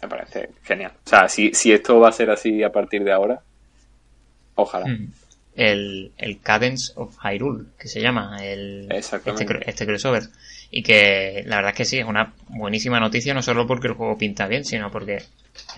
[0.00, 0.92] me parece genial.
[1.04, 3.42] O sea, si, si esto va a ser así a partir de ahora,
[4.56, 4.86] Ojalá.
[4.86, 5.12] Mm.
[5.54, 9.20] El, el Cadence of Hyrule, que se llama el, este,
[9.64, 10.24] este, crossover.
[10.70, 13.94] Y que la verdad es que sí, es una buenísima noticia, no solo porque el
[13.94, 15.22] juego pinta bien, sino porque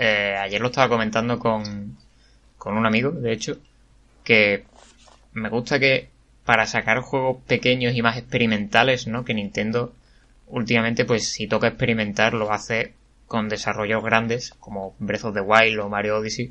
[0.00, 1.96] eh, ayer lo estaba comentando con,
[2.56, 3.58] con un amigo, de hecho,
[4.24, 4.64] que
[5.34, 6.08] me gusta que
[6.48, 9.22] para sacar juegos pequeños y más experimentales, ¿no?
[9.22, 9.92] Que Nintendo
[10.46, 12.94] últimamente, pues si toca experimentar, lo hace
[13.26, 16.50] con desarrollos grandes, como Breath of the Wild o Mario Odyssey,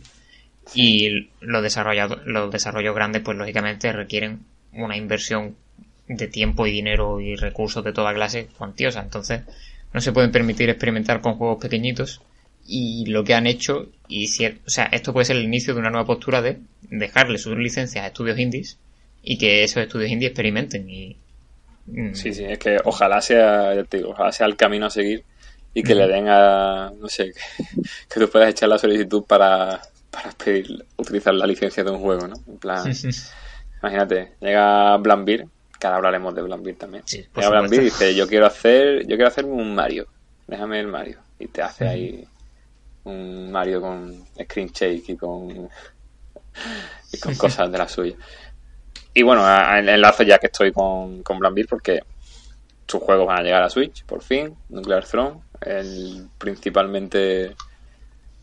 [0.76, 4.42] y los desarrollos, los desarrollos grandes, pues lógicamente requieren
[4.72, 5.56] una inversión
[6.08, 9.02] de tiempo y dinero y recursos de toda clase cuantiosa.
[9.02, 9.42] Entonces,
[9.94, 12.22] no se pueden permitir experimentar con juegos pequeñitos.
[12.68, 15.80] Y lo que han hecho, y si, o sea, esto puede ser el inicio de
[15.80, 18.78] una nueva postura de dejarle sus licencias a estudios indies
[19.30, 20.90] y que esos estudios indies experimenten.
[20.90, 21.18] Y,
[21.88, 22.14] mm.
[22.14, 23.74] Sí, sí, es que ojalá sea,
[24.06, 25.26] ojalá sea el camino a seguir
[25.74, 27.34] y que le den a, no sé,
[28.10, 32.26] que tú puedas echar la solicitud para, para pedir, utilizar la licencia de un juego,
[32.26, 32.36] ¿no?
[32.48, 32.90] En plan,
[33.82, 35.46] imagínate, llega Blambir
[35.78, 37.04] que ahora hablaremos de Blambir también.
[37.06, 37.52] Sí, Y ahora supuesto.
[37.52, 40.08] Blambir dice, yo quiero hacer, yo quiero hacerme un Mario.
[40.48, 41.20] Déjame el Mario.
[41.38, 42.26] Y te hace ahí
[43.04, 45.70] un Mario con screen shake y con
[47.12, 48.16] y con cosas de la suya.
[49.18, 49.44] Y bueno,
[49.90, 52.02] enlazo ya que estoy con, con porque
[52.88, 54.56] sus juegos van a llegar a Switch, por fin.
[54.70, 57.56] Nuclear Throne, el principalmente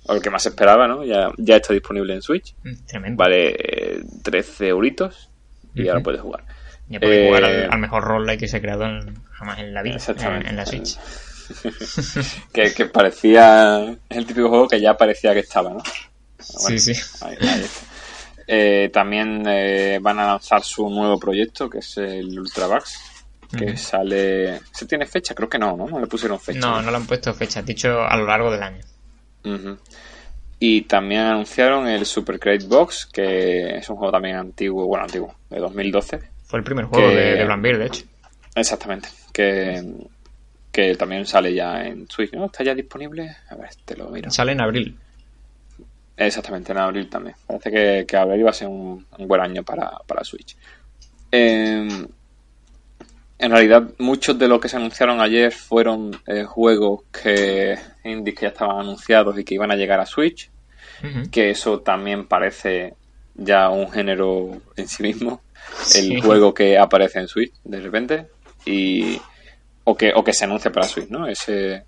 [0.06, 1.04] o el que más esperaba, ¿no?
[1.04, 2.56] Ya, ya está disponible en Switch.
[2.64, 3.16] Mm, Tremendo.
[3.22, 5.30] Vale eh, 13 euritos
[5.74, 6.04] y ahora Ujú.
[6.04, 6.44] puedes jugar.
[6.88, 9.72] Ya puedes jugar Eh, al, al mejor roguelike que se ha creado en- jamás en
[9.72, 10.46] la vida, Exactamente.
[10.46, 10.98] en, en la Switch.
[12.52, 13.96] que, que parecía.
[14.08, 15.82] Es el típico juego que ya parecía que estaba, ¿no?
[16.40, 16.92] Sí, sí.
[17.20, 17.93] ahí- ahí está.
[18.46, 23.24] Eh, también eh, van a lanzar su nuevo proyecto, que es el Ultravax,
[23.56, 24.60] que sale.
[24.72, 25.34] ¿Se tiene fecha?
[25.34, 25.86] Creo que no, ¿no?
[25.86, 26.58] No le pusieron fecha.
[26.58, 28.84] No, no le han puesto fecha, dicho a lo largo del año.
[30.58, 35.34] Y también anunciaron el Super Crate Box, que es un juego también antiguo, bueno, antiguo,
[35.50, 36.20] de 2012.
[36.44, 38.04] Fue el primer juego Que- de, de de hecho.
[38.54, 39.08] Exactamente.
[39.32, 39.82] Que,
[40.70, 42.46] que también sale ya en Switch, ¿no?
[42.46, 43.36] ¿Está ya disponible?
[43.50, 44.30] A ver, te lo miro.
[44.30, 44.96] Sale en abril.
[46.16, 47.34] Exactamente, en abril también.
[47.46, 50.56] Parece que, que abril va a ser un, un buen año para, para Switch.
[51.32, 52.06] Eh,
[53.38, 58.42] en realidad, muchos de los que se anunciaron ayer fueron eh, juegos que indies que
[58.42, 60.50] ya estaban anunciados y que iban a llegar a Switch.
[61.30, 62.94] Que eso también parece
[63.34, 65.42] ya un género en sí mismo.
[65.94, 66.20] El Sí.
[66.22, 68.26] juego que aparece en Switch de repente.
[68.64, 69.20] Y,
[69.82, 71.26] o, que, o que se anuncia para Switch, ¿no?
[71.26, 71.84] Ese,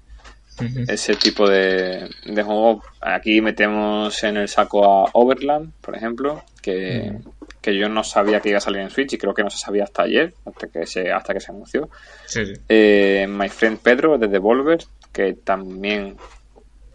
[0.89, 2.83] Ese tipo de, de juego.
[3.01, 7.13] Aquí metemos en el saco a Overland, por ejemplo, que,
[7.61, 9.59] que yo no sabía que iba a salir en Switch y creo que no se
[9.59, 11.91] sabía hasta ayer, hasta que se, hasta que se anunció.
[12.27, 12.53] Sí, sí.
[12.69, 14.79] Eh, My Friend Pedro de Devolver,
[15.13, 16.17] que también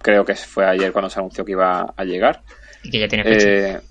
[0.01, 2.43] creo que fue ayer cuando se anunció que iba a llegar.
[2.83, 3.47] Y que ya tiene fecha.
[3.47, 3.81] Eh,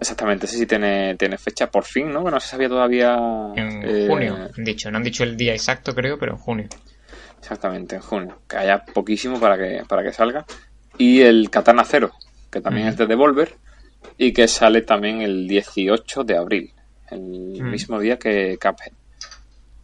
[0.00, 2.24] exactamente, sí, sí tiene, tiene fecha por fin, ¿no?
[2.24, 3.16] Que no se sabía todavía.
[3.56, 4.90] en eh, junio, han dicho.
[4.90, 6.68] No han dicho el día exacto, creo, pero en junio.
[7.40, 8.38] Exactamente, en junio.
[8.48, 10.44] Que haya poquísimo para que, para que salga.
[10.98, 12.12] Y el Katana Zero,
[12.50, 12.90] que también Mm.
[12.90, 13.54] es de Devolver.
[14.18, 16.72] Y que sale también el 18 de abril.
[17.10, 17.70] El Mm.
[17.70, 18.92] mismo día que Cuphead.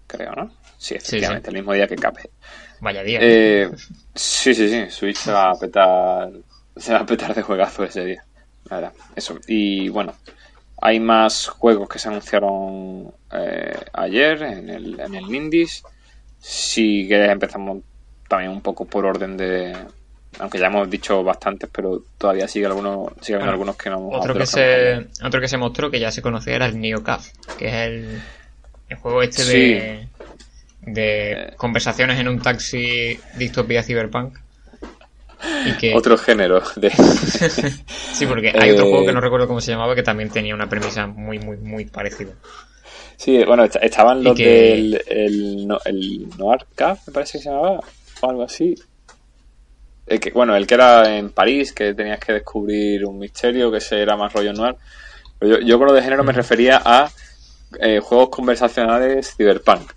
[0.07, 0.51] Creo, ¿no?
[0.79, 2.31] Sí, efectivamente, el mismo día que Cuphead.
[2.81, 3.19] Vaya día.
[3.23, 3.71] Eh,
[4.15, 4.91] sí, sí, sí.
[4.91, 6.31] Switch se va a petar.
[6.77, 8.25] Se va a petar de juegazo ese día.
[8.71, 8.93] La verdad.
[9.15, 9.39] Eso.
[9.47, 10.15] Y bueno.
[10.85, 15.85] Hay más juegos que se anunciaron eh, ayer en el, en el Indies.
[16.45, 17.79] Si quieres empezamos
[18.29, 19.77] también un poco por orden de.
[20.41, 24.09] Aunque ya hemos dicho bastantes, pero todavía sigue algunos, sigue habiendo Bueno, algunos que no
[24.09, 27.29] otro, que se, otro que se mostró que ya se conocía era el NeoCaf,
[27.59, 28.23] que es el,
[28.89, 29.53] el juego este Sí.
[29.53, 30.09] de,
[30.81, 31.53] de Eh.
[31.57, 34.37] conversaciones en un taxi distopía cyberpunk.
[35.67, 36.91] Y que, Otro género de.
[38.13, 38.91] sí, porque hay otro Eh.
[38.91, 41.85] juego que no recuerdo cómo se llamaba que también tenía una premisa muy, muy, muy
[41.85, 42.33] parecida.
[43.23, 47.45] Sí, bueno, est- estaban los que- del el, no- el Noir Caf, me parece que
[47.45, 47.79] se llamaba,
[48.21, 48.75] o algo así.
[50.07, 53.79] El que, bueno, el que era en París, que tenías que descubrir un misterio, que
[53.79, 54.75] ese era más rollo noir.
[55.39, 57.11] Pero yo, yo con lo de género me refería a
[57.81, 59.93] eh, juegos conversacionales cyberpunk.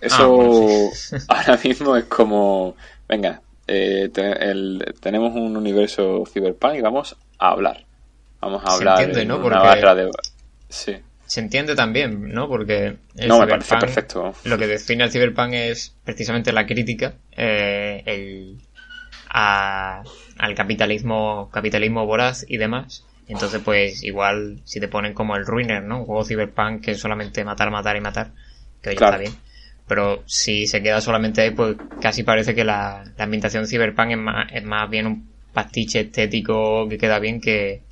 [0.00, 0.90] Eso Ah, bueno,
[1.28, 2.74] ahora mismo es como,
[3.08, 7.84] venga, eh, te- el- tenemos un universo cyberpunk y vamos a hablar.
[8.40, 9.36] Vamos a Se hablar entiende, en ¿no?
[9.36, 10.10] una Porque- barra de...
[10.68, 10.96] Sí.
[11.26, 12.48] Se entiende también, ¿no?
[12.48, 14.32] Porque el No, me parece perfecto.
[14.44, 18.58] Lo que define al cyberpunk es precisamente la crítica eh, el,
[19.28, 20.02] a-
[20.38, 23.04] al capitalismo capitalismo voraz y demás.
[23.28, 25.98] Entonces, pues igual si te ponen como el Ruiner, ¿no?
[26.00, 28.30] Un juego cyberpunk que es solamente matar, matar y matar,
[28.82, 29.16] que oye, Claro.
[29.16, 29.40] está bien.
[29.88, 34.18] Pero si se queda solamente ahí, pues casi parece que la, la ambientación cyberpunk es
[34.18, 37.82] más, es más bien un pastiche estético que queda bien que,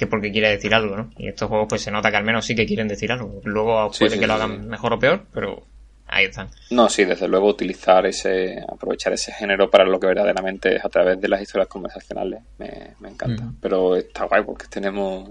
[0.00, 1.10] que porque quiere decir algo, ¿no?
[1.18, 3.42] Y estos juegos pues se nota que al menos sí que quieren decir algo.
[3.44, 5.62] Luego Sí, puede sí, que lo hagan mejor o peor, pero
[6.06, 6.48] ahí están.
[6.70, 10.88] No, sí, desde luego utilizar ese, aprovechar ese género para lo que verdaderamente es a
[10.88, 13.52] través de las historias conversacionales, me, me encanta.
[13.60, 15.28] Pero está guay porque tenemos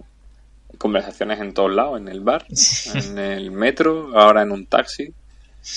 [0.77, 2.45] conversaciones en todos lados, en el bar,
[2.93, 5.11] en el metro, ahora en un taxi.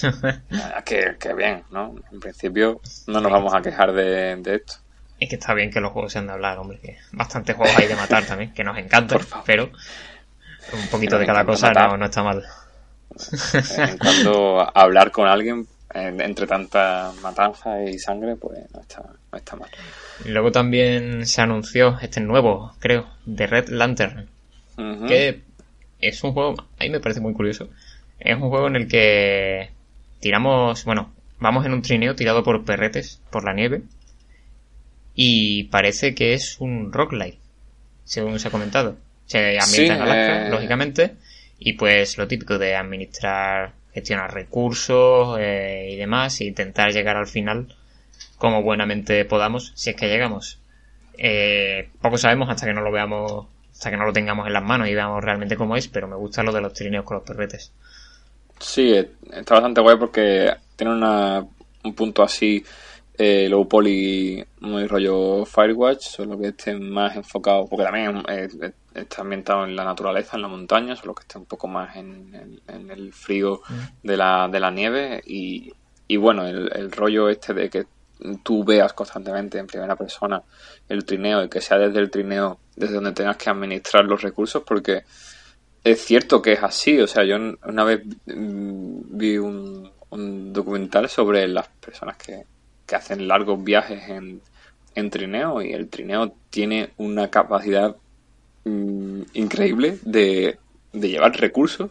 [0.52, 1.94] Ah, que, que bien, ¿no?
[2.12, 4.74] En principio no nos vamos a quejar de, de esto.
[5.22, 6.78] Es que está bien que los juegos sean de hablar, hombre.
[6.82, 9.70] Que bastantes juegos hay de matar también, que nos encantan, pero
[10.72, 12.42] un poquito de cada cosa no, no está mal.
[13.78, 19.02] En cuanto a hablar con alguien en- entre tanta matanza y sangre, pues no está,
[19.30, 19.70] no está mal.
[20.24, 24.28] Luego también se anunció este nuevo, creo, de Red Lantern,
[25.06, 25.42] que
[26.00, 27.68] es un juego, a mí me parece muy curioso.
[28.18, 29.70] Es un juego en el que
[30.20, 33.82] tiramos, bueno, vamos en un trineo tirado por perretes por la nieve
[35.14, 37.38] y parece que es un roguelike,
[38.04, 38.96] según se ha comentado.
[39.26, 40.50] Se ambienta Sí, en Alaska, eh.
[40.50, 41.14] lógicamente,
[41.58, 47.26] Y pues lo típico de administrar, gestionar recursos eh, y demás, e intentar llegar al
[47.26, 47.74] final
[48.36, 50.58] como buenamente podamos, si es que llegamos.
[51.16, 54.62] Eh, poco sabemos hasta que no lo veamos, hasta que no lo tengamos en las
[54.64, 57.24] manos y veamos realmente cómo es, pero me gusta lo de los trineos con los
[57.26, 57.70] perretes.
[58.58, 58.94] Sí,
[59.32, 61.44] está bastante guay porque tiene una,
[61.84, 62.64] un punto así
[63.18, 68.22] eh, low poly muy rollo Firewatch, solo que esté más enfocado, porque también
[68.94, 72.60] está ambientado en la naturaleza, en la montaña, solo que esté un poco más en,
[72.68, 74.06] el frío mm.
[74.06, 75.72] de la, de la nieve y,
[76.08, 77.86] y bueno, el, el, rollo este de que
[78.42, 80.42] tú veas constantemente en primera persona
[80.88, 84.62] el trineo y que sea desde el trineo desde donde tengas que administrar los recursos
[84.64, 85.02] porque
[85.84, 91.48] es cierto que es así, o sea, yo una vez vi un, un documental sobre
[91.48, 92.44] las personas que,
[92.92, 94.42] que hacen largos viajes en,
[94.94, 97.96] en, trineo y el trineo tiene una capacidad
[98.64, 100.58] mm, increíble de,
[100.92, 101.90] de, llevar recursos,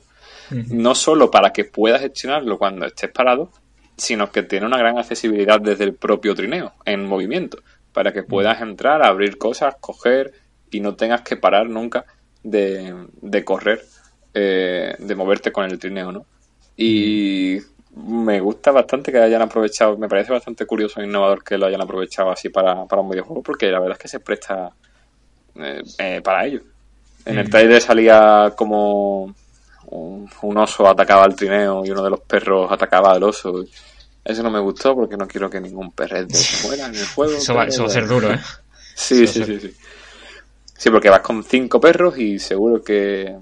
[0.52, 3.50] no solo para que puedas gestionarlo cuando estés parado,
[3.98, 7.64] sino que tiene una gran accesibilidad desde el propio trineo, en movimiento,
[7.94, 10.34] para que puedas entrar, abrir cosas, coger
[10.70, 12.06] y no tengas que parar nunca
[12.44, 13.84] de, de correr,
[14.36, 16.28] eh, de moverte con el trineo, ¿no?
[16.78, 17.58] Y
[17.96, 21.82] me gusta bastante que hayan aprovechado, me parece bastante curioso e innovador que lo hayan
[21.82, 24.72] aprovechado así para, para un videojuego, porque la verdad es que se presta
[25.56, 26.62] eh, eh, para ello.
[27.26, 29.36] En el trailer salía como
[29.88, 33.64] un, oso atacaba al trineo y uno de los perros atacaba al oso.
[34.24, 37.34] Eso no me gustó porque no quiero que ningún perrete se muera en el juego.
[37.34, 38.40] Eso va, a ser duro, ¿eh?
[38.96, 39.76] Sí, sí, sí, sí.
[40.78, 43.36] Sí, porque vas con cinco perros y seguro que,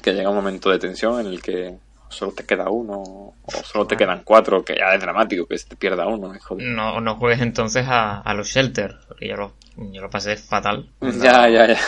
[0.00, 1.74] que llega un momento de tensión en el que
[2.14, 3.34] solo te queda uno o
[3.64, 6.32] solo te quedan cuatro, que ya es dramático que se te pierda uno.
[6.58, 10.88] No, no juegues entonces a, a los shelters, porque yo lo, yo lo pasé fatal.
[11.00, 11.78] Ya, ya, ya.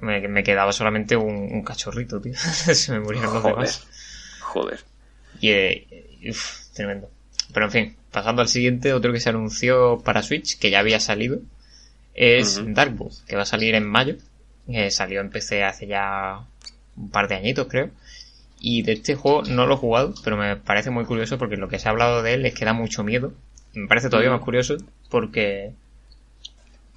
[0.00, 2.34] Me, me quedaba solamente un, un, cachorrito, tío.
[2.36, 3.86] se me murieron los demás.
[4.40, 4.80] Joder.
[5.40, 5.86] Y, eh,
[6.74, 7.10] tremendo.
[7.52, 11.00] Pero en fin, pasando al siguiente, otro que se anunció para Switch, que ya había
[11.00, 11.40] salido,
[12.14, 14.16] es uh que va a salir en mayo.
[14.68, 16.44] Eh, salió en PC hace ya
[16.96, 17.90] un par de añitos, creo.
[18.60, 21.68] Y de este juego no lo he jugado, pero me parece muy curioso porque lo
[21.68, 23.32] que se ha hablado de él es que da mucho miedo.
[23.72, 24.76] Me parece todavía más curioso
[25.08, 25.72] porque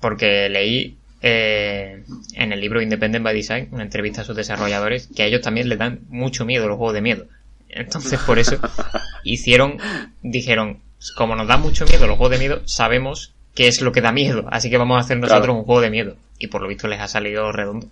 [0.02, 2.04] porque leí eh,
[2.34, 5.70] en el libro Independent by Design una entrevista a sus desarrolladores que a ellos también
[5.70, 7.26] les dan mucho miedo los juegos de miedo.
[7.70, 8.58] Entonces por eso
[9.24, 9.78] hicieron,
[10.22, 10.80] dijeron,
[11.16, 14.12] como nos da mucho miedo los juegos de miedo, sabemos qué es lo que da
[14.12, 16.18] miedo, así que vamos a hacer nosotros un juego de miedo.
[16.38, 17.88] Y por lo visto les ha salido redondo.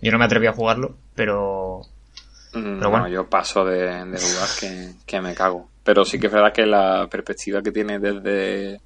[0.00, 1.82] yo no me atreví a jugarlo, pero
[2.54, 3.08] Mm, Pero bueno.
[3.08, 5.68] yo paso de, jugar que, me cago.
[5.82, 8.80] Pero sí que es verdad que la perspectiva que tiene desde,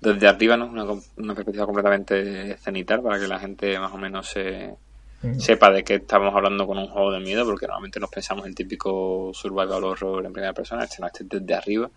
[0.00, 0.84] desde arriba no es una,
[1.16, 4.74] una perspectiva completamente cenital para que la gente más o menos se,
[5.22, 5.38] mm.
[5.38, 8.54] sepa de qué estamos hablando con un juego de miedo, porque normalmente nos pensamos en
[8.54, 11.90] típico survival horror en primera persona, este no, este desde arriba,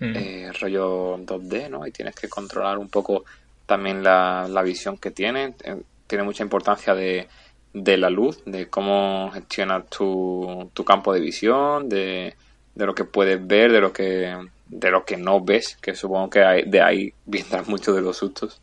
[0.00, 0.16] mm.
[0.16, 1.86] eh, rollo 2D, ¿no?
[1.86, 3.24] Y tienes que controlar un poco
[3.64, 5.54] también la, la visión que tiene.
[5.62, 5.76] Eh,
[6.08, 7.28] tiene mucha importancia de
[7.72, 12.34] de la luz, de cómo gestionar tu, tu campo de visión, de,
[12.74, 14.36] de, lo que puedes ver, de lo que
[14.68, 18.16] de lo que no ves, que supongo que hay, de ahí vendrán muchos de los
[18.16, 18.60] sustos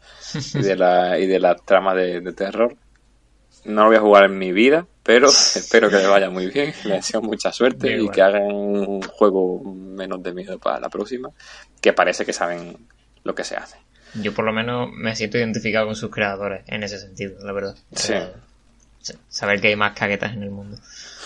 [0.53, 2.75] y de la, y de la trama de, terror.
[3.65, 6.73] No lo voy a jugar en mi vida, pero espero que le vaya muy bien,
[6.83, 11.29] le deseo mucha suerte y que hagan un juego menos de miedo para la próxima,
[11.81, 12.77] que parece que saben
[13.23, 13.77] lo que se hace.
[14.21, 17.75] Yo por lo menos me siento identificado con sus creadores en ese sentido, la verdad.
[17.91, 18.13] Sí
[19.29, 20.77] saber que hay más caguetas en el mundo.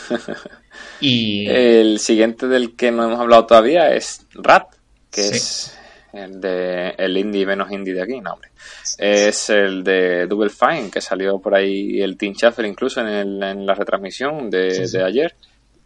[1.01, 4.67] y el siguiente del que no hemos hablado todavía es Rat,
[5.11, 5.77] que es
[6.13, 8.49] el de el indie menos indie de aquí, no hombre.
[8.97, 13.65] Es el de Double Fine, que salió por ahí el Team Shuffle incluso en, en
[13.65, 15.35] la retransmisión de, de ayer.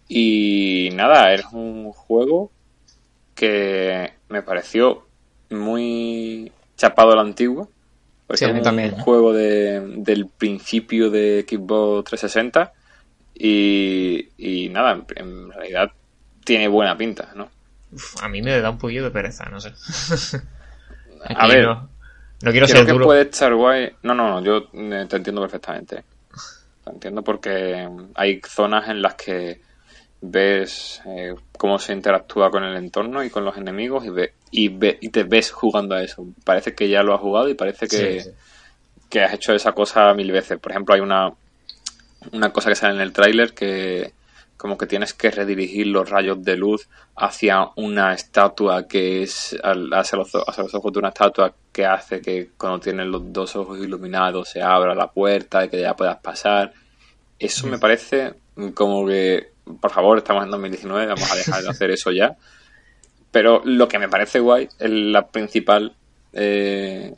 [0.07, 2.51] Y nada, es un juego
[3.35, 5.07] que me pareció
[5.49, 7.23] muy chapado a la
[8.33, 8.93] sí, a mí también.
[8.93, 12.73] un juego de, del principio de Xbox 360
[13.35, 15.91] y, y nada, en, realidad
[16.43, 17.49] tiene buena pinta, ¿no?
[18.21, 19.71] a mí me da un poquillo de pereza, no sé.
[21.25, 23.91] a ver, no, quiero ser que puede estar guay.
[24.03, 26.03] No, no, no, yo eh, te entiendo perfectamente.
[26.83, 29.61] Te entiendo porque hay zonas en las que
[30.21, 34.67] ves eh, cómo se interactúa con el entorno y con los enemigos y, ve, y,
[34.67, 36.27] ve, y te ves jugando a eso.
[36.43, 38.23] Parece que ya lo has jugado y parece que,
[39.09, 40.59] que has hecho esa cosa mil veces.
[40.59, 41.33] Por ejemplo, hay una,
[42.31, 44.13] una cosa que sale en el tráiler que
[44.55, 50.17] como que tienes que redirigir los rayos de luz hacia una estatua que es hacia
[50.19, 53.79] los, hacia los ojos de una estatua que hace que cuando tienes los dos ojos
[53.79, 56.71] iluminados se abra la puerta y que ya puedas pasar.
[57.39, 58.35] Eso me parece
[58.75, 59.49] como que,
[59.81, 62.37] por favor, estamos en 2019, vamos a dejar de hacer eso ya.
[63.33, 65.91] Pero lo que me parece guay es la principal
[66.33, 67.11] eh,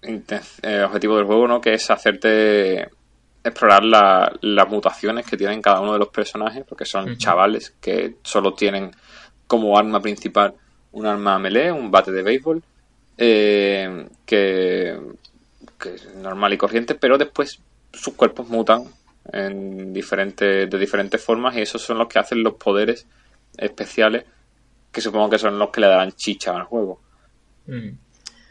[0.00, 1.60] eh, objetivo del juego, ¿no?
[1.60, 2.88] Que es hacerte
[3.42, 8.54] explorar las mutaciones que tienen cada uno de los personajes, porque son chavales que solo
[8.54, 8.92] tienen
[9.48, 10.54] como arma principal
[10.92, 12.62] un arma melee, un bate de béisbol,
[13.16, 15.00] eh, que,
[15.80, 17.60] que, es normal y corriente, pero después
[17.92, 18.84] sus cuerpos mutan
[19.32, 23.06] en diferentes, de diferentes formas y esos son los que hacen los poderes
[23.56, 24.24] especiales,
[24.92, 27.00] que supongo que son los que le darán chicha al juego.
[27.66, 27.90] Mm.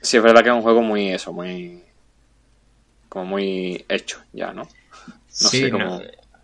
[0.02, 1.84] Sí, es verdad que es un juego muy eso, muy
[3.10, 4.64] como muy hecho ya, ¿no?
[4.64, 4.70] No
[5.50, 6.02] sé cómo...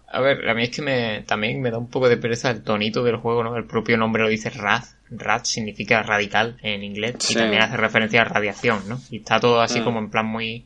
[0.08, 2.62] A ver, a mí es que me, también me da un poco de pereza el
[2.62, 3.58] tonito del juego, ¿no?
[3.58, 4.96] El propio nombre lo dice Raz.
[5.10, 9.02] Raz significa radical en inglés y también hace referencia a radiación, ¿no?
[9.10, 9.84] Y está todo así mm.
[9.84, 10.66] como en plan muy...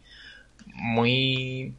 [0.74, 1.74] Muy...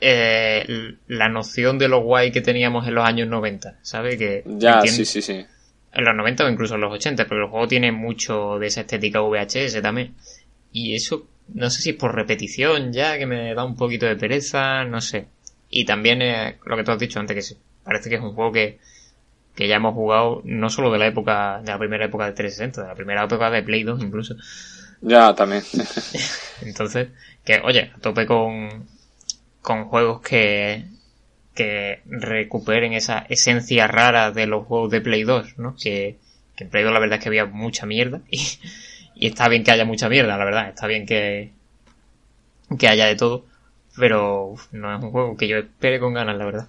[0.00, 4.18] Eh, la noción de lo guay que teníamos en los años 90, ¿sabes?
[4.18, 5.46] Que, ya, sí, sí, sí.
[5.94, 8.80] En los 90 o incluso en los 80, pero el juego tiene mucho de esa
[8.80, 10.14] estética VHS también.
[10.72, 14.16] Y eso, no sé si es por repetición ya, que me da un poquito de
[14.16, 15.28] pereza, no sé.
[15.70, 18.52] Y también eh, lo que tú has dicho antes, que parece que es un juego
[18.52, 18.78] que,
[19.54, 22.82] que ya hemos jugado no solo de la época, de la primera época de 360,
[22.82, 24.34] de la primera época de Play 2 incluso.
[25.00, 25.62] Ya, también.
[26.62, 27.08] Entonces,
[27.44, 28.86] que oye, a tope con,
[29.60, 30.84] con juegos que,
[31.54, 35.76] que recuperen esa esencia rara de los juegos de Play 2, ¿no?
[35.76, 36.18] Que,
[36.56, 38.40] que en Play 2 la verdad es que había mucha mierda y,
[39.14, 41.52] y está bien que haya mucha mierda, la verdad, está bien que,
[42.78, 43.44] que haya de todo
[43.96, 46.68] pero no es un juego que yo espere con ganas, la verdad.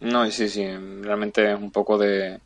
[0.00, 0.66] No, sí, sí,
[1.02, 2.40] realmente es un poco de,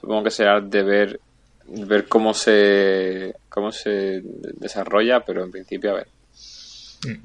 [0.00, 1.20] supongo que será de ver,
[1.66, 6.08] ver cómo se, cómo se desarrolla, pero en principio a ver.
[7.06, 7.22] Mm.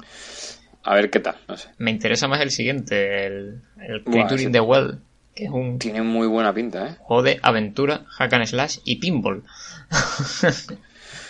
[0.88, 1.70] A ver qué tal, no sé.
[1.78, 5.00] Me interesa más el siguiente, el, el the Well,
[5.36, 5.80] que es un...
[5.80, 6.96] Tiene muy buena pinta, ¿eh?
[7.00, 9.44] Juego de aventura, hack and slash y pinball.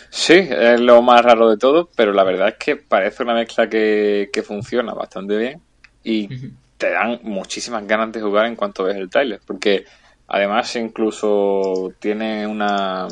[0.09, 3.67] Sí, es lo más raro de todo, pero la verdad es que parece una mezcla
[3.69, 5.61] que, funciona bastante bien
[6.01, 6.29] y
[6.77, 9.84] te dan muchísimas ganas de jugar en cuanto ves el trailer, porque
[10.29, 13.09] además incluso tiene una,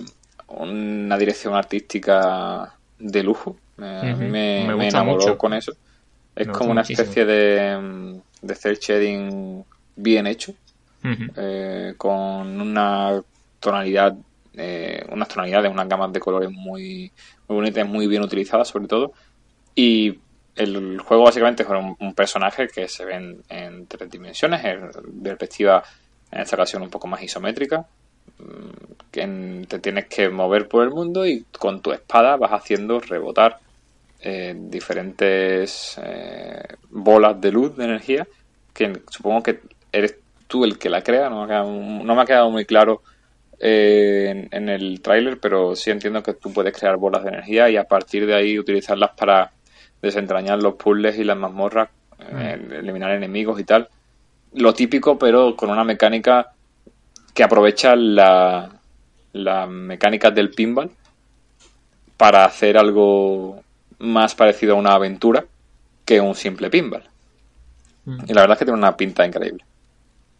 [0.48, 3.58] una dirección artística de lujo.
[3.76, 5.74] me, me, enamoró con eso.
[6.36, 9.64] Es como una especie de, de cel shading
[9.96, 10.54] bien hecho,
[11.04, 13.22] eh, con una
[13.60, 14.16] tonalidad
[14.58, 17.12] eh, unas tonalidades, unas gamas de colores muy,
[17.48, 19.14] muy bonitas, muy bien utilizadas sobre todo.
[19.74, 20.20] Y
[20.56, 24.90] el juego básicamente es un, personaje que se ve en, tres dimensiones, en
[25.22, 25.84] perspectiva
[26.32, 27.86] en esta ocasión un poco más isométrica,
[28.40, 33.00] mm, que te tienes que mover por el mundo y con tu espada vas haciendo
[33.02, 33.60] rebotar
[34.26, 38.28] eh, diferentes eh, bolas de luz, de energía,
[38.74, 39.60] que supongo que
[39.92, 43.02] eres tú el que la crea, no no me ha quedado muy claro
[43.60, 47.78] eh, en, el tráiler, pero sí entiendo que tú puedes crear bolas de energía y
[47.78, 49.52] a partir de ahí utilizarlas para
[50.02, 51.90] desentrañar los puzzles y las mazmorras,
[52.20, 52.74] eh, mm.
[52.74, 53.88] eliminar enemigos y tal.
[54.54, 56.52] Lo típico, pero con una mecánica
[57.34, 58.70] que aprovecha la,
[59.34, 60.92] las mecánicas del pinball
[62.18, 63.64] para hacer algo
[64.00, 65.46] más parecido a una aventura
[66.06, 67.04] que un simple pinball.
[68.06, 68.26] Mm.
[68.28, 69.64] Y la verdad es que tiene una pinta increíble.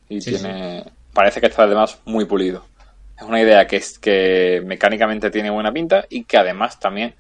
[0.10, 0.86] Y tiene.
[1.14, 2.66] Parece que está además muy pulido.
[3.18, 7.16] Es una idea que, es, que mecánicamente tiene buena pinta y que además también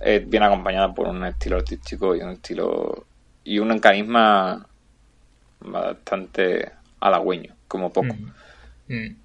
[0.00, 3.06] eh, viene acompañada por un estilo artístico y un estilo
[3.44, 4.66] y un carisma
[5.60, 8.14] bastante halagüeño, como poco.
[8.88, 8.94] Mm.
[8.94, 9.16] Mm.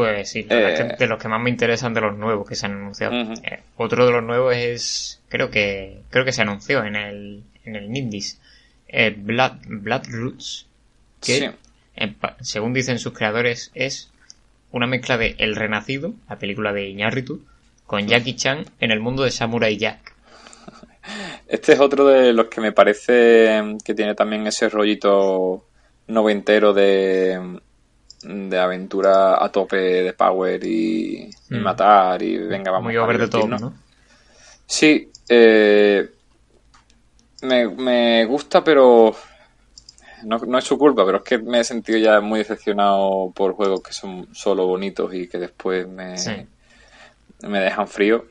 [0.00, 0.96] Pues sí, eh.
[0.98, 3.14] de los que más me interesan de los nuevos que se han anunciado.
[3.44, 7.76] Eh, otro de los nuevos es, creo que creo que se anunció en el en
[7.76, 8.40] el Nindis,
[8.88, 10.66] Blood, Blood Roots,
[11.20, 11.52] que
[12.40, 14.10] según dicen sus creadores es
[14.72, 17.44] una mezcla de El Renacido, la película de Iñárritu,
[17.86, 20.14] con Jackie Chan en el mundo de Samurai Jack.
[21.46, 25.66] Este es otro de los que me parece que tiene también ese rollito
[26.06, 27.60] noventero de,
[28.22, 31.56] de aventura a tope de power y, mm.
[31.58, 33.74] matar y venga, vamos Muy over de todo, ¿no?
[34.66, 36.10] Sí, eh,
[37.42, 39.14] me, me gusta, pero
[40.24, 43.54] no, no, es su culpa, pero es que me he sentido ya muy decepcionado por
[43.54, 46.14] juegos que son solo bonitos y que después me,
[47.42, 48.26] me dejan frío.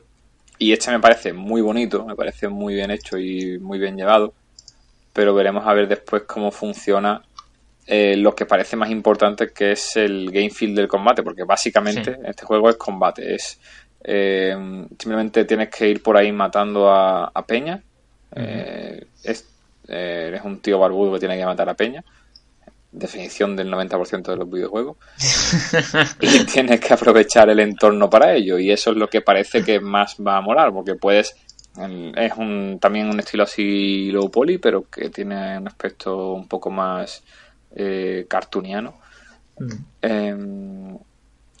[0.58, 4.34] Y este me parece muy bonito, me parece muy bien hecho y muy bien llevado.
[5.12, 7.22] Pero veremos a ver después cómo funciona
[7.86, 12.18] eh, lo que parece más importante, que es el game field del combate, porque básicamente
[12.24, 13.34] este juego es combate.
[13.34, 13.58] Es
[14.02, 14.56] eh,
[14.98, 17.82] simplemente tienes que ir por ahí matando a, Peña.
[18.34, 19.46] Eh, es
[19.88, 22.04] eh, eres un tío barbudo que tiene que matar a Peña.
[22.92, 24.96] definición del 90% de los videojuegos
[26.20, 29.80] y tienes que aprovechar el entorno para ello y eso es lo que parece que
[29.80, 31.36] más va a molar porque puedes
[32.16, 36.70] es un también un estilo así low poly pero que tiene un aspecto un poco
[36.70, 37.22] más
[37.74, 38.98] eh, cartooniano
[39.58, 39.72] mm.
[40.02, 40.98] em,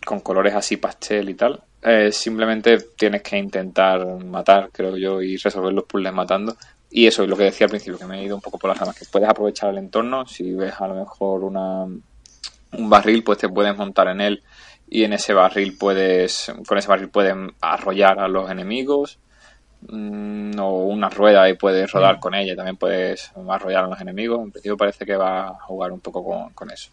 [0.04, 1.62] con colores así pastel y tal.
[1.82, 6.56] Eh, simplemente tienes que intentar matar creo yo y resolver los puzzles matando.
[6.90, 8.68] Y eso es lo que decía al principio, que me he ido un poco por
[8.68, 13.22] las ramas, que puedes aprovechar el entorno, si ves a lo mejor una, un barril,
[13.22, 14.42] pues te puedes montar en él
[14.88, 19.20] y en ese barril puedes, con ese barril puedes arrollar a los enemigos,
[19.88, 24.40] mm, o una rueda y puedes rodar con ella, también puedes arrollar a los enemigos,
[24.42, 26.90] en principio parece que va a jugar un poco con, eso.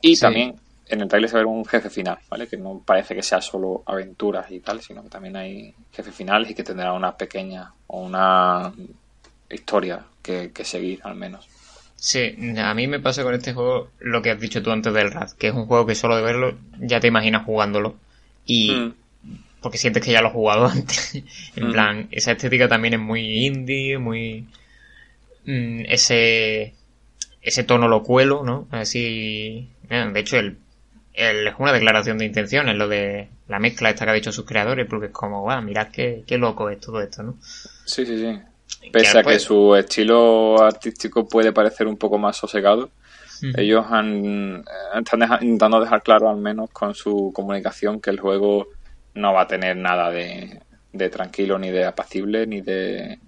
[0.00, 0.54] Y también
[0.88, 2.46] en el trailer se ve un jefe final, ¿vale?
[2.46, 6.50] Que no parece que sea solo aventuras y tal, sino que también hay jefes finales
[6.50, 8.72] y que tendrá una pequeña o una
[9.50, 11.48] historia que, seguir, al menos.
[11.96, 15.10] Sí, a mí me pasa con este juego lo que has dicho tú antes del
[15.10, 17.96] RAD, que es un juego que solo de verlo ya te imaginas jugándolo.
[18.44, 18.72] Y.
[18.72, 18.94] Mm.
[19.64, 21.14] Porque sientes que ya lo has jugado antes.
[21.56, 21.72] en mm.
[21.72, 24.46] plan, esa estética también es muy indie, muy.
[25.46, 26.74] Mm, ese.
[27.42, 28.68] Ese tono locuelo, ¿no?
[28.70, 29.68] Así.
[29.88, 30.56] De hecho, el,
[31.14, 34.86] es una declaración de intenciones, lo de la mezcla esta que han dicho sus creadores,
[34.88, 37.36] porque es como, wow, mirad qué, qué loco es todo esto, ¿no?
[37.42, 38.40] Sí, sí, sí.
[38.90, 42.90] Pese a que su estilo artístico puede parecer un poco más sosegado,
[43.56, 44.64] ellos han,
[44.94, 48.68] están intentando dejar claro, al menos con su comunicación, que el juego
[49.14, 50.60] no va a tener nada de,
[51.10, 53.18] tranquilo, ni de apacible, ni de.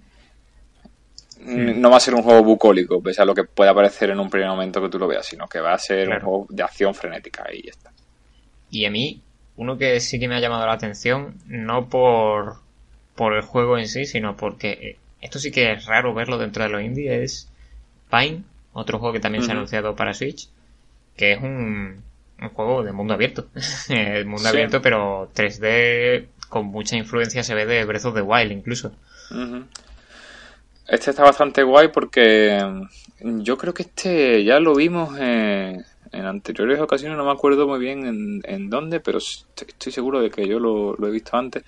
[1.39, 4.29] No va a ser un juego bucólico, pese a lo que pueda parecer en un
[4.29, 6.95] primer momento que tú lo veas, sino que va a ser un juego de acción
[6.95, 7.91] frenética y ya está.
[8.71, 9.21] Y a mí,
[9.55, 12.57] uno que sí que me ha llamado la atención, no por,
[13.15, 16.69] por el juego en sí, sino porque esto sí que es raro verlo dentro de
[16.69, 17.49] los indie, es
[18.09, 18.43] Pine,
[18.73, 20.49] otro juego que también se ha anunciado para Switch,
[21.15, 22.03] que es un,
[22.53, 23.47] juego de mundo abierto.
[24.25, 28.91] mundo abierto, pero 3D con mucha influencia se ve de Breath of the Wild incluso.
[30.87, 32.57] Este está bastante guay porque
[33.21, 35.83] mm, yo creo que este ya lo vimos en,
[36.13, 40.47] anteriores ocasiones, no me acuerdo muy bien en, en dónde, pero estoy seguro de que
[40.47, 41.63] yo lo, lo he visto antes.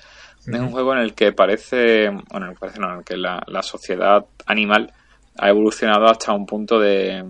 [0.48, 3.18] Es un juego en el que parece, bueno, en el, parece no, en el que
[3.18, 4.92] la, sociedad animal
[5.38, 7.24] ha evolucionado hasta un punto de,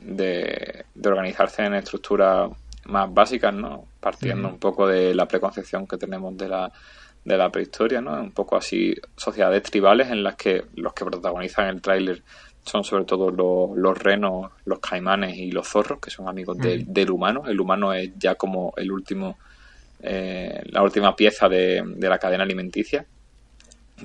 [0.00, 2.50] de, organizarse en estructuras
[2.88, 3.86] más básicas, ¿no?
[4.00, 6.72] Partiendo un poco de la preconcepción que tenemos de la,
[7.24, 8.20] de la prehistoria, ¿no?
[8.20, 12.22] Un poco así sociedades tribales en las que los que protagonizan el tráiler
[12.64, 17.44] son sobre todo los, renos, los caimanes y los zorros, que son amigos del humano.
[17.46, 19.38] El humano es ya como el último
[20.00, 23.04] eh, la última pieza de, la cadena alimenticia.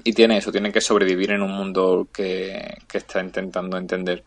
[0.04, 4.24] Y tiene eso, tiene que sobrevivir en un mundo que, está intentando entender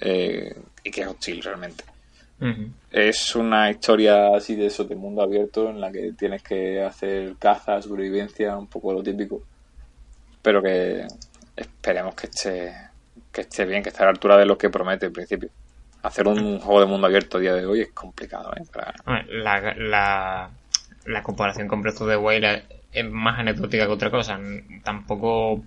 [0.00, 1.84] eh, y que es hostil realmente.
[2.90, 7.36] Es una historia así de eso, de mundo abierto, en la que tienes que hacer
[7.38, 9.42] caza, sobrevivencia, un poco lo típico.
[10.42, 11.06] Pero que
[11.56, 12.74] esperemos que esté,
[13.32, 15.48] que esté bien, que esté a la altura de lo que promete en principio.
[16.02, 18.52] Hacer un juego de mundo abierto a día de hoy es complicado.
[18.54, 18.62] ¿eh?
[19.28, 20.50] la,
[21.06, 22.44] la comparación con Breath of the Wild
[22.92, 24.38] es más anecdótica que otra cosa.
[24.82, 25.62] Tampoco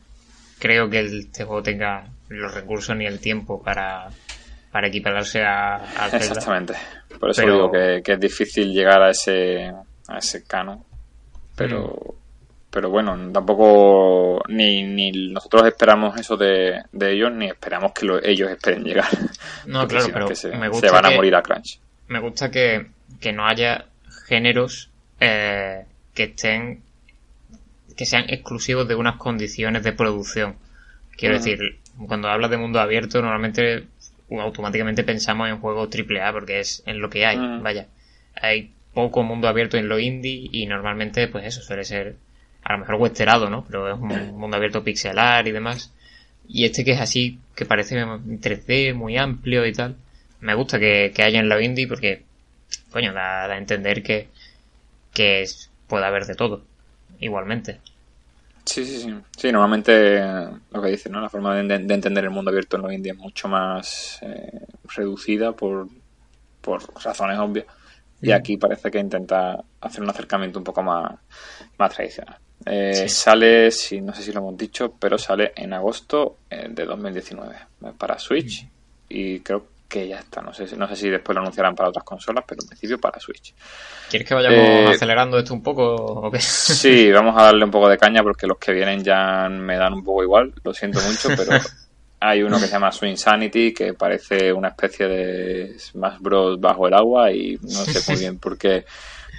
[0.60, 4.10] creo que este juego tenga los recursos ni el tiempo para,
[4.78, 6.18] para equipararse a, Zelda.
[6.18, 6.74] Exactamente.
[7.20, 9.74] Por eso digo que, es difícil llegar a ese,
[10.08, 10.86] a ese cano.
[11.56, 12.70] Pero, mm.
[12.70, 18.84] pero bueno, tampoco ni, ni nosotros esperamos eso de, ellos, ni esperamos que ellos esperen
[18.84, 19.08] llegar.
[19.66, 21.80] No, claro, pero se, me gusta van a morir a crunch.
[22.10, 22.86] Me gusta que,
[23.20, 23.86] que no haya
[24.28, 26.84] géneros eh, que estén
[27.96, 30.56] que sean exclusivos de unas condiciones de producción.
[31.18, 33.88] Quiero decir, cuando hablas de mundo abierto, normalmente
[34.32, 37.38] automáticamente pensamos en juegos AAA porque es en lo que hay.
[37.62, 37.88] Vaya,
[38.36, 42.16] hay poco mundo abierto en lo indie y normalmente, pues eso suele ser
[42.64, 43.64] a lo mejor westerado, ¿no?
[43.66, 45.94] Pero es un mundo abierto pixelar y demás.
[46.48, 49.96] Y este que es así, que parece 3D, muy amplio y tal.
[50.40, 52.24] Me gusta que, haya en lo indie porque,
[52.92, 54.28] coño, da a entender que,
[55.14, 55.46] que
[55.88, 56.64] puede haber de todo,
[57.20, 57.80] igualmente.
[58.68, 59.16] Sí, sí, sí.
[59.38, 60.22] Sí, normalmente
[60.72, 61.22] lo que dice, ¿no?
[61.22, 64.60] La forma de, entender el mundo abierto en los indies es mucho más eh,
[64.96, 65.88] reducida por,
[66.60, 67.66] por razones obvias.
[68.22, 71.14] Y aquí parece que intenta hacer un acercamiento un poco más,
[71.78, 72.38] más tradicional.
[72.66, 76.86] Eh, sale, si, no sé si lo hemos dicho, pero sale en agosto eh, de
[76.86, 77.56] 2019
[77.98, 78.68] para Switch.
[79.08, 80.42] Y creo que ya está.
[80.42, 83.20] No sé, no sé si después lo anunciarán para otras consolas, pero en principio para
[83.20, 83.54] Switch.
[84.10, 86.40] ¿Quieres que vayamos eh, acelerando esto un poco o qué?
[86.40, 89.94] Sí, vamos a darle un poco de caña porque los que vienen ya me dan
[89.94, 91.60] un poco igual, lo siento mucho, pero
[92.20, 96.60] Hay uno que se llama Swing Sanity, que parece una especie de Smash Bros.
[96.60, 98.86] bajo el agua y no sé muy bien por qué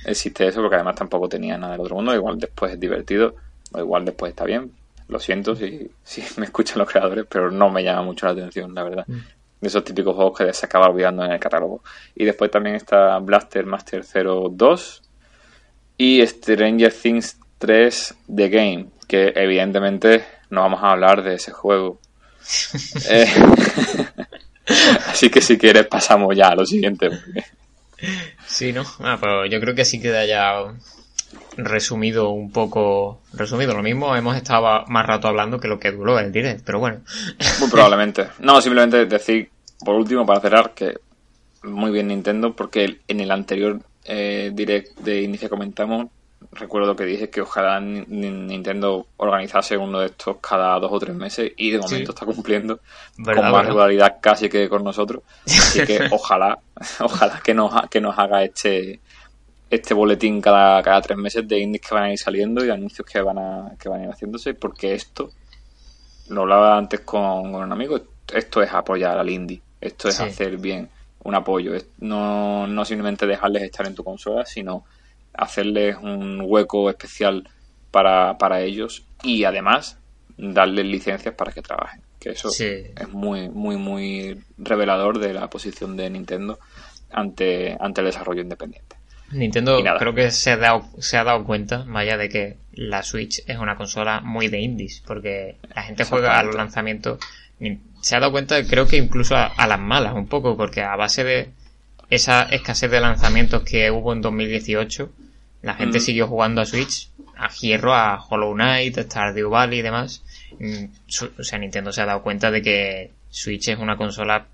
[0.05, 2.15] existe eso, porque además tampoco tenía nada del otro mundo.
[2.15, 3.35] Igual después es divertido,
[3.73, 4.71] o igual después está bien.
[5.09, 8.73] Lo siento si, si me escuchan los creadores, pero no me llama mucho la atención,
[8.73, 9.07] la verdad.
[9.61, 11.83] De esos típicos juegos que se acaba olvidando en el catálogo.
[12.15, 15.03] Y después también está Blaster Master 02
[15.97, 22.01] y Stranger Things 3 The Game, que evidentemente no vamos a hablar de ese juego.
[23.11, 23.27] Eh,
[25.07, 27.11] así que si quieres pasamos ya a lo siguiente.
[28.47, 28.85] Sí, ¿no?
[29.01, 30.55] Ah, pero yo creo que sí queda ya
[31.59, 33.21] resumido un poco.
[33.35, 36.79] Resumido, lo mismo hemos estado más rato hablando que lo que duró el direct, pero
[36.79, 37.01] bueno.
[37.61, 38.29] Muy probablemente.
[38.39, 39.51] No, simplemente decir,
[39.85, 40.99] por último, para cerrar, que
[41.65, 46.07] muy bien Nintendo, porque en el anterior eh, direct de inicio comentamos
[46.53, 51.53] recuerdo que dije que ojalá Nintendo organizase uno de estos cada dos o tres meses
[51.57, 52.81] y de momento está cumpliendo
[53.23, 55.23] con más regularidad casi que con nosotros.
[55.47, 56.59] Así que ojalá,
[57.01, 59.01] ojalá que nos, que nos haga este
[59.71, 63.07] este boletín cada, cada tres meses de indies que van a ir saliendo y anuncios
[63.07, 65.31] que van a, que van a ir haciéndose, porque esto,
[66.29, 68.01] lo hablaba antes con, un amigo,
[68.33, 70.89] esto es apoyar al indie, esto es hacer bien
[71.25, 74.85] un apoyo, no, no simplemente dejarles estar en tu consola, sino
[75.35, 77.49] hacerles un hueco especial
[77.91, 79.99] para, para ellos y además
[80.37, 82.03] darles licencias para que trabajen.
[82.19, 86.59] Que eso es muy, muy, muy revelador de la posición de Nintendo
[87.11, 88.98] ante, ante el desarrollo independiente.
[89.31, 93.43] Nintendo creo que se ha, dado, se ha dado cuenta, allá de que la Switch
[93.47, 97.19] es una consola muy de indies, porque la gente juega a los lanzamientos.
[98.01, 100.97] Se ha dado cuenta, creo que incluso a, a, las malas un poco, porque a
[100.97, 101.51] base de
[102.09, 105.11] esa escasez de lanzamientos que hubo en 2018,
[105.63, 109.83] la gente siguió jugando a Switch, a Hierro, a Hollow Knight, a Stardew Valley y
[109.83, 110.23] demás.
[110.59, 110.85] Mm,
[111.39, 114.47] o sea, Nintendo se ha dado cuenta de que Switch es una consola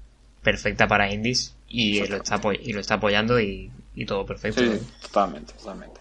[0.42, 3.70] perfecta para indies y lo está, y lo está apoyando y,
[4.04, 4.60] todo perfecto.
[4.60, 6.00] Sí, totalmente, totalmente.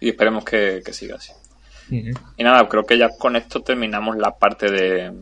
[0.00, 1.32] Y esperemos que, siga así.
[1.90, 5.12] Y nada, creo que ya con esto terminamos la parte de,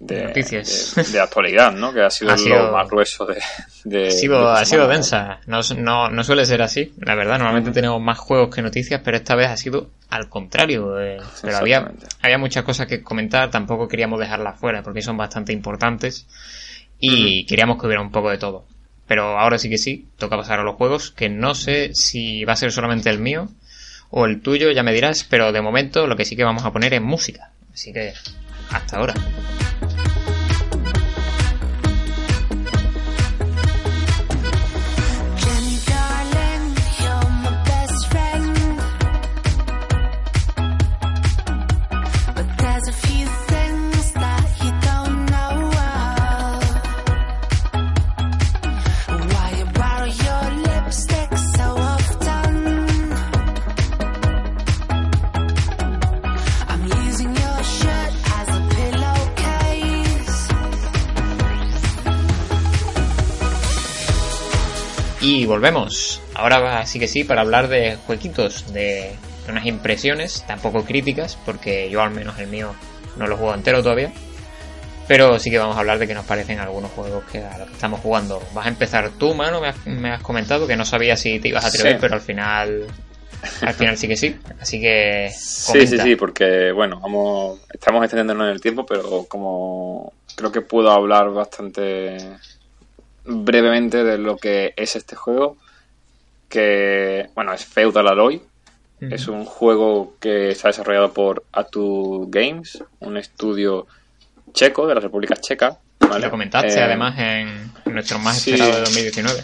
[0.00, 0.94] de, noticias.
[1.12, 1.92] De, actualidad, ¿no?
[1.92, 4.06] Que ha sido, lo más grueso de...
[4.06, 5.40] ha sido, ha sido densa.
[5.46, 7.38] No, no, no, suele ser así, la verdad.
[7.38, 11.00] Normalmente tenemos más juegos que noticias, pero esta vez ha sido al contrario.
[11.00, 11.92] Eh, pero había,
[12.22, 16.26] había muchas cosas que comentar, tampoco queríamos dejarlas fuera, porque son bastante importantes.
[16.98, 18.64] Y queríamos que hubiera un poco de todo.
[19.06, 22.54] Pero ahora sí que sí, toca pasar a los juegos, que no sé si va
[22.54, 23.48] a ser solamente el mío
[24.10, 26.72] o el tuyo, ya me dirás, pero de momento lo que sí que vamos a
[26.72, 27.50] poner es música.
[27.72, 28.14] Así que
[28.70, 29.14] hasta ahora.
[65.34, 66.20] Y volvemos.
[66.34, 69.10] Ahora sí que sí, para hablar de jueguitos, de
[69.48, 72.72] unas impresiones, tampoco críticas, porque yo al menos el mío
[73.16, 74.12] no lo juego entero todavía.
[75.08, 77.66] Pero sí que vamos a hablar de qué nos parecen algunos juegos que a los
[77.66, 78.40] que estamos jugando.
[78.54, 81.68] Vas a empezar tú, mano, me has, comentado que no sabía si te ibas a
[81.68, 82.86] atrever, pero al final
[83.60, 84.36] al final sí que sí.
[84.60, 85.32] Así que.
[85.34, 90.60] Sí, sí, sí, porque bueno, vamos, estamos extendiéndonos en el tiempo, pero como creo que
[90.60, 92.18] puedo hablar bastante
[93.24, 95.56] brevemente de lo que es este juego,
[96.48, 98.42] que, bueno, es Feudal Alloy.
[99.00, 103.86] Es un juego que está desarrollado por Atu Games, un estudio
[104.54, 105.76] checo de la República Checa.
[106.00, 109.42] Lo comentaste eh, además en nuestro más esperado de 2019.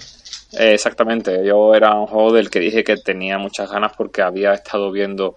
[0.73, 4.91] exactamente, yo era un juego del que dije que tenía muchas ganas porque había estado
[4.93, 5.37] viendo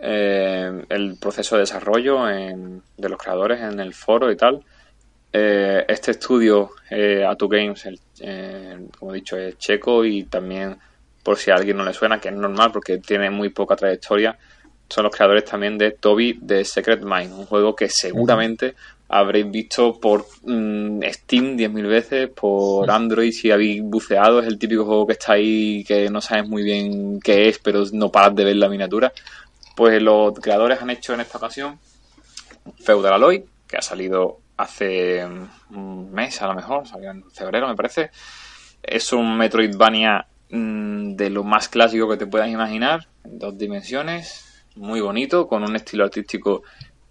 [0.00, 4.62] eh, el proceso de desarrollo de los creadores en el foro y tal.
[5.32, 7.88] Eh, este estudio, eh, Atu Games,
[8.20, 10.76] eh, como he dicho, es checo y también,
[11.22, 14.36] por si a alguien no le suena, que es normal porque tiene muy poca trayectoria,
[14.88, 18.74] son los creadores también de Toby de Secret Mind, un juego que seguramente
[19.08, 24.84] habréis visto por mm, Steam 10.000 veces, por Android si habéis buceado, es el típico
[24.84, 28.44] juego que está ahí que no sabes muy bien qué es, pero no paras de
[28.44, 29.12] ver la miniatura.
[29.76, 31.78] Pues los creadores han hecho en esta ocasión
[32.78, 35.24] Feudal Alloy, que ha salido hace
[35.70, 38.10] un mes a lo mejor, salió en febrero me parece.
[38.82, 44.64] Es un Metroidvania mm, de lo más clásico que te puedas imaginar, en dos dimensiones,
[44.76, 46.62] muy bonito, con un estilo artístico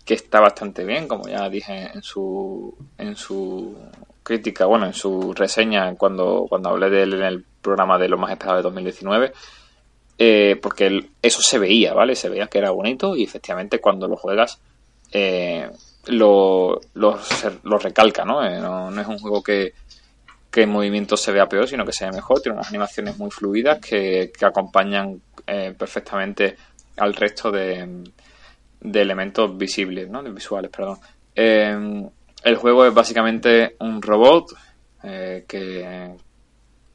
[0.06, 3.78] que está bastante bien, como ya dije en su, en su
[4.24, 8.18] crítica, bueno, en su reseña cuando, cuando hablé de él en el programa de lo
[8.18, 9.34] más esperado de 2019.
[10.22, 12.14] Eh, porque eso se veía, ¿vale?
[12.14, 14.60] Se veía que era bonito y efectivamente cuando lo juegas
[15.14, 15.70] eh,
[16.08, 18.44] lo, lo, recalca, ¿no?
[18.46, 18.90] Eh, ¿no?
[19.00, 19.74] es un juego que,
[20.50, 22.42] que en movimiento se vea peor, sino que se ve mejor.
[22.42, 25.22] Tiene unas animaciones muy fluidas que, que acompañan
[25.78, 26.56] perfectamente
[26.98, 28.04] al resto de,
[28.82, 30.22] de elementos visibles, ¿no?
[30.22, 31.00] De visuales, perdón.
[31.34, 34.54] el juego es básicamente un robot
[35.02, 36.16] que,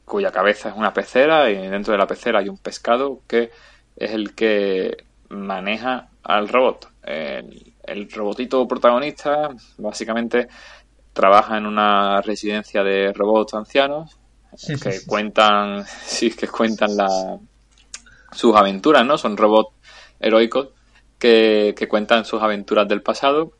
[0.04, 3.50] cuya cabeza es una pecera y dentro de la pecera hay un pescado que
[3.96, 6.88] es el que maneja al robot.
[7.02, 7.73] El,
[8.10, 10.48] robotito protagonista básicamente
[11.12, 14.18] trabaja en una residencia de robots ancianos
[14.82, 17.38] que cuentan, sí, que cuentan la,
[18.32, 19.18] sus aventuras, ¿no?
[19.18, 19.74] Son robots
[20.20, 20.68] heroicos
[21.18, 23.52] que, que cuentan sus aventuras del pasado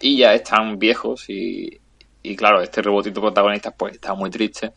[0.00, 1.80] y ya están viejos y,
[2.22, 4.72] y claro, este robotito protagonista pues está muy triste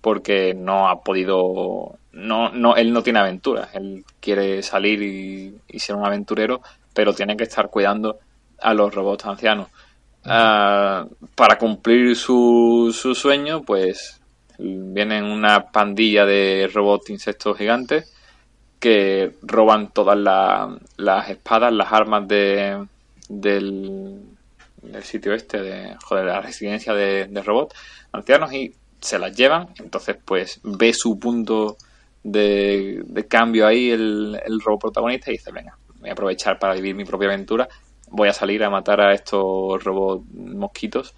[0.00, 5.96] porque no ha podido, no, no, él no tiene aventuras, él quiere salir y, ser
[5.96, 6.62] un aventurero,
[6.98, 8.18] pero tiene que estar cuidando
[8.60, 9.68] a los robots ancianos.
[10.24, 11.06] Ah,
[11.36, 14.20] para cumplir su, su sueño, pues
[14.58, 18.12] vienen una pandilla de robots insectos gigantes
[18.80, 20.18] que roban todas
[20.96, 22.84] las espadas, las armas de,
[23.28, 24.20] del,
[25.00, 27.76] sitio este, de, joder, la residencia de, de robots
[28.10, 31.76] ancianos y se las llevan, entonces pues ve su punto
[32.24, 36.94] de, cambio ahí el, el robot protagonista y dice, venga, voy a aprovechar para vivir
[36.94, 37.68] mi propia aventura,
[38.10, 41.14] voy a salir a matar a estos robots mosquitos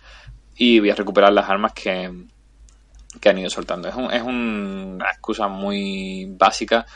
[0.56, 2.12] y voy a recuperar las armas que,
[3.20, 3.88] que han ido soltando.
[3.88, 6.86] Es, un, es una excusa muy básica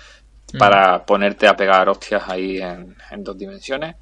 [0.52, 0.59] mm.
[0.59, 3.97] para ponerte a pegar hostias ahí en, en dos dimensiones.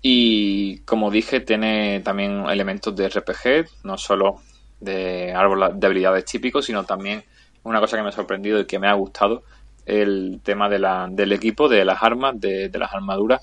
[0.00, 4.40] Y como dije, tiene también elementos de RPG, no solo
[4.80, 7.24] de árbol de habilidades típicos, sino también
[7.64, 9.42] una cosa que me ha sorprendido y que me ha gustado,
[9.88, 13.42] el tema de la, del equipo, de las armas, de, las armaduras,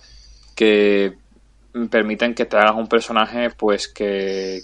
[0.56, 1.14] que
[1.90, 4.62] permiten que te hagas un personaje pues que,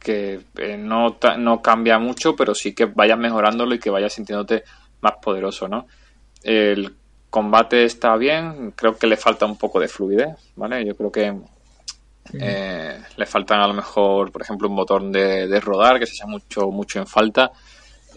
[0.00, 4.64] que eh, no, no cambia mucho, pero sí que vayas mejorándolo y que vayas sintiéndote
[5.02, 5.86] más poderoso, ¿no?
[6.42, 6.96] El
[7.30, 10.84] combate está bien, creo que le falta un poco de fluidez, ¿vale?
[10.84, 11.34] Yo creo que
[12.40, 16.26] eh, le faltan a lo mejor, por ejemplo, un botón de, rodar que se echa
[16.26, 17.52] mucho, mucho en falta.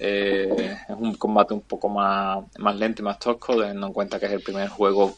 [0.03, 4.19] Eh, es un combate un poco más, más lento y más tosco, teniendo en cuenta
[4.19, 5.15] que es el primer juego,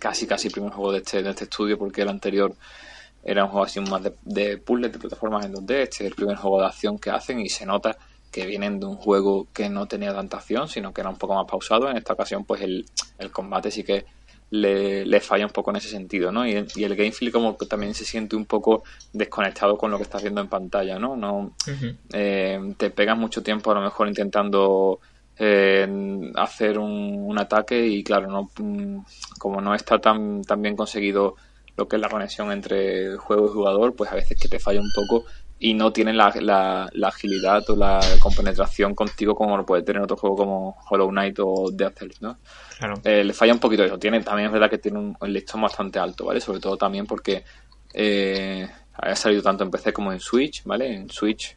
[0.00, 2.52] casi casi el primer juego de este, de este estudio, porque el anterior
[3.22, 5.70] era un juego así más de, de puzzles, de plataformas en 2D.
[5.70, 7.96] Este es el primer juego de acción que hacen y se nota
[8.32, 11.36] que vienen de un juego que no tenía tanta acción, sino que era un poco
[11.36, 11.88] más pausado.
[11.88, 12.86] En esta ocasión, pues el,
[13.18, 14.04] el combate sí que
[14.50, 16.46] le, falla un poco en ese sentido, ¿no?
[16.46, 20.04] Y, el game feel como que también se siente un poco desconectado con lo que
[20.04, 21.16] estás viendo en pantalla, ¿no?
[21.16, 21.52] no
[22.12, 25.00] eh, te pegas mucho tiempo a lo mejor intentando
[25.38, 25.86] eh,
[26.34, 29.04] hacer un, ataque y claro, no mm,
[29.38, 31.36] como no está tan, tan bien conseguido
[31.76, 34.80] lo que es la conexión entre juego y jugador, pues a veces que te falla
[34.80, 35.24] un poco
[35.60, 40.16] y no tiene la, la, agilidad o la compenetración contigo como lo puede tener otro
[40.16, 42.20] juego como Hollow Knight o Death Cells,
[42.86, 42.94] ¿no?
[43.04, 43.98] Eh, le falla un poquito eso.
[43.98, 46.40] Tiene, también es verdad que tiene un, listón bastante alto, ¿vale?
[46.40, 47.44] Sobre todo también porque
[47.92, 50.94] eh, ha salido tanto en PC como en Switch, ¿vale?
[50.94, 51.56] En Switch,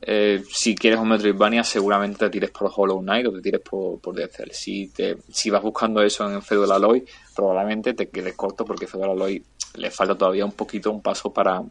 [0.00, 4.00] eh, si quieres un Metroidvania, seguramente te tires por Hollow Knight o te tires por,
[4.00, 4.50] por Death.
[4.50, 9.10] Si, te, si vas buscando eso en Fedor Aloy, probablemente te quedes corto porque Fedor
[9.10, 9.44] Aloy
[9.76, 11.62] le falta todavía un poquito, un paso para,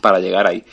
[0.00, 0.64] para llegar ahí.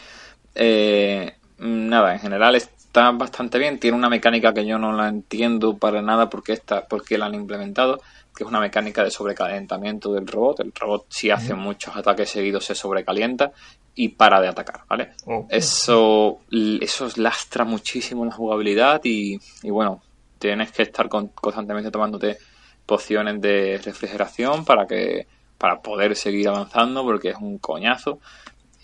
[0.56, 2.56] Eh, nada, en general
[2.94, 3.80] está bastante bien.
[3.80, 7.34] Tiene una mecánica que yo no la entiendo para nada porque, está, porque la han
[7.34, 8.00] implementado,
[8.36, 10.60] que es una mecánica de sobrecalentamiento del robot.
[10.60, 13.52] El robot si hace muchos ataques seguidos se sobrecalienta
[13.96, 15.14] y para de atacar, ¿vale?
[15.50, 20.04] Eso, eso lastra muchísimo la jugabilidad y, y bueno,
[20.38, 22.38] tienes que estar constantemente tomándote
[22.86, 25.26] pociones de refrigeración para que
[25.58, 28.20] para poder seguir avanzando porque es un coñazo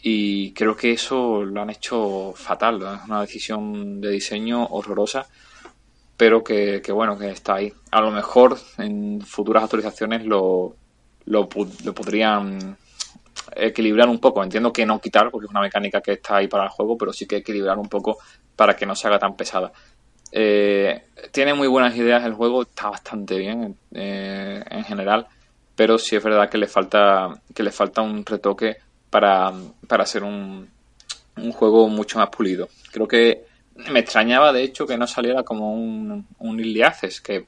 [0.01, 5.27] y creo que eso lo han hecho fatal, es una decisión de diseño horrorosa,
[6.15, 7.71] pero que, bueno, que está ahí.
[7.91, 10.75] A lo mejor en futuras actualizaciones lo,
[11.25, 12.77] lo, podrían
[13.55, 14.43] equilibrar un poco.
[14.43, 17.13] Entiendo que no quitar, porque es una mecánica que está ahí para el juego, pero
[17.13, 18.17] sí que equilibrar un poco
[18.55, 19.71] para que no se haga tan pesada.
[20.31, 25.25] Eh, tiene muy buenas ideas el juego, está bastante bien eh, en general,
[25.75, 28.77] pero sí es verdad que le falta que le falta un retoque
[29.09, 29.53] para,
[29.87, 30.69] para hacer un,
[31.37, 32.69] un juego mucho más pulido.
[32.91, 33.45] Creo que
[33.91, 37.45] me extrañaba, de hecho, que no saliera como un, un Iliaces, que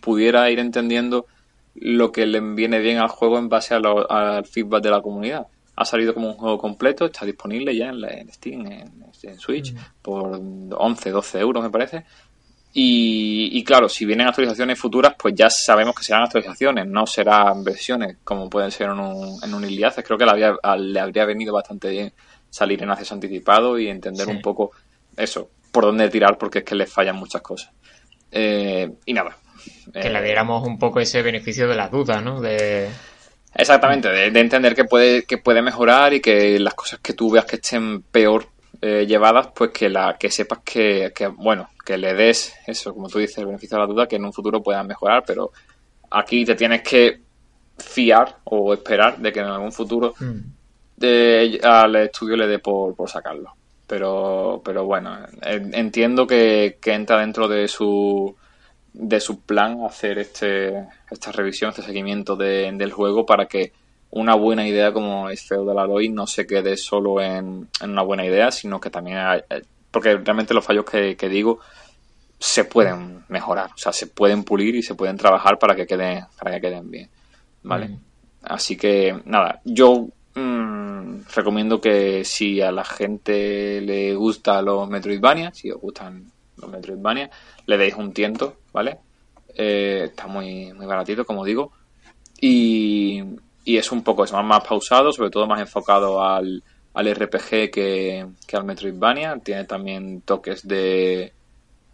[0.00, 1.26] pudiera ir entendiendo
[1.74, 5.46] lo que le viene bien al juego en base al feedback de la comunidad.
[5.74, 11.10] ha salido como un juego completo, está disponible ya en, Steam, en, Switch, por 11,
[11.10, 12.04] 12 euros me parece.
[12.78, 18.18] Y, claro, si vienen actualizaciones futuras, pues ya sabemos que serán actualizaciones, no serán versiones
[18.22, 20.04] como pueden ser en un, en un Iliaces.
[20.04, 22.12] Creo que le, habría venido bastante bien
[22.50, 24.72] salir en acceso anticipado y entender un poco
[25.16, 27.70] eso, por dónde tirar, porque es que le fallan muchas cosas.
[28.30, 29.38] Eh, y nada.
[29.90, 32.42] Que le diéramos un poco ese beneficio de la duda, ¿no?
[32.42, 32.90] De...
[33.54, 37.46] Exactamente, de, entender que puede, que puede mejorar y que las cosas que tú veas
[37.46, 38.48] que estén peor
[38.82, 43.08] eh, llevadas, pues que la que sepas que, que, bueno, que le des eso, como
[43.08, 45.52] tú dices, el beneficio de la duda, que en un futuro puedan mejorar, pero
[46.10, 47.20] aquí te tienes que
[47.78, 50.38] fiar o esperar de que en algún futuro mm.
[50.96, 53.54] de, al estudio le dé por, por sacarlo.
[53.86, 58.34] Pero, pero bueno, entiendo que, que entra dentro de su
[58.92, 63.72] de su plan hacer este esta revisión, este seguimiento de, del juego para que
[64.10, 68.50] una buena idea como es Feudal Alloy no se quede solo en, una buena idea,
[68.50, 69.62] sino que también hay, eh,
[69.96, 71.60] porque realmente los fallos que, digo
[72.38, 76.24] se pueden mejorar, o sea, se pueden pulir y se pueden trabajar para que queden,
[76.38, 77.08] para que queden bien,
[77.62, 77.88] ¿vale?
[77.88, 77.98] Mm.
[78.42, 85.52] Así que, nada, yo mmm, recomiendo que si a la gente le gusta los Metroidvania,
[85.52, 87.30] si os gustan los Metroidvania,
[87.66, 88.98] le deis un tiento, ¿vale?
[89.54, 91.72] Eh, está muy, muy baratito, como digo.
[92.40, 93.22] Y,
[93.64, 96.62] y es un poco eso, más, pausado, sobre todo más enfocado al,
[96.94, 99.38] al RPG que, que, al Metroidvania.
[99.42, 101.32] Tiene también toques de,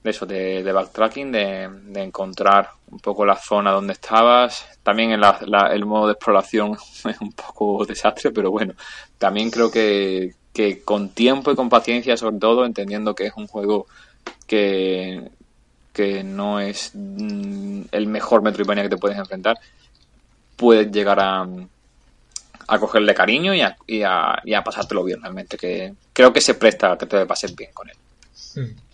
[0.03, 4.67] de eso, de, de backtracking, de, de, encontrar un poco la zona donde estabas.
[4.83, 5.23] También el,
[5.73, 6.77] el modo de exploración
[7.09, 8.75] es un poco desastre, pero bueno,
[9.19, 13.47] también creo que, que con tiempo y con paciencia, sobre todo, entendiendo que es un
[13.47, 13.87] juego
[14.47, 15.31] que,
[15.93, 19.59] que no es mm, el mejor Metroidvania que te puedes enfrentar,
[20.57, 21.47] puedes llegar a,
[22.69, 26.55] a cogerle cariño y a, y, a, y pasártelo bien realmente, que creo que se
[26.55, 27.97] presta a que te pases bien con él.
[28.55, 28.92] Hmm.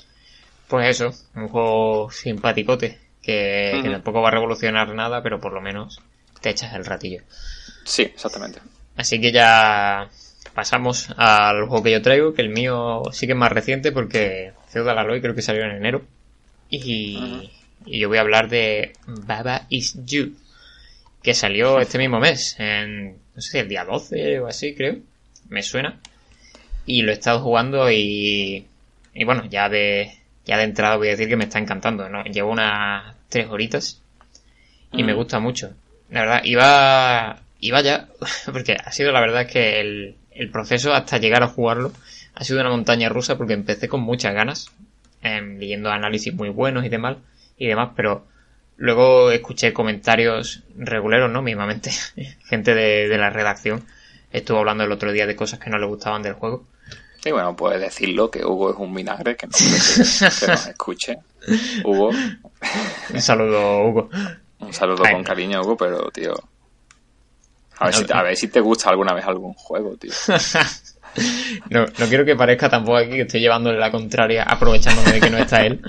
[0.69, 5.61] Pues eso, un juego simpaticote, que, que tampoco va a revolucionar nada, pero por lo
[5.61, 6.01] menos
[6.41, 7.23] te echas el ratillo.
[7.85, 8.61] Sí, exactamente.
[8.97, 10.11] Así que ya
[10.55, 14.53] pasamos al juego que yo traigo, que el mío sí que es más reciente porque
[14.69, 16.03] Feudal Alloy creo que salió en enero.
[16.69, 17.51] Y,
[17.87, 20.35] yo voy a hablar de Baba Is You,
[21.23, 24.97] que salió este mismo mes, en, no sé si el día 12 o así, creo.
[25.49, 26.01] Me suena.
[26.85, 28.67] Y lo he estado jugando y,
[29.15, 32.25] y bueno, ya de, ya de entrada voy a decir que me está encantando, ¿no?
[32.25, 34.03] Llevo unas tres horitas
[34.91, 35.75] y me gusta mucho.
[36.11, 38.09] La verdad, iba, iba ya,
[38.53, 41.93] porque ha sido la verdad que el, el proceso hasta llegar a jugarlo
[42.35, 44.71] ha sido una montaña rusa porque empecé con muchas ganas,
[45.23, 47.17] em, leyendo análisis muy buenos y demás,
[47.59, 48.27] y demás, pero
[48.77, 51.43] luego escuché comentarios reguleros, ¿no?
[51.43, 51.91] Mismamente,
[52.45, 53.85] gente de, la redacción
[54.33, 56.65] estuvo hablando el otro día de cosas que no le gustaban del juego.
[57.23, 61.19] Sí, bueno, puedes decirlo, que Hugo es un vinagre, que no que, nos escuche.
[61.85, 62.11] Hugo.
[63.13, 64.11] Un saludo, Hugo.
[64.61, 66.35] Un saludo con cariño, Hugo, pero, tío...
[67.81, 70.11] A ver, si, a ver si te gusta alguna vez algún juego, tío.
[71.71, 75.31] no, no quiero que parezca tampoco aquí que estoy llevándole la contraria, aprovechándome de que
[75.31, 75.81] no está él.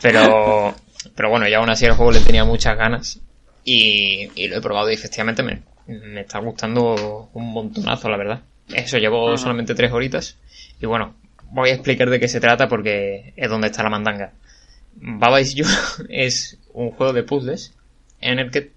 [0.00, 0.74] Pero,
[1.16, 3.20] pero bueno, ya aún así el juego le tenía muchas ganas.
[3.64, 8.40] Y, y lo he probado y efectivamente me, me, está gustando un montonazo, la verdad.
[8.68, 10.36] Eso, llevo solamente tres horitas.
[10.80, 11.14] Y bueno,
[11.50, 14.32] voy a explicar de qué se trata porque es donde está la mandanga.
[14.94, 15.66] Baba is You
[16.08, 17.74] es un juego de puzzles
[18.20, 18.70] en el que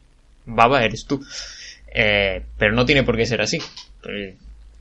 [0.46, 1.24] Baba eres tú.
[1.94, 3.60] Eh, pero no tiene por qué ser así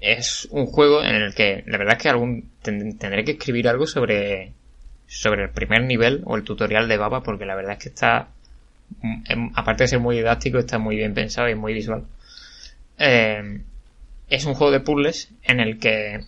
[0.01, 3.87] es un juego en el que la verdad es que algún tendré que escribir algo
[3.87, 4.53] sobre
[5.07, 8.29] sobre el primer nivel o el tutorial de Baba porque la verdad es que está
[9.29, 12.05] em, aparte de ser muy didáctico está muy bien pensado y muy visual
[12.99, 13.61] eh,
[14.29, 16.25] es un juego de puzzles en el que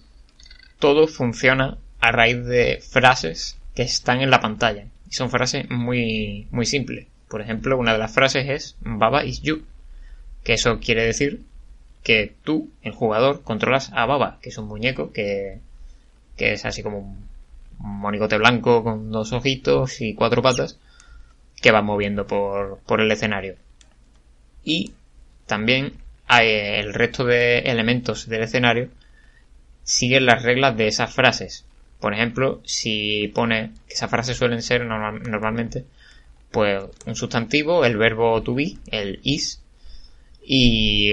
[0.82, 6.48] todo funciona a raíz de frases que están en la pantalla y son frases muy
[6.50, 9.62] muy simples por ejemplo una de las frases es Baba is you
[10.42, 11.42] que eso quiere decir
[12.02, 15.60] que tú, el jugador, controlas a Baba, que es un muñeco que,
[16.36, 17.28] que es así como un
[17.78, 20.78] monigote blanco con dos ojitos y cuatro patas
[21.60, 23.54] que va moviendo por, por el escenario.
[24.64, 24.92] Y
[25.46, 25.94] también
[26.26, 26.48] hay
[26.80, 28.88] el resto de elementos del escenario
[29.84, 31.64] siguen las reglas de esas frases.
[32.00, 35.84] Por ejemplo, si pone que esas frases suelen ser normalmente
[36.50, 39.60] pues un sustantivo, el verbo to be, el is,
[40.44, 41.12] y,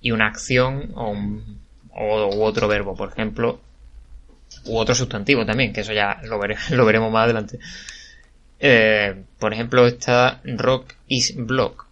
[0.00, 1.58] y una acción o, un,
[1.90, 3.60] o u otro verbo, por ejemplo,
[4.66, 6.40] u otro sustantivo también, que eso ya lo,
[6.70, 7.58] lo veremos más adelante.
[8.60, 11.86] Eh, por ejemplo, está rock is block.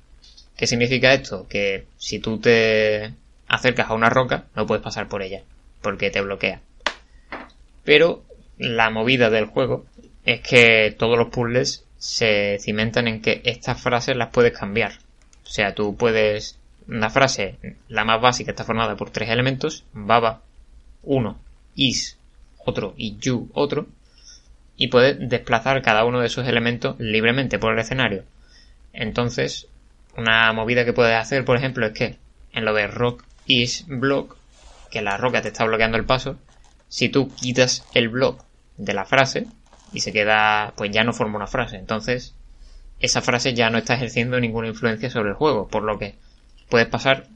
[0.56, 1.46] ¿Qué significa esto?
[1.48, 3.12] Que si tú te,
[3.48, 5.42] acercas a una roca, no puedes pasar por ella,
[5.86, 6.62] porque te bloquea.
[7.84, 8.24] Pero
[8.58, 9.86] la movida del juego
[10.24, 14.94] es que todos los puzzles se cimentan en que estas frases las puedes cambiar.
[15.44, 16.58] O sea, tú puedes...
[16.88, 20.42] Una frase, la más básica, está formada por tres elementos, baba,
[21.04, 21.38] uno,
[21.76, 22.18] is,
[22.64, 23.86] otro y you, otro,
[24.76, 28.24] y puedes desplazar cada uno de esos elementos libremente por el escenario.
[28.92, 29.68] Entonces,
[30.16, 32.16] una movida que puedes hacer, por ejemplo, es que
[32.52, 34.36] en lo de rock is block,
[34.90, 36.38] que la roca te está bloqueando el paso,
[36.88, 38.42] si tú quitas el block
[38.76, 39.46] de la frase
[39.92, 41.76] y se queda, pues ya no forma una frase.
[41.76, 42.34] Entonces,
[43.00, 46.14] esa frase ya no está ejerciendo ninguna influencia sobre el juego, por lo que
[46.68, 47.26] puedes pasar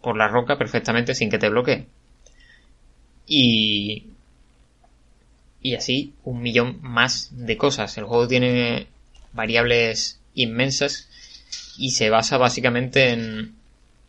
[0.00, 1.86] por la roca perfectamente sin que te bloquee.
[3.26, 4.14] Y
[5.64, 7.96] y así un millón más de cosas.
[7.96, 8.86] El juego tiene
[9.32, 11.08] variables inmensas
[11.78, 13.54] y se basa básicamente en,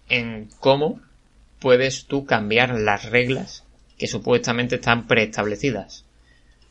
[0.09, 0.99] en cómo
[1.59, 3.63] puedes tú cambiar las reglas
[3.97, 6.05] que supuestamente están preestablecidas.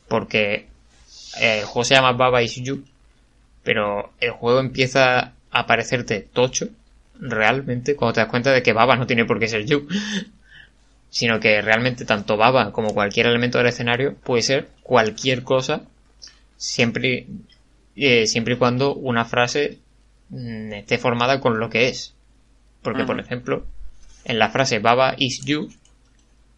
[0.07, 0.67] Porque
[1.39, 2.83] el juego se llama Baba Is You,
[3.63, 6.69] pero el juego empieza a parecerte tocho
[7.19, 9.87] realmente cuando te das cuenta de que Baba no tiene por qué ser You
[11.09, 15.83] sino que realmente tanto Baba como cualquier elemento del escenario puede ser cualquier cosa
[16.57, 17.27] siempre,
[17.95, 19.79] eh, siempre y cuando una frase
[20.29, 22.13] mm, esté formada con lo que es.
[22.81, 23.65] Porque, por ejemplo,
[24.25, 25.69] en la frase Baba is you,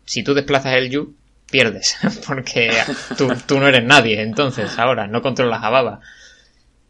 [0.05, 1.15] si tú desplazas el you,
[1.51, 2.71] pierdes, porque
[3.17, 5.99] tú, tú no eres nadie, entonces ahora no controlas a Baba.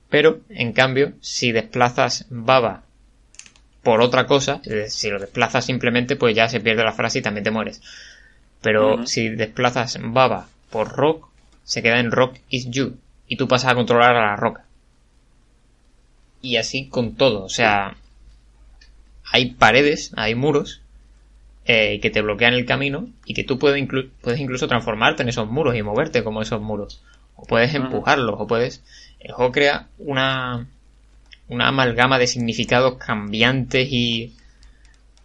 [0.10, 2.84] Pero, en cambio, si desplazas Baba
[3.84, 7.44] por otra cosa, si lo desplazas simplemente, pues ya se pierde la frase y también
[7.44, 7.82] te mueres.
[8.62, 11.30] Pero si desplazas Baba por Rock,
[11.64, 12.98] se queda en Rock is You.
[13.28, 14.64] Y tú pasas a controlar a la roca.
[16.42, 17.44] Y así con todo.
[17.44, 17.96] O sea,
[19.32, 20.82] hay paredes, hay muros
[21.66, 23.86] eh, que te bloquean el camino y que tú puedes,
[24.22, 27.02] puedes incluso transformarte en esos muros y moverte como esos muros.
[27.36, 28.84] O puedes empujarlos, o puedes...
[29.20, 30.68] El juego crea una,
[31.50, 34.34] una amalgama de significados cambiantes y,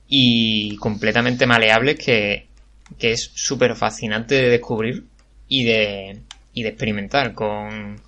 [0.09, 2.47] y completamente maleables que,
[2.99, 5.05] que es súper fascinante de descubrir
[5.49, 6.20] y de,
[6.53, 8.01] y de experimentar con,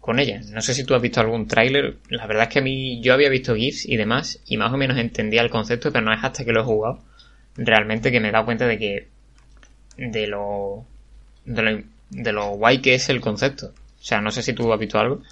[0.00, 0.40] con ella.
[0.50, 1.98] No sé si tú has visto algún tráiler.
[2.08, 4.76] La verdad es que a mí yo había visto GIFs y demás y más o
[4.76, 7.02] menos entendía el concepto, pero no es hasta que lo he jugado
[7.56, 9.08] realmente que me he dado cuenta de que
[9.96, 10.84] de lo,
[11.44, 13.66] de lo, de lo guay que es el concepto.
[13.68, 15.22] O sea, no sé si tú has visto algo.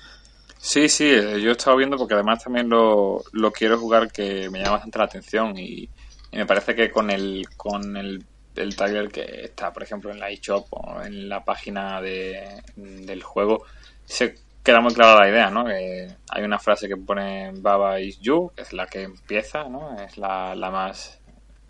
[0.59, 4.51] Sí, sí, eh, yo he estado viendo porque además también lo, lo quiero jugar que
[4.51, 5.89] me llama bastante la atención y,
[6.31, 8.23] me parece que con el con el,
[8.55, 13.23] el trailer que está, por ejemplo, en la eShop o en la página de, del
[13.23, 13.65] juego,
[14.05, 14.35] se
[14.69, 15.65] queda muy clara la idea, ¿no?
[15.65, 19.99] Que hay una frase que pone Baba is you, que es la que empieza, ¿no?
[19.99, 21.19] Es la, la más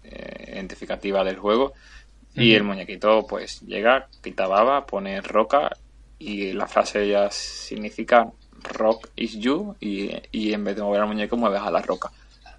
[0.02, 1.74] eh, identificativa del juego.
[2.34, 5.70] Y el muñequito pues llega, quita baba, pone roca
[6.18, 8.32] y la frase ya significa
[8.64, 12.10] Rock is You y, y en vez de mover al muñeco mueves a la roca.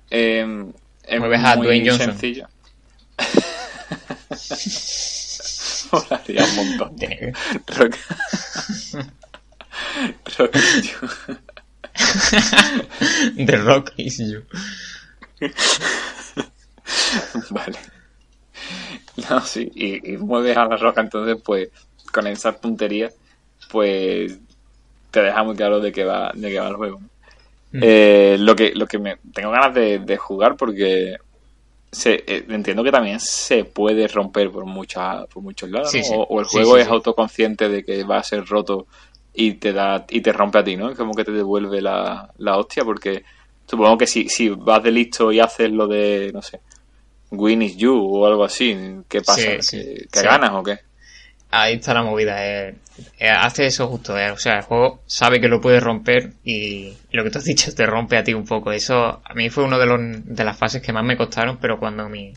[0.10, 0.72] Eh,
[1.04, 2.18] es mueves a Dwayne Johnson.
[2.18, 2.48] sencillo.
[5.92, 6.96] Molaría un montón.
[7.68, 7.96] Rock.
[10.38, 11.10] Rock is You.
[13.46, 14.44] The Rock is You.
[17.50, 17.78] vale.
[19.30, 21.70] No, sí, y, y mueves a la roca, entonces, pues,
[22.12, 23.10] con esa tontería,
[23.70, 24.40] pues
[25.12, 27.00] te deja muy claro de qué va, de qué va el juego.
[27.72, 27.80] Mm.
[27.82, 31.18] Eh, lo que, lo que me tengo ganas de, jugar porque
[31.92, 36.46] se, eh, entiendo que también se puede romper por mucha, por muchos lados, O, el
[36.46, 38.88] juego es autoconsciente de que va a ser roto
[39.34, 40.90] y te da, y te rompe a ti, ¿no?
[40.90, 43.24] Es como que te devuelve la, la hostia, porque
[43.66, 46.60] supongo que si, si vas de listo y haces lo de, no sé,
[47.32, 48.76] win is you o algo así,
[49.08, 49.58] ¿qué pasa?
[49.70, 50.80] ¿Que, ganas o qué?
[51.52, 52.46] ahí está la movida.
[52.46, 52.76] Eh,
[53.18, 54.18] eh, hace eso justo.
[54.18, 54.32] Eh.
[54.32, 57.74] O sea, el juego sabe que lo puede romper y, lo que tú has dicho
[57.74, 58.72] te rompe a ti un poco.
[58.72, 61.80] Eso a mí fue una de, los, de las fases que más me costaron, pero
[61.80, 62.34] cuando me,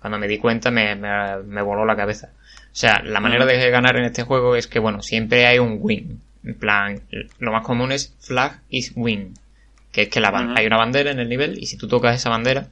[0.00, 2.30] cuando me di cuenta me, me, voló la cabeza.
[2.36, 5.78] O sea, la manera de ganar en este juego es que, bueno, siempre hay un
[5.80, 6.20] win.
[6.44, 7.00] En plan,
[7.38, 9.34] lo más común es flag is win.
[9.92, 12.30] Que es que la, hay una bandera en el nivel y si tú tocas esa
[12.30, 12.68] bandera,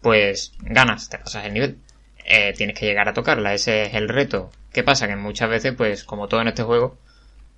[0.00, 1.78] pues ganas, te pasas el nivel.
[2.24, 4.50] Eh, tienes que llegar a tocarla, ese es el reto.
[4.72, 5.06] ¿Qué pasa?
[5.06, 6.98] Que muchas veces, pues como todo en este juego,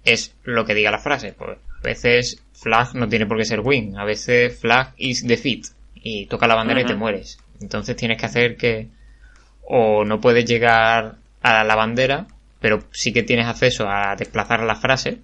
[0.05, 1.33] es lo que diga la frase.
[1.33, 5.67] Pues a veces flag no tiene por qué ser win, a veces flag is defeat
[5.95, 7.39] y toca la bandera y te mueres.
[7.61, 8.89] Entonces tienes que hacer que
[9.63, 12.27] o no puedes llegar a la bandera,
[12.61, 15.19] pero sí que tienes acceso a desplazar la frase.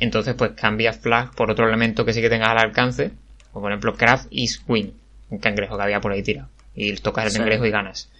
[0.00, 3.12] Entonces pues cambias flag por otro elemento que sí que tengas al alcance,
[3.52, 4.94] como por ejemplo craft is win,
[5.28, 6.48] un cangrejo que había por ahí tirado.
[6.74, 8.10] y tocas el cangrejo y ganas.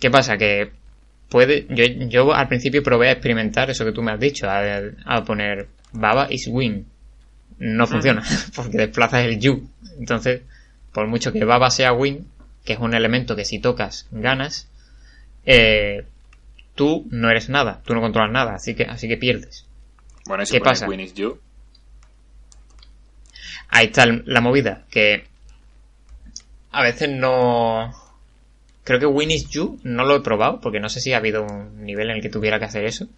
[0.00, 0.36] ¿Qué pasa?
[0.38, 0.70] Que
[1.28, 5.24] puede, yo, yo al principio probé a experimentar eso que tú me has dicho, a,
[5.24, 6.86] poner Baba is win.
[7.58, 8.22] No funciona,
[8.56, 9.68] porque desplazas el you.
[9.98, 10.42] Entonces,
[10.92, 12.26] por mucho que Baba sea win,
[12.64, 14.68] que es un elemento que si tocas ganas,
[15.44, 16.04] eh,
[16.74, 19.66] tú no eres nada, tú no controlas nada, así que, así que pierdes.
[20.26, 20.86] Bueno, ¿Qué pasa?
[20.94, 21.38] Is you.
[23.68, 25.24] Ahí está la movida, que
[26.70, 27.92] a veces no...
[28.84, 31.42] Creo que Win is You no lo he probado, porque no sé si ha habido
[31.42, 33.08] un nivel en el que tuviera que hacer eso.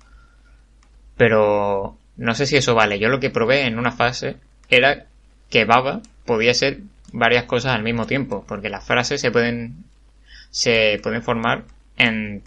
[1.16, 2.99] Pero no sé si eso vale.
[2.99, 4.37] Yo lo que probé en una fase
[4.69, 5.07] era
[5.51, 6.81] que Baba podía ser
[7.12, 9.85] varias cosas al mismo tiempo, porque las frases se pueden
[10.51, 11.65] se pueden formar
[11.97, 12.43] en,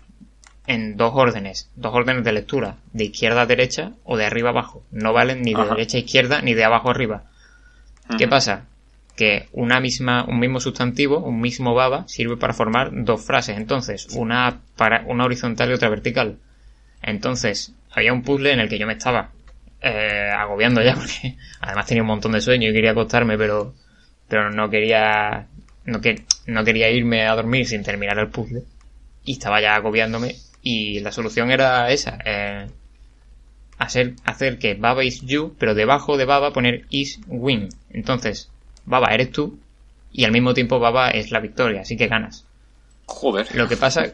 [0.70, 4.52] en dos órdenes, dos órdenes de lectura, de izquierda a derecha o de arriba a
[4.52, 4.84] abajo.
[4.92, 7.24] No valen ni de derecha a izquierda ni de abajo a arriba.
[8.20, 8.68] ¿Qué pasa?
[9.16, 13.58] Que una misma, un mismo sustantivo, un mismo baba, sirve para formar dos frases.
[13.58, 16.38] Entonces, una para una horizontal y otra vertical.
[17.02, 19.32] Entonces, había un puzzle en el que yo me estaba
[19.82, 23.74] eh, agobiando ya, porque además tenía un montón de sueño y quería acostarme, pero,
[24.28, 25.48] pero no quería,
[25.86, 28.62] no, que, no quería irme a dormir sin terminar el puzzle.
[29.24, 30.36] Y estaba ya agobiándome.
[30.62, 32.20] Y la solución era esa.
[32.26, 32.68] Eh,
[33.78, 37.70] hacer, hacer que Baba is you, pero debajo de Baba poner is win.
[37.92, 38.52] Entonces,
[38.86, 39.60] Baba eres tú
[40.12, 42.46] y al mismo tiempo Baba es la victoria, así que ganas.
[43.06, 43.48] Joder.
[43.56, 44.14] Lo que pasa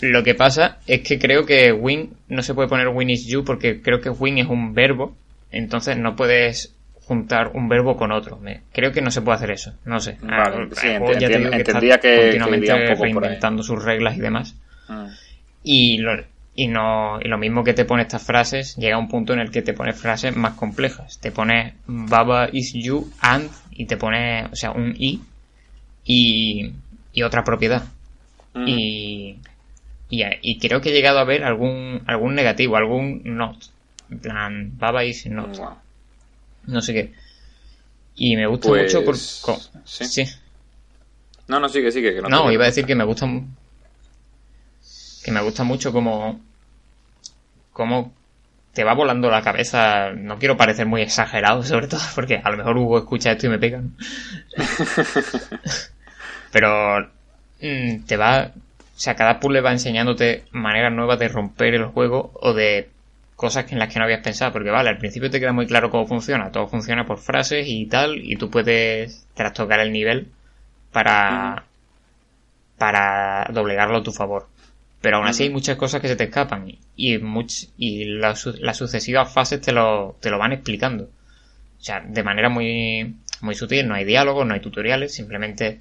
[0.00, 3.44] lo que pasa es que creo que win no se puede poner win is you
[3.44, 5.16] porque creo que win es un verbo,
[5.50, 6.74] entonces no puedes
[7.06, 8.40] juntar un verbo con otro.
[8.72, 10.18] creo que no se puede hacer eso, no sé.
[10.20, 14.56] Vale, sí, que, que continuamente reinventando sus reglas y demás.
[14.88, 15.08] Ah.
[15.62, 16.22] Y lo,
[16.54, 19.40] y no y lo mismo que te pone estas frases llega a un punto en
[19.40, 21.18] el que te pone frases más complejas.
[21.18, 25.20] Te pone baba is you and y te pone o sea un i
[26.04, 26.72] y,
[27.12, 27.84] y otra propiedad.
[28.54, 28.68] Mm.
[28.68, 29.38] y,
[30.10, 33.56] y, creo que he llegado a ver algún algún negativo algún not.
[34.10, 35.58] En plan baba is not.
[36.66, 37.12] No sé qué.
[38.14, 40.24] Y me gusta mucho por pues, ¿sí?
[41.48, 43.26] no no sigue sigue que no, no iba a decir que me gusta
[45.24, 46.38] que me gusta mucho como,
[47.72, 48.12] como
[48.74, 50.10] te va volando la cabeza.
[50.12, 53.50] No quiero parecer muy exagerado, sobre todo, porque a lo mejor Hugo escucha esto y
[53.50, 53.80] me pega.
[56.52, 57.08] Pero
[57.62, 58.52] mm, te va.
[58.96, 62.90] O sea, cada puzzle va enseñándote maneras nuevas de romper el juego o de
[63.34, 64.52] cosas en las que no habías pensado.
[64.52, 66.52] Porque vale, al principio te queda muy claro cómo funciona.
[66.52, 70.28] Todo funciona por frases y tal, y tú puedes trastocar el nivel
[70.92, 71.64] para,
[72.78, 74.53] para doblegarlo a tu favor
[75.04, 76.66] pero aún así hay muchas cosas que se te escapan
[76.96, 77.20] y,
[77.76, 81.04] y las, sucesivas fases te lo, te lo van explicando.
[81.04, 85.80] O sea, de manera muy, muy sutil, no hay diálogos, no hay tutoriales, simplemente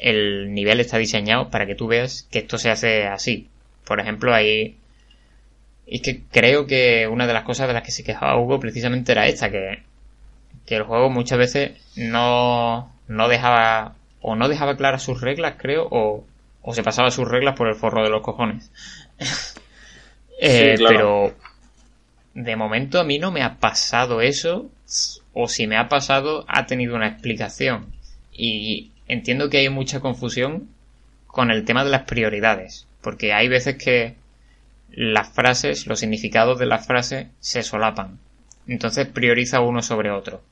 [0.00, 3.46] el nivel está diseñado para que tú veas que esto se hace así.
[3.86, 4.76] Por ejemplo, hay...
[5.86, 9.12] Y que creo que una de las cosas de las que se quejaba Hugo precisamente
[9.12, 9.84] era esta, que,
[10.66, 15.86] que el juego muchas veces no, no dejaba, o no dejaba claras sus reglas, creo,
[15.92, 16.24] o,
[16.66, 18.70] o se pasaba sus reglas por el forro de los cojones.
[20.36, 21.32] Eh, pero
[22.34, 24.68] de momento a mí no me ha pasado eso,
[25.32, 27.94] o si me ha pasado ha tenido una explicación.
[28.32, 30.68] Y entiendo que hay mucha confusión
[31.28, 34.16] con el tema de las prioridades, porque hay veces que
[34.90, 38.18] las frases, los significados de las frases se solapan.
[38.66, 40.42] Entonces prioriza uno sobre otro.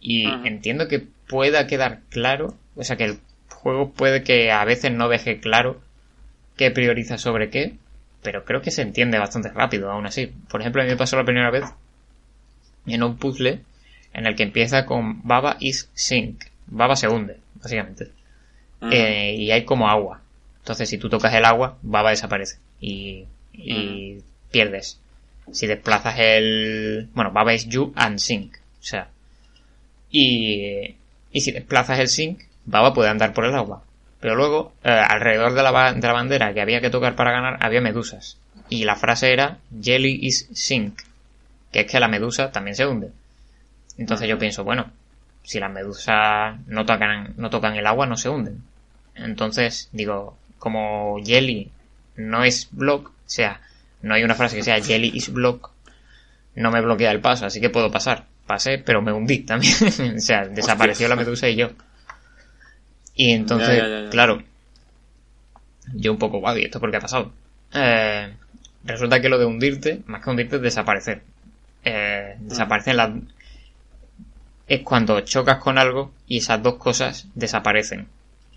[0.00, 3.18] Y entiendo que pueda quedar claro, o sea, que el
[3.62, 5.80] juego puede que a veces no deje claro
[6.56, 7.76] qué prioriza sobre qué,
[8.22, 10.32] pero creo que se entiende bastante rápido aún así.
[10.48, 11.64] Por ejemplo, a mí me pasó la primera vez
[12.86, 13.60] en un puzzle
[14.12, 16.44] en el que empieza con Baba is sink.
[16.66, 18.10] Baba se hunde, básicamente.
[18.90, 20.20] Eh, y hay como agua.
[20.58, 24.18] Entonces, si tú tocas el agua, Baba desaparece y, y
[24.50, 24.98] pierdes.
[25.52, 27.08] Si desplazas el.
[27.14, 28.56] Bueno, Baba is you and sink.
[28.56, 29.08] O sea.
[30.10, 30.96] Y,
[31.32, 33.82] y si desplazas el sink, Baba puede andar por el agua.
[34.20, 37.58] Pero luego, eh, alrededor de la, de la bandera que había que tocar para ganar,
[37.60, 38.38] había medusas.
[38.68, 41.00] Y la frase era Jelly is sink.
[41.72, 43.10] Que es que la medusa también se hunde.
[43.98, 44.90] Entonces yo pienso, bueno,
[45.42, 48.62] si las medusas no tocan, no tocan el agua, no se hunden.
[49.14, 51.70] Entonces, digo, como Jelly
[52.16, 53.60] no es block, o sea,
[54.02, 55.70] no hay una frase que sea Jelly is block,
[56.54, 58.26] no me bloquea el paso, así que puedo pasar.
[58.46, 59.74] Pasé, pero me hundí también.
[60.16, 61.70] o sea, desapareció la medusa y yo.
[63.14, 64.42] Y entonces, claro,
[65.94, 67.32] yo un poco, guau, ¿y esto por qué ha pasado?
[67.74, 68.34] Eh,
[68.84, 71.22] resulta que lo de hundirte, más que hundirte, es desaparecer.
[71.84, 73.10] Eh, desaparecen las...
[74.66, 78.08] Es cuando chocas con algo y esas dos cosas desaparecen.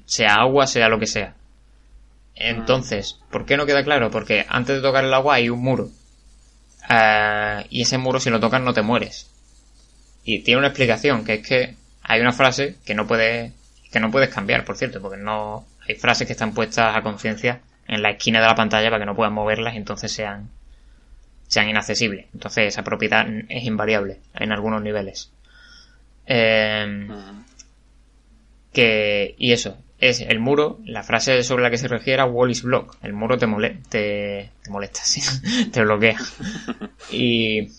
[0.06, 1.34] sea agua, sea lo que sea.
[2.36, 4.12] Entonces, ¿por qué no queda claro?
[4.12, 5.90] Porque antes de tocar el agua hay un muro.
[6.90, 9.30] Eh, y ese muro si lo tocas no te mueres.
[10.24, 13.52] Y tiene una explicación, que es que hay una frase que no puedes,
[13.92, 17.62] que no puedes cambiar, por cierto, porque no, hay frases que están puestas a conciencia
[17.88, 20.50] en la esquina de la pantalla para que no puedas moverlas y entonces sean,
[21.48, 22.26] sean inaccesibles.
[22.34, 25.32] Entonces esa propiedad es invariable en algunos niveles.
[26.28, 27.08] Eh,
[28.74, 32.52] que, y eso, es el muro, la frase sobre la que se refiere a wall
[32.52, 32.98] is block.
[33.02, 35.22] El muro te, mole, te, te molesta, sí,
[35.72, 36.18] te bloquea.
[37.12, 37.70] Y,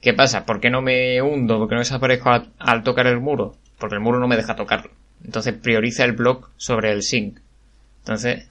[0.00, 0.44] ¿qué pasa?
[0.44, 1.58] ¿Por qué no me hundo?
[1.58, 3.56] ¿Por qué no desaparezco al, al tocar el muro?
[3.78, 4.90] Porque el muro no me deja tocarlo.
[5.24, 7.38] Entonces prioriza el block sobre el sync.
[8.00, 8.48] Entonces,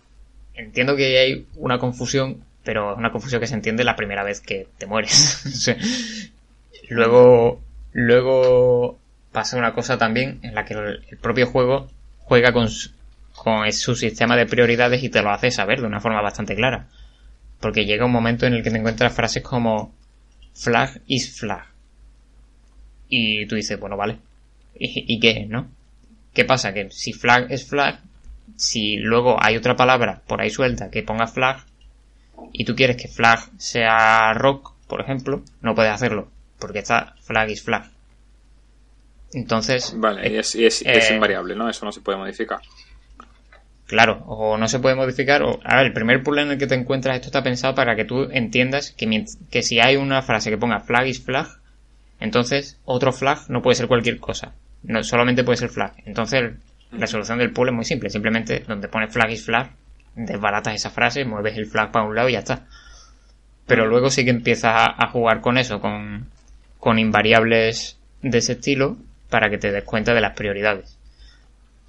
[0.54, 4.42] entiendo que hay una confusión, pero es una confusión que se entiende la primera vez
[4.42, 5.68] que te mueres.
[6.90, 7.62] luego,
[7.94, 9.00] luego
[9.32, 11.88] pasa una cosa también en la que el propio juego
[12.20, 12.70] juega con
[13.40, 16.88] con su sistema de prioridades y te lo hace saber de una forma bastante clara.
[17.62, 19.94] Porque llega un momento en el que te encuentras frases como
[20.54, 21.66] flag is flag.
[23.08, 24.18] Y tú dices, bueno, vale.
[24.78, 25.70] ¿Y, y qué es, no?
[26.34, 26.74] ¿Qué pasa?
[26.74, 28.00] Que si flag es flag,
[28.56, 31.66] si luego hay otra palabra por ahí suelta que ponga flag,
[32.54, 36.30] y tú quieres que flag sea rock, por ejemplo, no puedes hacerlo,
[36.60, 37.90] porque está flag is flag.
[39.34, 39.94] Entonces.
[39.96, 41.70] Vale, y es, y es, eh, es, invariable, ¿no?
[41.70, 42.60] Eso no se puede modificar.
[43.86, 45.44] Claro, o no se puede modificar.
[45.44, 47.96] O, a ver, el primer puzzle en el que te encuentras, esto está pensado para
[47.96, 51.48] que tú entiendas que, que si hay una frase que ponga flag is flag,
[52.20, 54.54] entonces otro flag no puede ser cualquier cosa.
[54.84, 55.94] No, solamente puede ser flag.
[56.06, 56.54] Entonces,
[56.92, 58.10] la solución del puzzle es muy simple.
[58.10, 59.72] Simplemente donde pone flag is flag,
[60.16, 62.66] desbaratas esa frase, mueves el flag para un lado y ya está.
[63.68, 66.28] Pero luego sí que empiezas a, a jugar con eso, con,
[66.80, 68.98] con invariables de ese estilo,
[69.30, 70.98] para que te des cuenta de las prioridades.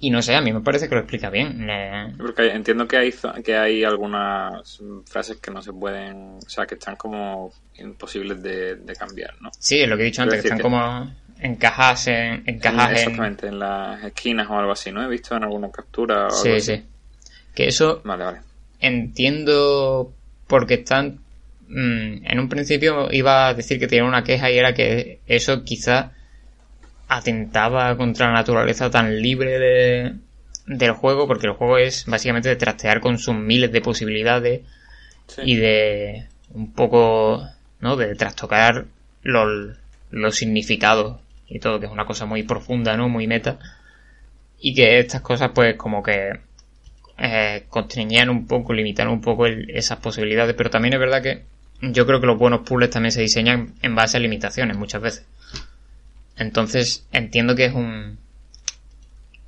[0.03, 1.69] Y no sé, a mí me parece que lo explica bien.
[1.69, 2.15] Eh...
[2.17, 3.13] Porque entiendo que hay,
[3.43, 8.77] que hay algunas frases que no se pueden, o sea, que están como imposibles de,
[8.77, 9.51] de cambiar, ¿no?
[9.59, 10.63] Sí, es lo que he dicho antes, que están que...
[10.63, 12.43] como encajas en...
[12.45, 13.53] Encajas en, exactamente, en...
[13.53, 13.59] en...
[13.59, 15.03] las esquinas o algo así, ¿no?
[15.03, 16.73] He visto en alguna captura o Sí, algo sí.
[16.73, 16.85] Así.
[17.53, 18.01] Que eso...
[18.03, 18.39] Vale, vale.
[18.79, 20.13] Entiendo
[20.47, 21.19] porque están...
[21.67, 25.63] Mmm, en un principio iba a decir que tenía una queja y era que eso
[25.63, 26.11] quizá
[27.07, 30.13] atentaba contra la naturaleza tan libre de,
[30.65, 34.61] del juego, porque el juego es básicamente de trastear con sus miles de posibilidades
[35.27, 35.41] sí.
[35.45, 37.47] y de un poco,
[37.79, 37.95] ¿no?
[37.95, 38.85] De trastocar
[39.23, 39.77] los,
[40.09, 41.20] los significados
[41.51, 43.09] y todo, que es una cosa muy profunda, ¿no?
[43.09, 43.59] Muy meta.
[44.59, 46.39] Y que estas cosas, pues, como que
[47.17, 47.65] eh,
[48.29, 51.43] un poco, limitan un poco el, esas posibilidades, pero también es verdad que
[51.81, 55.25] yo creo que los buenos puzzles también se diseñan en base a limitaciones muchas veces.
[56.37, 58.17] Entonces entiendo que es un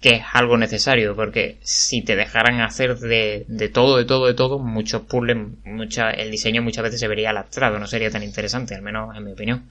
[0.02, 4.34] que es algo necesario porque si te dejaran hacer de, de todo, de todo, de
[4.34, 8.76] todo, muchos puzzles, mucha, el diseño muchas veces se vería lastrado, no sería tan interesante,
[8.76, 9.70] al menos en mi opinión.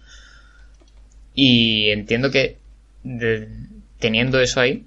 [1.35, 2.57] Y entiendo que
[3.99, 4.85] teniendo eso ahí,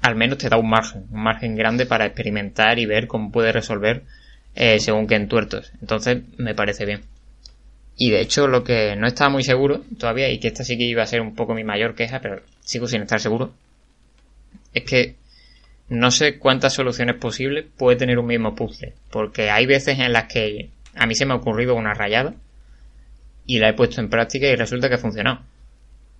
[0.00, 3.52] al menos te da un margen, un margen grande para experimentar y ver cómo puedes
[3.52, 4.02] resolver
[4.54, 5.72] eh, según qué entuertos.
[5.80, 7.02] Entonces me parece bien.
[7.96, 10.84] Y de hecho, lo que no estaba muy seguro todavía, y que esta sí que
[10.84, 13.52] iba a ser un poco mi mayor queja, pero sigo sin estar seguro,
[14.72, 15.16] es que
[15.88, 18.94] no sé cuántas soluciones posibles puede tener un mismo puzzle.
[19.10, 22.34] Porque hay veces en las que a mí se me ha ocurrido una rayada
[23.46, 25.40] y la he puesto en práctica y resulta que ha funcionado.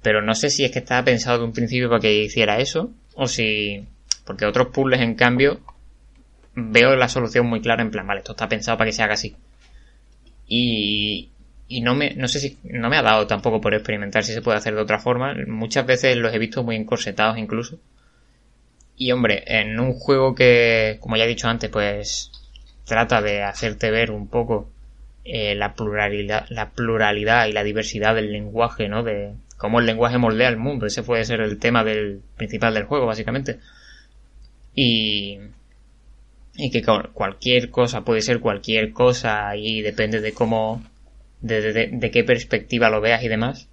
[0.02, 2.90] Pero no sé si es que estaba pensado de un principio para que hiciera eso
[3.14, 3.84] o si...
[4.24, 5.60] Porque otros puzzles, en cambio,
[6.54, 9.14] veo la solución muy clara en plan, vale, esto está pensado para que se haga
[9.14, 9.34] así.
[10.46, 11.30] Y,
[11.66, 14.42] y no me, no sé si, no me ha dado tampoco por experimentar si se
[14.42, 15.34] puede hacer de otra forma.
[15.46, 17.78] Muchas veces los he visto muy encorsetados incluso.
[18.96, 22.32] Y hombre, en un juego que, como ya he dicho antes, pues
[22.84, 24.70] trata de hacerte ver un poco
[25.24, 29.02] eh, la pluralidad, la pluralidad y la diversidad del lenguaje, ¿no?
[29.02, 30.86] De cómo el lenguaje moldea el mundo.
[30.86, 33.58] Ese puede ser el tema del principal del juego, básicamente.
[34.74, 35.38] Y,
[36.56, 36.82] y que
[37.12, 40.82] cualquier cosa puede ser cualquier cosa y depende de cómo
[41.40, 43.68] de, de, qué perspectiva lo veas y demás,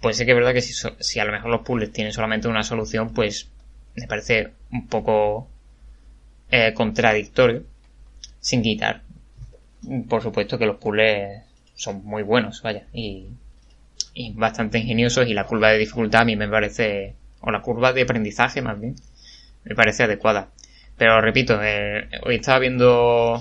[0.00, 2.48] pues sé que es verdad que si, si a lo mejor los puzzles tienen solamente
[2.48, 3.48] una solución, pues
[3.96, 5.48] me parece un poco
[6.50, 7.64] eh, contradictorio,
[8.40, 9.02] sin quitar,
[10.08, 11.42] por supuesto que los puzzles
[11.74, 13.28] son muy buenos, vaya, y
[14.34, 18.02] bastante ingeniosos y la curva de dificultad a mí me parece, o la curva de
[18.02, 18.96] aprendizaje más bien,
[19.64, 20.48] me parece adecuada.
[20.96, 23.40] Pero repito, eh, hoy estaba viendo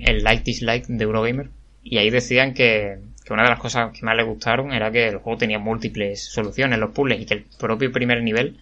[0.00, 1.50] el like dislike de Eurogamer
[1.82, 2.98] y ahí decían que,
[3.30, 6.78] una de las cosas que más les gustaron era que el juego tenía múltiples soluciones,
[6.78, 8.58] los puzzles y que el propio primer nivel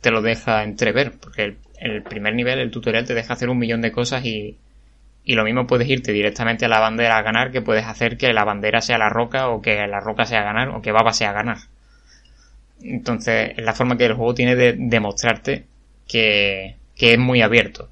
[0.00, 3.80] te lo deja entrever, porque el primer nivel, el tutorial, te deja hacer un millón
[3.80, 4.56] de cosas y,
[5.24, 8.32] y lo mismo puedes irte directamente a la bandera a ganar que puedes hacer que
[8.32, 11.32] la bandera sea la roca o que la roca sea ganar o que Baba sea
[11.32, 11.58] ganar.
[12.82, 15.64] Entonces, es la forma que el juego tiene de demostrarte
[16.06, 17.88] que, que es muy abierto.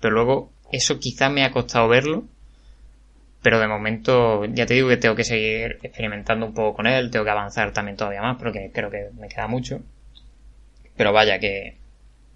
[0.00, 2.24] Pero luego, eso quizás me ha costado verlo.
[3.42, 7.10] Pero de momento, ya te digo que tengo que seguir experimentando un poco con él,
[7.10, 9.80] tengo que avanzar también todavía más, porque creo que me queda mucho.
[10.96, 11.76] Pero vaya que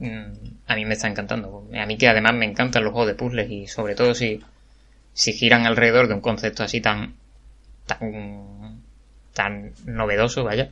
[0.01, 1.68] a mí me está encantando.
[1.74, 4.40] A mí que además me encantan los juegos de puzzles y sobre todo si,
[5.12, 7.14] si giran alrededor de un concepto así tan,
[7.86, 8.82] tan,
[9.32, 10.70] tan novedoso, vaya.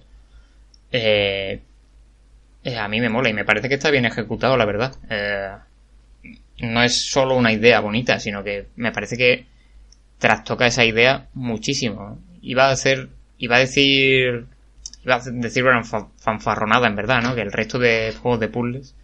[0.93, 1.61] Eh,
[2.65, 4.95] eh, a mí me mola y me parece que está bien ejecutado, la verdad.
[5.09, 5.57] Eh,
[6.61, 9.47] no es solo una idea bonita, sino que me parece que
[10.19, 12.19] trastoca esa idea muchísimo.
[12.43, 14.47] Iba a hacer, iba a decir,
[15.03, 17.35] iba a decir una fanfarronada en verdad, ¿no?
[17.35, 18.95] Que el resto de juegos de puzzles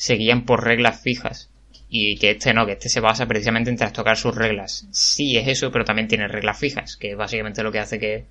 [0.00, 1.50] seguían por reglas fijas
[1.90, 4.88] y que este no, que este se basa precisamente en trastocar sus reglas.
[4.92, 8.24] Sí es eso, pero también tiene reglas fijas, que es básicamente lo que hace que,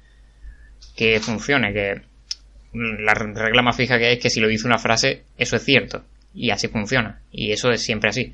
[0.95, 2.01] que funcione, que
[2.73, 6.03] la regla más fija que es que si lo dice una frase, eso es cierto.
[6.33, 7.21] Y así funciona.
[7.31, 8.33] Y eso es siempre así.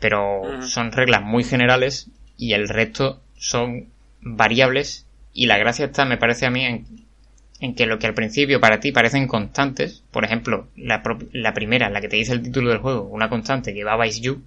[0.00, 3.86] Pero son reglas muy generales y el resto son
[4.20, 5.06] variables.
[5.32, 6.86] Y la gracia está, me parece a mí, en,
[7.62, 11.00] en que lo que al principio para ti parecen constantes, por ejemplo, la,
[11.54, 14.42] primera, la que te dice el título del juego, una constante que va a you,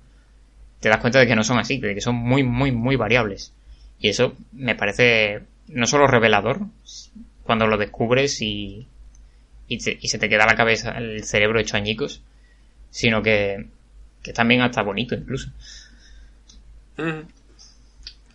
[0.81, 3.53] te das cuenta de que no son así, de que son muy, muy, muy variables.
[4.01, 6.59] Y eso me parece no solo revelador,
[7.43, 8.85] cuando lo descubres y,
[9.69, 12.21] y, se te queda la cabeza, el cerebro hecho añicos,
[12.89, 13.65] sino que,
[14.21, 15.51] que también hasta bonito incluso.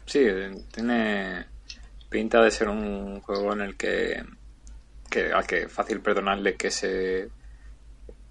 [0.07, 0.25] Sí,
[0.73, 1.45] tiene
[2.09, 4.25] pinta de ser un juego en el que,
[5.11, 7.29] que al que es fácil perdonarle que se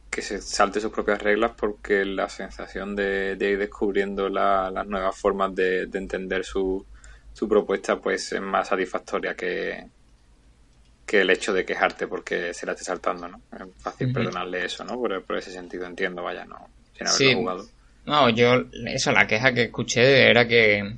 [0.10, 5.54] que se salte sus propias reglas porque la sensación de, ir descubriendo las nuevas formas
[5.54, 6.84] de, de entender su,
[7.34, 9.86] su propuesta pues es más satisfactoria que,
[11.10, 13.42] que el hecho de quejarte porque se la esté saltando, ¿no?
[13.52, 15.00] Es fácil perdonarle eso, ¿no?
[15.00, 17.70] Por, ese sentido entiendo, vaya, no, sin haberlo jugado.
[18.06, 20.98] No, yo, eso, la queja que escuché era que,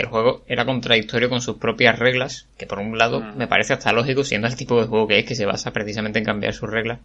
[0.00, 3.92] el juego era contradictorio con sus propias reglas, que por un lado me parece hasta
[3.92, 6.70] lógico, siendo el tipo de juego que es, que se basa precisamente en cambiar sus
[6.70, 7.00] reglas,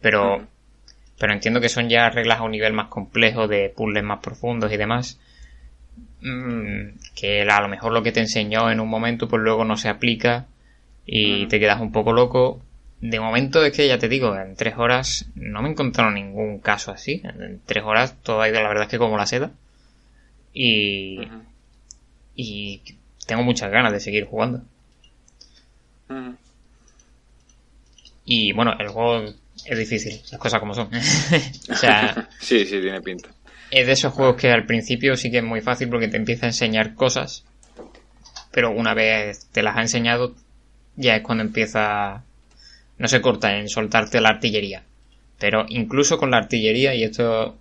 [0.00, 0.46] pero,
[1.18, 4.72] pero entiendo que son ya reglas a un nivel más complejo, de puzzles más profundos
[4.72, 5.18] y demás,
[6.20, 9.76] mm, que a lo mejor lo que te enseñó en un momento, pues luego no
[9.76, 10.46] se aplica,
[11.12, 12.62] y te quedas un poco loco.
[13.00, 16.60] De momento es que ya te digo, en tres horas no me he encontrado ningún
[16.60, 17.20] caso así.
[17.24, 19.50] En tres horas todo ha ido la verdad es que como la seda.
[20.52, 21.18] Y,
[22.40, 22.82] y
[23.26, 24.62] tengo muchas ganas de seguir jugando.
[28.24, 29.24] Y bueno, el juego
[29.66, 30.88] es difícil, las cosas como son.
[31.70, 33.28] o sea, sí, sí, tiene pinta.
[33.70, 36.46] Es de esos juegos que al principio sí que es muy fácil porque te empieza
[36.46, 37.44] a enseñar cosas,
[38.50, 40.34] pero una vez te las ha enseñado,
[40.96, 42.24] ya es cuando empieza,
[42.98, 44.82] no se corta en soltarte la artillería.
[45.38, 47.56] Pero incluso con la artillería, y esto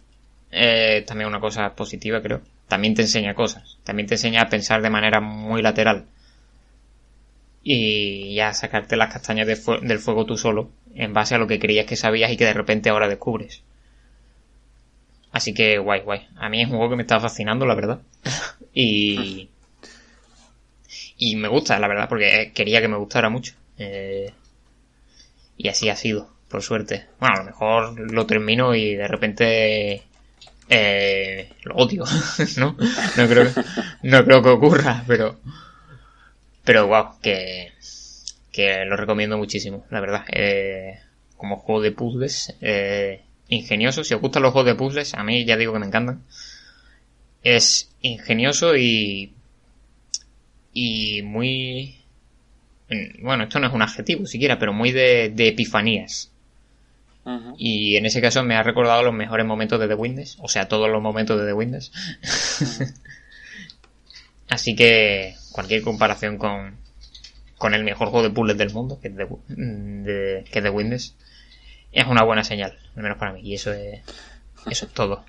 [0.52, 4.82] es también una cosa positiva creo, también te enseña cosas, también te enseña a pensar
[4.82, 6.06] de manera muy lateral.
[7.62, 11.86] Y ya sacarte las castañas del fuego tú solo, en base a lo que creías
[11.86, 13.64] que sabías y que de repente ahora descubres.
[15.32, 16.28] Así que guay, guay.
[16.38, 18.02] A mí es un juego que me está fascinando, la verdad.
[18.74, 19.50] y,
[21.18, 23.54] y me gusta, la verdad, porque quería que me gustara mucho.
[23.78, 24.32] Eh,
[25.58, 27.08] y así ha sido, por suerte.
[27.20, 30.04] Bueno, a lo mejor lo termino y de repente
[30.70, 32.06] eh, lo odio,
[32.58, 32.78] ¿no?
[33.18, 33.52] No creo,
[34.04, 35.40] no creo que ocurra, pero
[36.64, 37.72] pero wow, que,
[38.52, 40.26] que lo recomiendo muchísimo, la verdad.
[40.32, 41.00] Eh,
[41.36, 44.04] como juego de puzzles, eh, ingenioso.
[44.04, 46.24] Si os gustan los juegos de puzzles, a mí ya digo que me encantan.
[47.44, 49.34] Es ingenioso y
[50.74, 51.96] y muy...
[53.22, 56.32] Bueno, esto no es un adjetivo siquiera, pero muy de, epifanías.
[57.58, 60.68] Y en ese caso me ha recordado los mejores momentos de The Windows, o sea,
[60.68, 61.92] todos los momentos de The Windows.
[64.50, 66.78] Así que cualquier comparación con,
[67.58, 71.16] con el mejor juego de puzzles del mundo, que es The, que The Windows,
[71.92, 73.42] es una buena señal, al menos para mí.
[73.44, 74.02] Y eso es,
[74.70, 75.24] eso es todo.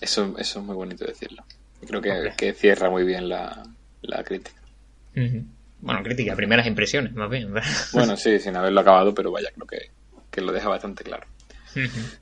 [0.00, 1.44] Eso, eso es muy bonito decirlo.
[1.86, 3.62] Creo que, que cierra muy bien la,
[4.02, 4.60] la crítica.
[5.80, 7.54] Bueno, crítica, primeras impresiones, más bien.
[7.92, 9.90] bueno, sí, sin haberlo acabado, pero vaya, creo que,
[10.30, 11.26] que lo deja bastante claro.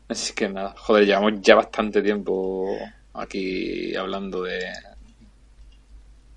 [0.08, 2.76] Así que nada, joder, llevamos ya bastante tiempo
[3.14, 4.60] aquí hablando de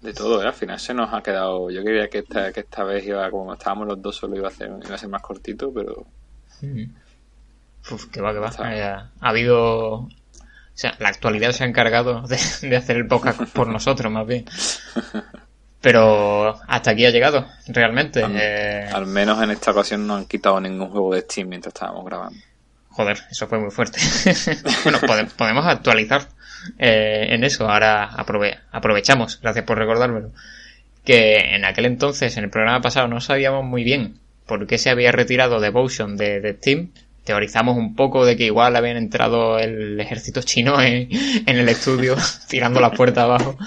[0.01, 0.47] de todo, ¿eh?
[0.47, 1.69] al final se nos ha quedado.
[1.69, 4.51] Yo quería que esta, que esta vez iba, como estábamos los dos, solo iba a,
[4.51, 6.05] ser, iba a ser más cortito, pero.
[7.91, 8.49] Uf, que va, que va.
[8.73, 9.93] Eh, ha habido.
[9.95, 10.09] O
[10.73, 14.45] sea, la actualidad se ha encargado de, de hacer el podcast por nosotros, más bien.
[15.81, 18.22] Pero hasta aquí ha llegado, realmente.
[18.23, 21.73] Al, Eh, al menos en esta ocasión no han quitado ningún juego de Steam mientras
[21.73, 22.38] estábamos grabando.
[22.89, 23.99] Joder, eso fue muy fuerte.
[24.84, 26.23] bueno, pode- podemos actualizar
[26.77, 27.69] eh, en eso.
[27.69, 30.31] Ahora aprove- aprovechamos, gracias por recordármelo.
[31.06, 34.89] Que en aquel entonces, en el programa pasado, no sabíamos muy bien por qué se
[34.89, 36.91] había retirado Devotion de, de Steam.
[37.23, 41.07] Teorizamos un poco de que igual habían entrado el ejército chino en,
[41.45, 42.18] en el estudio,
[42.49, 43.57] tirando la puerta abajo.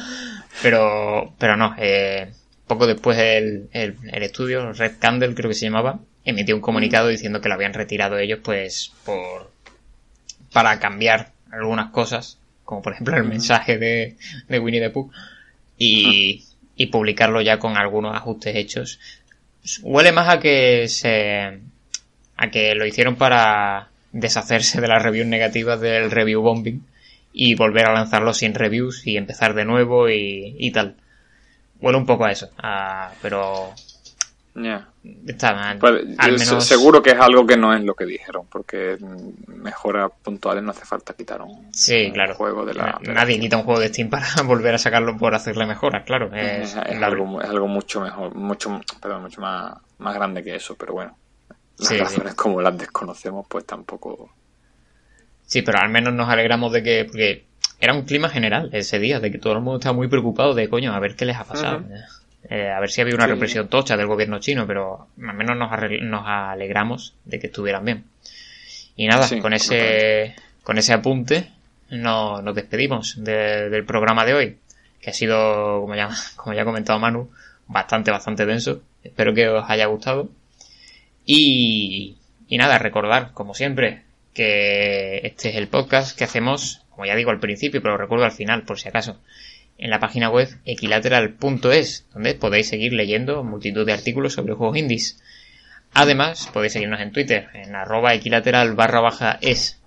[0.63, 2.33] Pero, pero no, eh,
[2.67, 7.09] poco después el, el, el estudio, Red Candle creo que se llamaba, emitió un comunicado
[7.09, 9.51] diciendo que lo habían retirado ellos pues por
[10.53, 14.17] para cambiar algunas cosas, como por ejemplo el mensaje de,
[14.49, 15.11] de Winnie the Pooh,
[15.79, 16.45] y,
[16.77, 19.01] y publicarlo ya con algunos ajustes hechos.
[19.83, 21.61] Huele más a que se
[22.37, 26.83] a que lo hicieron para deshacerse de las reviews negativas del review bombing
[27.33, 30.97] y volver a lanzarlo sin reviews y empezar de nuevo y, y tal.
[31.81, 33.75] Huele un poco a eso, a- pero
[34.55, 34.89] Ya.
[35.27, 38.99] está Pues, al menos seguro que es algo que no es lo que dijeron, porque
[39.47, 42.35] mejoras puntuales no hace falta quitar un, Sí, un claro.
[42.35, 42.99] juego de la.
[43.03, 46.27] Nadie quita un juego de Steam para volver a sacarlo por hacerle mejoras, claro.
[46.35, 50.45] Es, Es, es la- algo, es algo mucho mejor, mucho, perdón, mucho más, más grande
[50.45, 51.17] que eso, pero bueno.
[51.79, 52.01] Las Sí, sí.
[52.03, 54.31] razones como las desconocemos, pues tampoco.
[55.53, 57.05] Sí, pero al menos nos alegramos de que.
[57.05, 57.45] Porque
[57.79, 60.67] era un clima general ese día, de que todo el mundo estaba muy preocupado de
[60.71, 61.85] coño, a ver qué les ha pasado.
[62.49, 63.33] Eh, a ver si había una Sí.
[63.33, 65.71] represión tocha del gobierno chino, pero al menos nos,
[66.01, 68.05] nos alegramos de que estuvieran bien.
[68.97, 71.51] Y nada, Sí, con ese con ese apunte
[71.91, 74.57] no- nos despedimos de- del programa de hoy,
[75.03, 77.31] que ha sido, como ya, como ya ha comentado Manu,
[77.67, 78.81] bastante, bastante denso.
[79.05, 80.31] Espero que os haya gustado.
[81.27, 82.17] Y,
[82.49, 84.03] y nada, recordar, como siempre,
[84.35, 88.25] que este es el podcast que hacemos, como ya digo al principio, pero lo recuerdo
[88.25, 89.19] al final, por si acaso,
[89.79, 95.21] en la página web equilateral.es, donde podéis seguir leyendo multitud de artículos sobre juegos indies.
[95.95, 99.81] Además, podéis seguirnos en Twitter, en arroba equilateral barra baja es.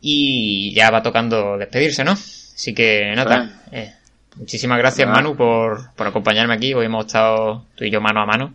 [0.00, 2.12] Y ya va tocando despedirse, ¿no?
[2.12, 3.94] Así que nada, eh,
[4.36, 5.08] muchísimas gracias.
[5.08, 6.74] Manu por, por acompañarme aquí.
[6.74, 8.54] Hoy hemos estado tú y yo mano a mano.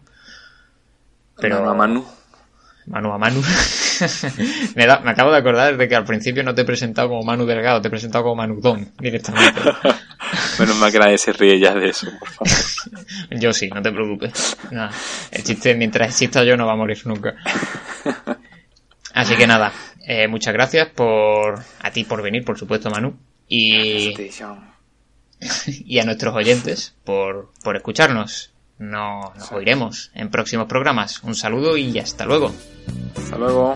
[1.37, 2.05] Pero a Manu.
[2.87, 3.41] Manu a Manu.
[4.75, 7.23] me, da- me acabo de acordar de que al principio no te he presentado como
[7.23, 9.59] Manu Delgado, te he presentado como Manu Don directamente.
[10.59, 12.53] Menos mal que nadie se ríe ya de eso, por favor.
[13.39, 14.57] yo sí, no te preocupes.
[14.71, 14.91] Nada,
[15.31, 17.35] el chiste, mientras exista yo, no va a morir nunca.
[19.13, 19.71] Así que nada,
[20.05, 23.17] eh, muchas gracias por a ti por venir, por supuesto, Manu.
[23.47, 24.13] Y,
[25.85, 28.51] y a nuestros oyentes por, por escucharnos.
[28.77, 31.23] No, nos oiremos en próximos programas.
[31.23, 32.51] Un saludo y hasta luego.
[33.15, 33.75] Hasta luego.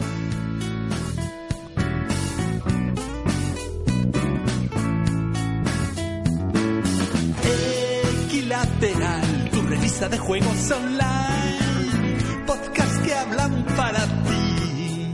[8.26, 12.18] Equilateral, tu revista de juegos online.
[12.46, 15.14] Podcast que hablan para ti.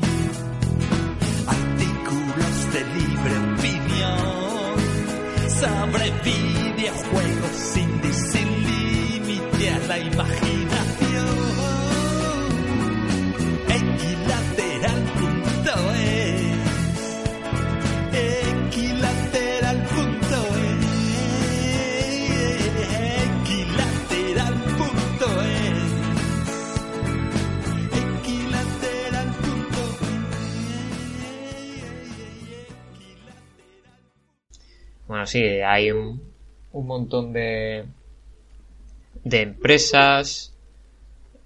[1.47, 4.75] Artículos de libre opinión.
[5.59, 7.74] Sobre videojuegos
[9.87, 11.25] la imaginación.
[13.69, 14.95] Equilateral.es
[18.13, 19.75] Equilateral.es
[27.93, 29.45] Equilateral.es
[35.07, 36.21] Bueno, sí, hay un,
[36.71, 37.85] un montón de,
[39.25, 40.53] de empresas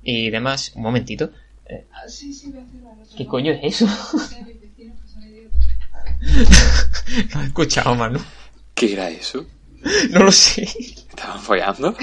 [0.03, 0.71] y demás.
[0.75, 1.31] Un momentito.
[1.65, 2.93] Eh, Sí, sí, voy a cerrar.
[3.01, 3.85] otra ¿Qué coño es eso?
[5.25, 5.65] Idiotas.
[7.35, 8.19] no he escuchado, Manu.
[8.75, 9.45] ¿Qué era eso?
[10.11, 10.63] No lo sé.
[10.63, 11.95] ¿Estaban follando?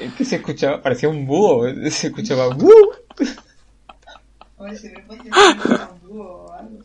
[0.00, 1.66] Es que se escuchaba, parecía un búho.
[1.90, 2.70] Se escuchaba "Bú".
[4.56, 5.38] Oye, si ves vecinos
[5.92, 6.78] un búho o algo.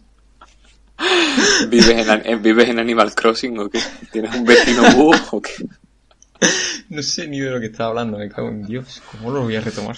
[1.69, 3.80] ¿Vives en, ¿Vives en Animal Crossing o qué?
[4.11, 5.53] ¿Tienes un vecino búho o qué?
[6.90, 9.03] No sé ni de lo que estaba hablando, me cago en Dios.
[9.11, 9.98] ¿Cómo lo voy a retomar?